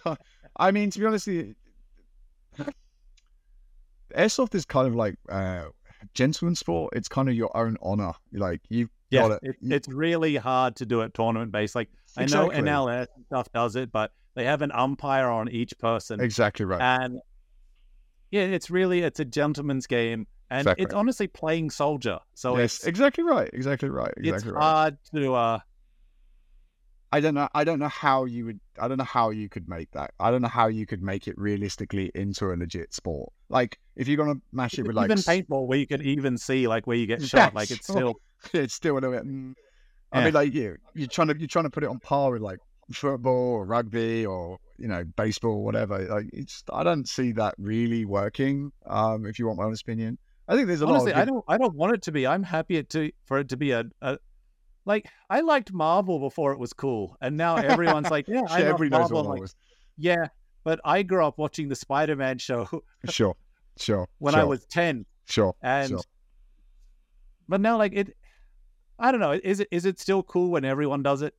[0.57, 2.65] I mean, to be honest, with you,
[4.16, 5.66] airsoft is kind of like uh,
[6.14, 6.93] gentleman sport.
[6.95, 8.14] It's kind of your own honor.
[8.34, 11.76] Like you've Yeah, got it, you- it's really hard to do it tournament based.
[11.76, 12.70] Like I know Exactly.
[12.70, 16.82] NLS and stuff does it, but they have an umpire on each person, exactly right.
[16.82, 17.20] and
[18.32, 20.84] yeah, it's really it's a gentleman's game, and Exactly.
[20.86, 22.20] it's honestly playing soldier.
[22.36, 23.49] So yes, it's exactly right.
[23.53, 24.14] Exactly right.
[24.18, 24.62] it's right.
[24.62, 25.60] hard to uh
[27.12, 27.49] I don't know.
[27.55, 28.60] I don't know how you would.
[28.80, 30.12] I don't know how you could make that.
[30.20, 33.32] I don't know how you could make it realistically into a legit sport.
[33.49, 36.68] Like if you're gonna mash it with like even paintball where you can even see
[36.68, 37.53] like where you get shot.
[37.55, 38.16] Like it's still
[38.53, 39.26] it's still a little bit.
[39.26, 39.55] mm.
[40.12, 42.41] I mean, like you, you're trying to you're trying to put it on par with
[42.41, 42.60] like
[42.91, 45.99] football or rugby or you know baseball or whatever.
[45.99, 48.72] Like it's I don't see that really working.
[48.86, 51.20] Um, if you want my honest opinion, I think there's a honestly lot.
[51.20, 52.26] I Of don't I don't want it to be.
[52.28, 54.18] I'm happy it to for it to be a, a
[54.86, 59.11] like I liked Marvel before it was cool, and now everyone's like, yeah, everybody knows
[59.11, 59.17] Marvel.
[59.23, 59.55] what like, was.
[59.97, 60.27] yeah,
[60.63, 62.67] but I grew up watching the Spider-Man show
[63.09, 63.36] Sure,
[63.77, 64.07] sure.
[64.19, 66.01] when sure, I was ten, sure, and sure.
[67.47, 68.15] but now like it,
[68.97, 69.39] I don't know.
[69.43, 71.34] Is it is it still cool when everyone does it?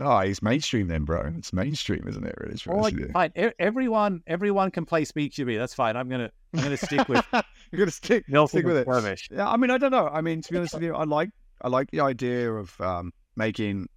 [0.00, 1.32] Oh, it's mainstream then, bro.
[1.36, 2.32] It's mainstream, isn't it?
[2.38, 5.56] Really, Or like, fine, e- everyone everyone can play Speak to Me.
[5.56, 5.96] That's fine.
[5.96, 8.84] I'm gonna I'm gonna stick with You're gonna stick, Nelson stick with it.
[8.84, 9.28] Flemish.
[9.32, 10.06] Yeah, I mean, I don't know.
[10.08, 11.30] I mean, to be honest with you, I like
[11.62, 13.88] I like the idea of um, making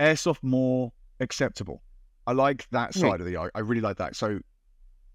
[0.00, 1.82] airsoft more acceptable.
[2.26, 3.02] I like that Yeah.
[3.02, 3.36] side of the.
[3.36, 4.16] ar- I really like that.
[4.16, 4.40] So,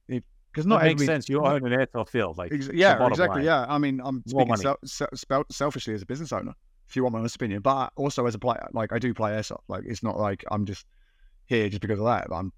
[0.08, 1.30] because That not makes every, sense.
[1.30, 3.38] You own an airsoft field, like Ex- yeah, exactly.
[3.38, 3.46] line.
[3.46, 6.54] Yeah, I mean, I'm speaking sel- sel- selfishly as a business owner,
[6.90, 8.68] if you want my honest opinion, but also as a player.
[8.74, 9.62] Like I do play airsoft.
[9.70, 10.86] Like it's not like I'm just
[11.46, 12.28] here just because of that.
[12.34, 12.52] I'm,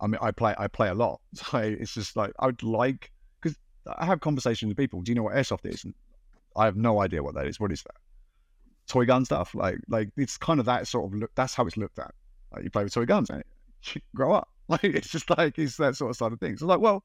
[0.00, 1.20] I mean, I play, I play a lot.
[1.34, 3.10] So it's just like I would like
[3.42, 3.58] because
[3.98, 5.02] I have conversations with people.
[5.02, 5.82] Do you know what airsoft is?
[5.84, 5.94] And
[6.56, 7.58] I have no idea what that is.
[7.58, 7.96] What is that?
[8.90, 9.54] Toy gun stuff.
[9.54, 11.30] Like, like it's kind of that sort of look.
[11.36, 12.12] That's how it's looked at.
[12.52, 13.44] Like you play with toy guns, and
[13.94, 14.48] you grow up.
[14.70, 16.60] Like it's just like it's that sort of side of things.
[16.60, 17.02] So like, well,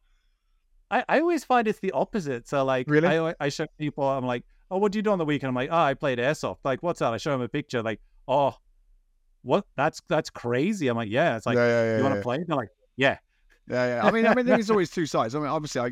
[0.91, 2.47] I, I always find it's the opposite.
[2.47, 3.07] So like, Really?
[3.07, 5.49] I I show people, I'm like, oh, what do you do on the weekend?
[5.49, 6.57] I'm like, oh, I played airsoft.
[6.63, 7.11] Like, what's that?
[7.11, 7.81] I show them a picture.
[7.81, 8.55] Like, oh,
[9.41, 9.65] what?
[9.77, 10.87] That's that's crazy.
[10.87, 11.37] I'm like, yeah.
[11.37, 12.43] It's like, yeah, yeah, yeah, you want to play?
[12.45, 13.17] They're like, yeah.
[13.67, 14.05] Yeah, yeah.
[14.05, 15.33] I mean, I mean, there's always two sides.
[15.33, 15.91] I mean, obviously, I,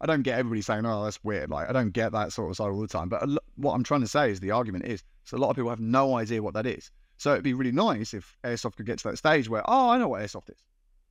[0.00, 2.56] I don't get everybody saying, "Oh, that's weird." Like, I don't get that sort of
[2.56, 3.08] side all the time.
[3.08, 5.50] But a lo- what I'm trying to say is the argument is, so a lot
[5.50, 6.90] of people have no idea what that is.
[7.16, 9.98] So it'd be really nice if airsoft could get to that stage where, oh, I
[9.98, 10.64] know what airsoft is.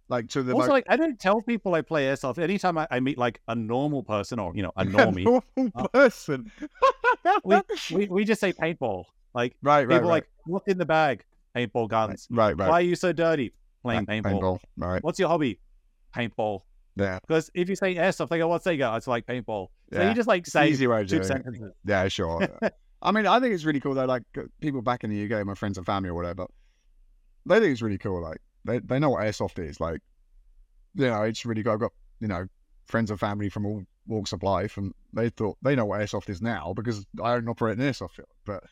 [0.07, 2.39] Like to the also, mo- like, I don't tell people I play airsoft.
[2.39, 5.87] Anytime I, I meet like a normal person or you know a normie, normal Uh,
[5.89, 6.51] person.
[7.43, 7.61] we,
[7.93, 9.05] we we just say paintball.
[9.35, 10.15] Like right, right, people right.
[10.23, 11.23] like, what's in the bag?
[11.55, 12.27] Paintball guns.
[12.31, 12.69] right, right.
[12.69, 13.53] Why are you so dirty?
[13.83, 14.59] Playing Right, paintball.
[14.77, 15.03] Right.
[15.03, 15.59] What's your hobby?
[16.15, 16.61] Paintball.
[16.99, 17.19] Yeah.
[17.27, 19.67] Because if you say airsoft, they go, "What's Sega?" It's like paintball.
[19.93, 20.09] So Yeah.
[20.09, 21.25] you just like say easy way of two it.
[21.25, 21.71] sentences.
[21.85, 22.47] Yeah, sure.
[23.01, 24.05] I mean, I think it's really cool though.
[24.05, 26.45] Like uh, people back in the UK, my friends and family or whatever,
[27.45, 28.21] they think it's really cool.
[28.21, 29.79] Like they, they know what airsoft is.
[29.79, 30.01] Like,
[30.95, 31.73] you know, it's really cool.
[31.73, 32.45] I've got you know
[32.87, 36.29] friends and family from all walks of life, and they thought they know what airsoft
[36.29, 38.27] is now because I don't operate an airsoft field.
[38.45, 38.63] But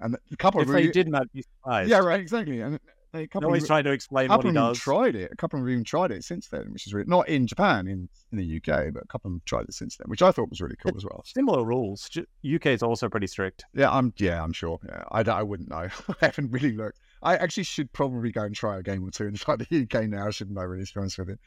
[0.00, 1.90] and a couple If of they really, didn't, I'd be surprised.
[1.90, 2.60] yeah, right, exactly.
[2.60, 2.80] And
[3.16, 4.78] they couple always of, trying to explain what he does.
[4.78, 5.30] tried it.
[5.32, 7.86] A couple of them even tried it since then, which is really not in Japan,
[7.86, 10.30] in in the UK, but a couple of them tried it since then, which I
[10.32, 11.22] thought was really cool as well.
[11.24, 12.08] Similar rules.
[12.16, 13.64] UK is also pretty strict.
[13.74, 14.12] Yeah, I'm.
[14.18, 14.78] Yeah, I'm sure.
[14.86, 15.88] Yeah, I, I wouldn't know.
[16.08, 17.00] I haven't really looked.
[17.22, 20.26] I actually should probably go and try a game or two inside the UK now.
[20.26, 20.62] I shouldn't I?
[20.62, 21.38] Really, to be honest with you,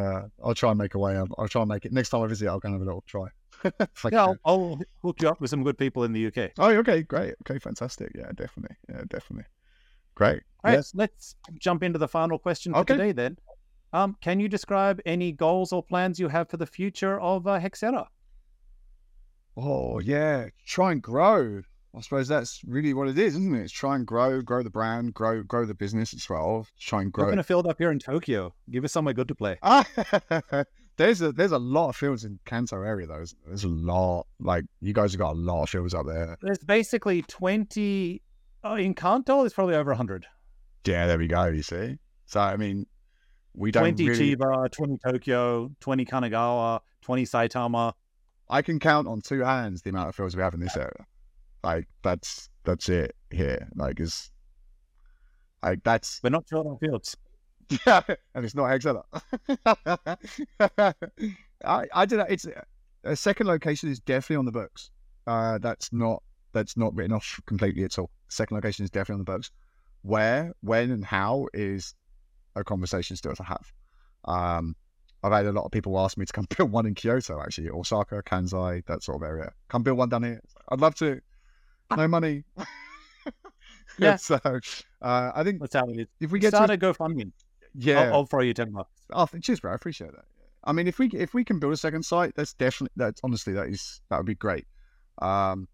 [0.00, 1.16] uh, I'll try and make a way.
[1.16, 2.48] I'll, I'll try and make it next time I visit.
[2.48, 3.26] I'll go and have a little try.
[4.12, 4.38] Yeah, I'll.
[4.44, 6.52] I'll hook you up with some good people in the UK.
[6.58, 7.34] Oh, okay, great.
[7.42, 8.12] Okay, fantastic.
[8.14, 8.76] Yeah, definitely.
[8.88, 9.46] Yeah, definitely.
[10.18, 10.42] Great.
[10.64, 10.92] All right, Yes.
[10.96, 12.94] let's jump into the final question for Okay.
[12.94, 13.38] today then.
[13.92, 17.60] Um, can you describe any goals or plans you have for the future of uh,
[17.60, 18.06] Hexera?
[19.56, 21.62] Oh yeah, try and grow.
[21.96, 23.62] I suppose that's really what it is, isn't it?
[23.62, 26.66] It's try and grow, grow the brand, grow, grow the business as well.
[26.80, 27.24] Try and grow.
[27.24, 28.54] We're going to field up here in Tokyo.
[28.70, 29.56] Give us somewhere good to play.
[29.62, 29.86] Ah,
[30.96, 33.14] there's a there's a lot of fields in Kanto area though.
[33.14, 34.26] There's, there's a lot.
[34.40, 36.36] Like you guys have got a lot of fields up there.
[36.42, 38.20] There's basically 20.
[38.64, 40.26] Oh, in Kanto, there's probably over 100.
[40.84, 41.46] Yeah, there we go.
[41.46, 41.98] You see.
[42.26, 42.86] So I mean,
[43.54, 44.36] we don't 20 really.
[44.36, 47.92] Chiba, 20 Tokyo, 20 Kanagawa, 20 Saitama.
[48.50, 51.06] I can count on two hands the amount of fields we have in this area.
[51.62, 53.68] Like that's that's it here.
[53.74, 54.30] Like is
[55.62, 57.16] like that's We're not short on fields.
[57.86, 59.02] and it's not Exeter.
[60.60, 60.94] I
[61.92, 62.26] I don't know.
[62.28, 62.46] It's
[63.04, 64.90] a second location is definitely on the books.
[65.26, 66.22] Uh, that's not
[66.52, 68.10] that's not written off completely at all.
[68.28, 69.50] Second location is definitely on the books.
[70.02, 71.94] Where, when, and how is
[72.56, 73.72] a conversation still to have.
[74.24, 74.74] Um,
[75.22, 77.70] I've had a lot of people ask me to come build one in Kyoto, actually,
[77.70, 79.52] Osaka, Kansai, that sort of area.
[79.68, 80.40] Come build one down here.
[80.70, 81.20] I'd love to.
[81.96, 82.44] No money.
[83.98, 84.16] Yeah.
[84.16, 86.06] so uh, I think That's how it is.
[86.20, 87.32] if we get Start to a GoFundMe.
[87.74, 88.90] yeah, I'll, I'll throw you 10 bucks.
[89.12, 89.72] Oh, cheers, bro.
[89.72, 90.24] I appreciate that.
[90.64, 93.52] I mean, if we if we can build a second site, that's definitely that's honestly
[93.54, 94.66] that is that would be great.
[95.22, 95.66] Um,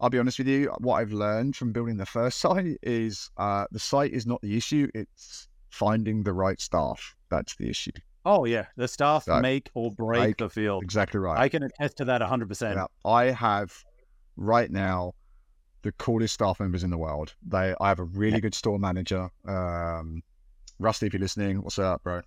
[0.00, 0.70] I'll be honest with you.
[0.78, 4.56] What I've learned from building the first site is uh, the site is not the
[4.56, 4.88] issue.
[4.94, 7.14] It's finding the right staff.
[7.30, 7.92] That's the issue.
[8.24, 8.66] Oh, yeah.
[8.76, 9.40] The staff Right.
[9.40, 10.82] make or break Like, the field.
[10.82, 11.38] Exactly right.
[11.38, 12.74] I can attest to that 100%.
[12.74, 13.72] Yeah, I have
[14.36, 15.14] right now
[15.82, 17.34] the coolest staff members in the world.
[17.46, 19.30] They, I have a really good store manager.
[19.46, 20.22] Um,
[20.78, 22.20] Rusty, if you're listening, what's up, bro?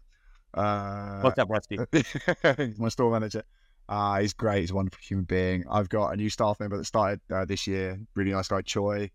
[0.56, 1.78] Uh, What's up, Rusty?
[2.80, 3.44] My store manager.
[3.90, 4.60] Uh, he's great.
[4.62, 5.66] He's a wonderful human being.
[5.70, 8.00] I've got a new staff member that started uh, this year.
[8.16, 9.10] Really nice guy, Choi.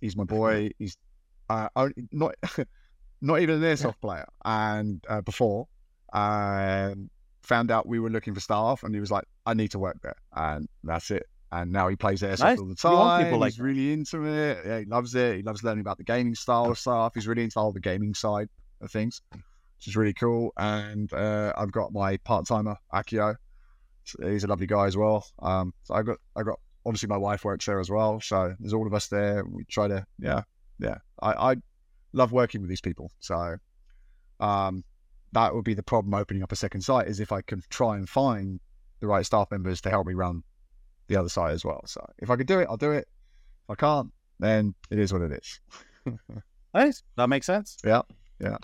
[0.00, 0.70] He's my boy.
[0.78, 0.96] He's
[1.50, 2.34] uh, only- not
[3.20, 4.26] not even an airsoft player.
[4.44, 5.68] And uh, before,
[6.14, 7.10] um,
[7.42, 9.98] found out we were looking for staff, and he was like, "I need to work
[10.02, 11.26] there," and that's it.
[11.52, 12.58] And now he plays airsoft Nice.
[12.58, 13.24] all the time.
[13.24, 14.58] people like he's really into it.
[14.66, 15.36] Yeah, he loves it.
[15.36, 17.12] He loves learning about the gaming style of stuff.
[17.14, 18.48] He's really into all the gaming side
[18.80, 19.20] of things.
[19.32, 20.52] which is really cool.
[20.56, 23.36] And uh, I've got my part timer Akio.
[24.22, 25.26] He's a lovely guy as well.
[25.40, 28.20] Um, so I got I got obviously my wife works there as well.
[28.20, 29.44] So there's all of us there.
[29.44, 30.42] We try to yeah
[30.78, 30.98] yeah.
[31.22, 31.56] I, I
[32.12, 33.10] love working with these people.
[33.20, 33.56] So
[34.40, 34.84] um,
[35.32, 37.96] that would be the problem opening up a second site is if I can try
[37.96, 38.60] and find
[39.00, 40.42] the right staff members to help me run
[41.08, 41.82] the other side as well.
[41.86, 43.08] So if I could do it, I'll do it.
[43.64, 45.60] If I can't, then it is what it is.
[46.76, 47.02] Nice.
[47.16, 47.78] That makes sense.
[47.82, 48.02] Yeah.
[48.38, 48.58] Yeah.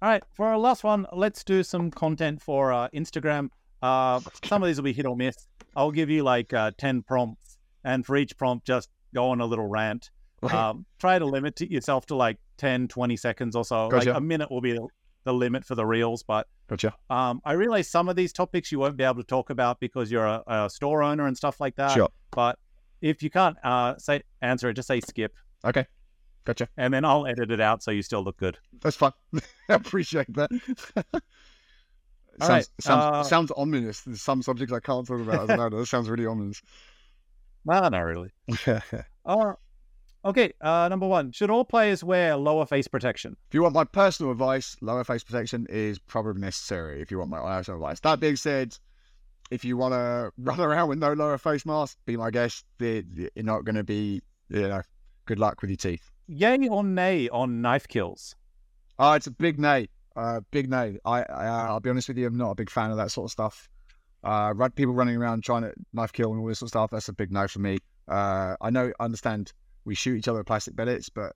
[0.00, 0.22] All right.
[0.34, 3.50] For our last one, let's do some content for uh, Instagram.
[3.82, 5.36] Uh, some of these will be hit or miss.
[5.74, 9.46] I'll give you like uh, 10 prompts, and for each prompt, just go on a
[9.46, 10.10] little rant.
[10.42, 13.88] Um, try to limit it yourself to like 10, 20 seconds or so.
[13.88, 14.10] Gotcha.
[14.10, 14.86] Like a minute will be the,
[15.24, 16.22] the limit for the reels.
[16.22, 16.94] But Gotcha.
[17.10, 20.10] um, I realize some of these topics you won't be able to talk about because
[20.10, 21.92] you're a, a store owner and stuff like that.
[21.92, 22.10] Sure.
[22.30, 22.58] But
[23.00, 25.86] if you can't uh, say answer it, just say skip, Okay.
[26.44, 26.68] Gotcha.
[26.76, 28.56] and then I'll edit it out so you still look good.
[28.80, 29.12] That's fine.
[29.68, 30.50] I appreciate that.
[32.40, 34.00] All sounds, right, sounds, uh, sounds ominous.
[34.02, 35.50] There's some subjects I can't talk about.
[35.50, 35.78] I don't know.
[35.78, 36.62] That sounds really ominous.
[37.66, 38.30] No, not really.
[39.26, 39.54] Uh,
[40.24, 41.32] okay, uh, number one.
[41.32, 43.36] Should all players wear lower face protection?
[43.48, 47.30] If you want my personal advice, lower face protection is probably necessary if you want
[47.30, 47.98] my personal advice.
[47.98, 48.78] That being said,
[49.50, 52.64] if you want to run around with no lower face mask, be my guest.
[52.78, 54.82] You're you're not going to be, you know,
[55.24, 56.08] good luck with your teeth.
[56.28, 58.36] Yay or nay on knife kills?
[58.98, 59.88] Oh, it's a big nay.
[60.16, 60.96] Uh, big no.
[61.04, 63.26] I, I, I'll be honest with you, I'm not a big fan of that sort
[63.26, 63.68] of stuff.
[64.24, 67.08] Uh, people running around trying to knife kill and all this sort of stuff, that's
[67.08, 67.78] a big no for me.
[68.08, 69.52] Uh, I know, I understand
[69.84, 71.32] we shoot each other with plastic pellets, but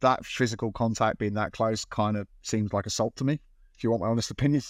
[0.00, 3.38] that physical contact being that close kind of seems like assault to me,
[3.76, 4.62] if you want my honest opinion.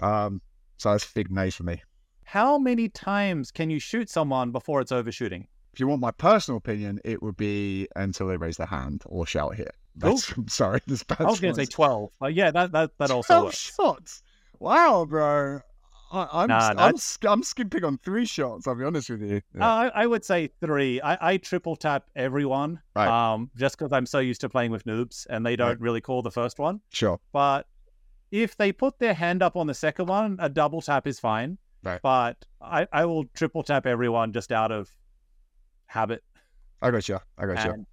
[0.00, 0.40] Um,
[0.76, 1.82] so it's a big no for me.
[2.24, 5.48] How many times can you shoot someone before it's overshooting?
[5.72, 9.26] If you want my personal opinion, it would be until they raise their hand or
[9.26, 9.74] shout hit.
[9.96, 10.80] That's, I'm sorry.
[10.86, 12.10] This I was going to say 12.
[12.20, 13.58] But yeah, that, that, that also 12 works.
[13.76, 14.22] shots.
[14.58, 15.60] Wow, bro.
[16.12, 16.94] I, I'm, Nah, I'm,
[17.26, 18.66] I'm skipping on three shots.
[18.66, 19.40] I'll be honest with you.
[19.56, 19.66] Yeah.
[19.66, 21.00] Uh, I, I would say three.
[21.00, 23.08] I, I triple tap everyone, Right.
[23.08, 25.80] um, just because I'm so used to playing with noobs and they don't Right.
[25.80, 26.80] really call the first one.
[26.90, 27.18] sure.
[27.32, 27.66] But
[28.30, 31.58] if they put their hand up on the second one, a double tap is fine.
[31.82, 32.00] Right.
[32.02, 34.90] But I, I will triple tap everyone just out of
[35.86, 36.22] habit.
[36.80, 37.18] I got you.
[37.38, 37.86] I got you.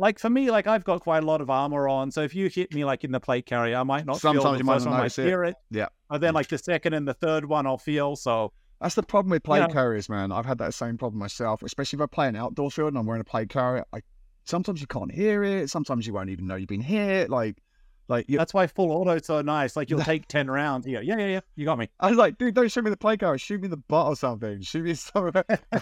[0.00, 2.48] Like for me, like I've got quite a lot of armor on, so if you
[2.48, 4.82] hit me like in the plate carrier, I might not feel Sometimes the you might
[4.82, 5.26] not notice it.
[5.26, 5.56] hear it.
[5.70, 5.88] Yeah.
[6.08, 8.16] and then like the second and the third one, I'll feel.
[8.16, 10.32] So That's the problem with plate know- carriers, man.
[10.32, 13.04] I've had that same problem myself, especially if I play an outdoor field and I'm
[13.04, 13.84] wearing a plate carrier.
[13.92, 14.00] I
[14.44, 15.68] sometimes you can't hear it.
[15.68, 17.28] Sometimes you won't even know you've been hit.
[17.28, 17.58] Like,
[18.08, 19.76] like you, that's why full auto's so nice.
[19.76, 20.86] Like you'll take ten rounds.
[20.86, 21.88] You go, yeah, yeah, yeah, you got me.
[22.00, 23.36] I was like, dude, don't shoot me the plate carrier.
[23.36, 24.62] Shoot me the butt or something.
[24.62, 25.42] Shoot me something.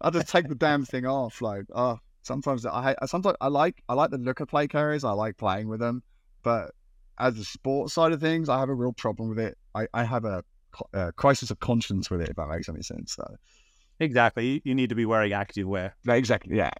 [0.00, 1.42] I just take the damn thing off.
[1.42, 2.94] Like, oh, sometimes I.
[3.06, 3.82] Sometimes I like.
[3.88, 5.04] I like the look of plate carriers.
[5.04, 6.02] I like playing with them,
[6.42, 6.72] but
[7.18, 9.56] as the sports side of things, I have a real problem with it.
[9.74, 10.42] I, I have a,
[10.92, 12.28] a crisis of conscience with it.
[12.28, 13.14] If that makes any sense.
[13.14, 13.24] So,
[14.00, 14.60] Exactly.
[14.64, 15.94] You, need to be wearing active wear.
[16.08, 16.56] exactly.
[16.56, 16.70] Yeah.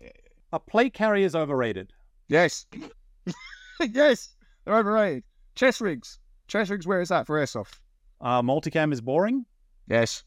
[0.52, 1.92] A plate carrier is overrated.
[2.28, 2.66] Yes.
[3.80, 4.34] yes.
[4.64, 5.24] They're overrated.
[5.54, 6.18] Chest rigs.
[6.48, 6.86] Chest rigs.
[6.86, 7.78] Where is that for airsoft?
[8.20, 9.44] Uh, multicam is boring.
[9.88, 10.24] Yes.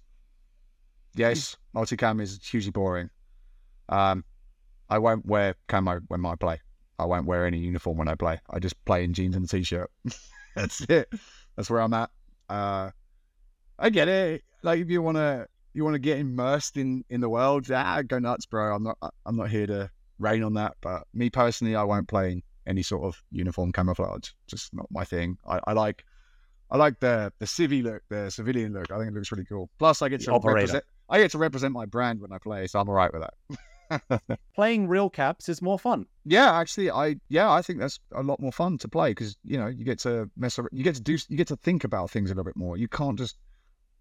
[1.15, 1.57] Yes.
[1.75, 3.09] Multicam is hugely boring.
[3.89, 4.23] Um,
[4.89, 6.59] I won't wear camo when I play.
[6.99, 8.39] I won't wear any uniform when I play.
[8.49, 9.91] I just play in jeans and a t-shirt.
[10.55, 11.09] That's it.
[11.55, 12.09] That's where I'm at.
[12.49, 12.91] Uh,
[13.77, 14.43] I get it.
[14.63, 17.69] Like if you want to, you want to get immersed in in the world.
[17.71, 18.75] Ah, go nuts, bro.
[18.75, 18.97] I'm not.
[19.25, 20.75] I'm not here to rain on that.
[20.81, 24.29] But me personally, I won't play in any sort of uniform camouflage.
[24.47, 25.37] Just not my thing.
[25.47, 26.03] I, I like.
[26.71, 28.91] I like the the civvy look, the civilian look.
[28.91, 29.69] I think it looks really cool.
[29.77, 30.55] Plus, I get The to operator.
[30.57, 30.83] represent.
[31.09, 33.33] I get to represent my brand when I play, so I'm alright with that.
[34.55, 36.05] Playing real caps is more fun.
[36.25, 39.57] Yeah, actually, I yeah, I think that's a lot more fun to play because you
[39.57, 42.11] know you get to mess around, you get to do, you get to think about
[42.11, 42.77] things a little bit more.
[42.77, 43.37] You can't just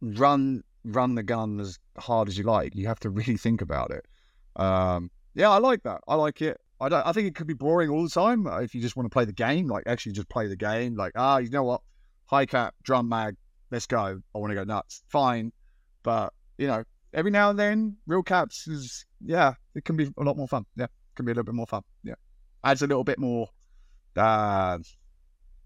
[0.01, 2.75] run run the gun as hard as you like.
[2.75, 4.05] You have to really think about it.
[4.57, 6.01] Um, yeah, I like that.
[6.09, 6.61] I like it.
[6.81, 7.07] I don't.
[7.07, 9.11] I think it could be boring all the time uh, if you just want to
[9.11, 9.69] play the game.
[9.69, 10.97] Like actually, just play the game.
[10.97, 11.81] Like ah, you know what,
[12.27, 13.37] high cap, drum mag,
[13.71, 14.21] let's go.
[14.35, 15.03] I want to go nuts.
[15.09, 15.53] Fine,
[16.03, 16.85] but you know,
[17.15, 20.65] every now and then, real caps is yeah, it can be a lot more fun.
[20.77, 20.87] Yeah
[21.17, 21.83] can be a little bit more fun.
[22.05, 22.15] Yeah.
[22.63, 23.49] Adds a little bit more.
[24.15, 24.79] Uh,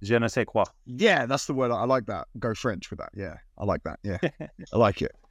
[0.02, 0.64] Je ne sais quoi.
[0.86, 1.70] yeah, that's the word.
[1.70, 2.27] I like that.
[2.39, 3.10] Go French with that.
[3.14, 3.98] Yeah, I like that.
[4.02, 4.16] Yeah,
[4.72, 5.12] I like it.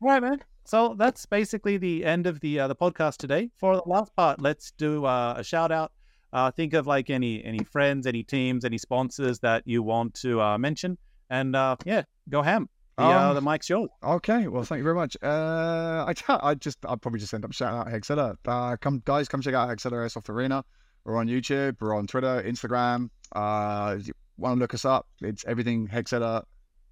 [0.00, 0.38] Right, man.
[0.64, 3.50] So that's basically the end of the uh, the podcast today.
[3.56, 5.90] For the last part, let's do uh, a shout out.
[6.32, 10.40] Uh, think of like any any friends, any teams, any sponsors that you want to
[10.40, 10.96] uh, mention,
[11.30, 12.68] and uh, yeah, go ham.
[12.98, 13.88] The, uh, Um, the mic's yours.
[14.02, 15.16] Okay, well, thank you very much.
[15.22, 18.36] Uh, I I just I'll probably just end up shouting out Hexera.
[18.44, 20.64] Uh, come guys, come check out Hexera Airsoft Arena.
[21.04, 21.76] We're on YouTube.
[21.80, 23.10] We're on Twitter, Instagram.
[23.32, 23.98] Uh,
[24.36, 26.42] want to look us up, it's everything Hexera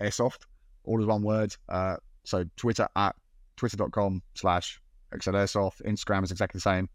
[0.01, 0.43] Airsoft,
[0.85, 1.55] all is one word.
[1.69, 3.15] Uh, so Twitter at
[3.57, 4.81] twitter.com slash
[5.12, 5.83] Hexera Airsoft.
[5.83, 6.89] Instagram is exactly the same.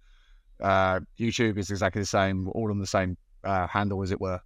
[0.61, 2.45] Uh, YouTube is exactly the same.
[2.45, 4.39] We're all on the same uh, handle, as it were.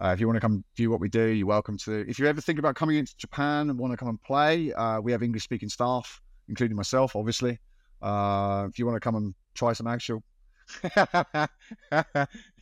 [0.00, 2.08] Uh, if you want to come view what we do, you're welcome to.
[2.08, 5.00] If you ever think about coming into Japan and want to come and play, uh,
[5.00, 7.58] we have English speaking staff, including myself, obviously.
[8.00, 10.22] Uh, if you want to come and try some actual,
[10.96, 11.46] yeah,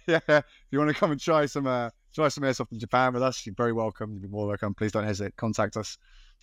[0.06, 3.22] if you want to come and try some uh, try some airsoft in Japan with
[3.22, 4.14] us, you're very welcome.
[4.14, 4.72] You'd be more welcome.
[4.72, 5.36] Please don't hesitate.
[5.36, 5.98] Contact us.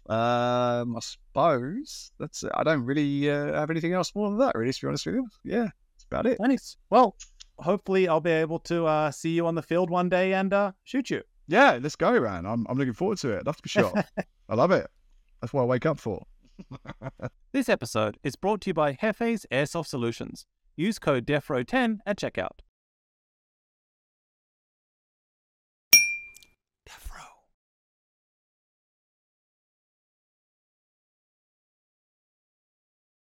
[0.07, 2.51] Um, I suppose that's it.
[2.53, 4.71] I don't really uh, have anything else more than that, really.
[4.71, 6.37] To be honest with you, yeah, that's about it.
[6.39, 6.77] Nice.
[6.91, 7.15] Well,
[7.59, 10.71] hopefully I'll be able to uh, see you on the field one day and uh,
[10.83, 11.21] shoot you.
[11.47, 12.45] Yeah, let's go, man.
[12.45, 13.45] I'm I'm looking forward to it.
[13.45, 13.93] That's for sure.
[14.49, 14.87] I love it.
[15.41, 16.25] That's what I wake up for.
[17.53, 20.47] This episode is brought to you by Hefe's Airsoft Solutions.
[20.75, 22.61] Use code DEFROWE10 at checkout.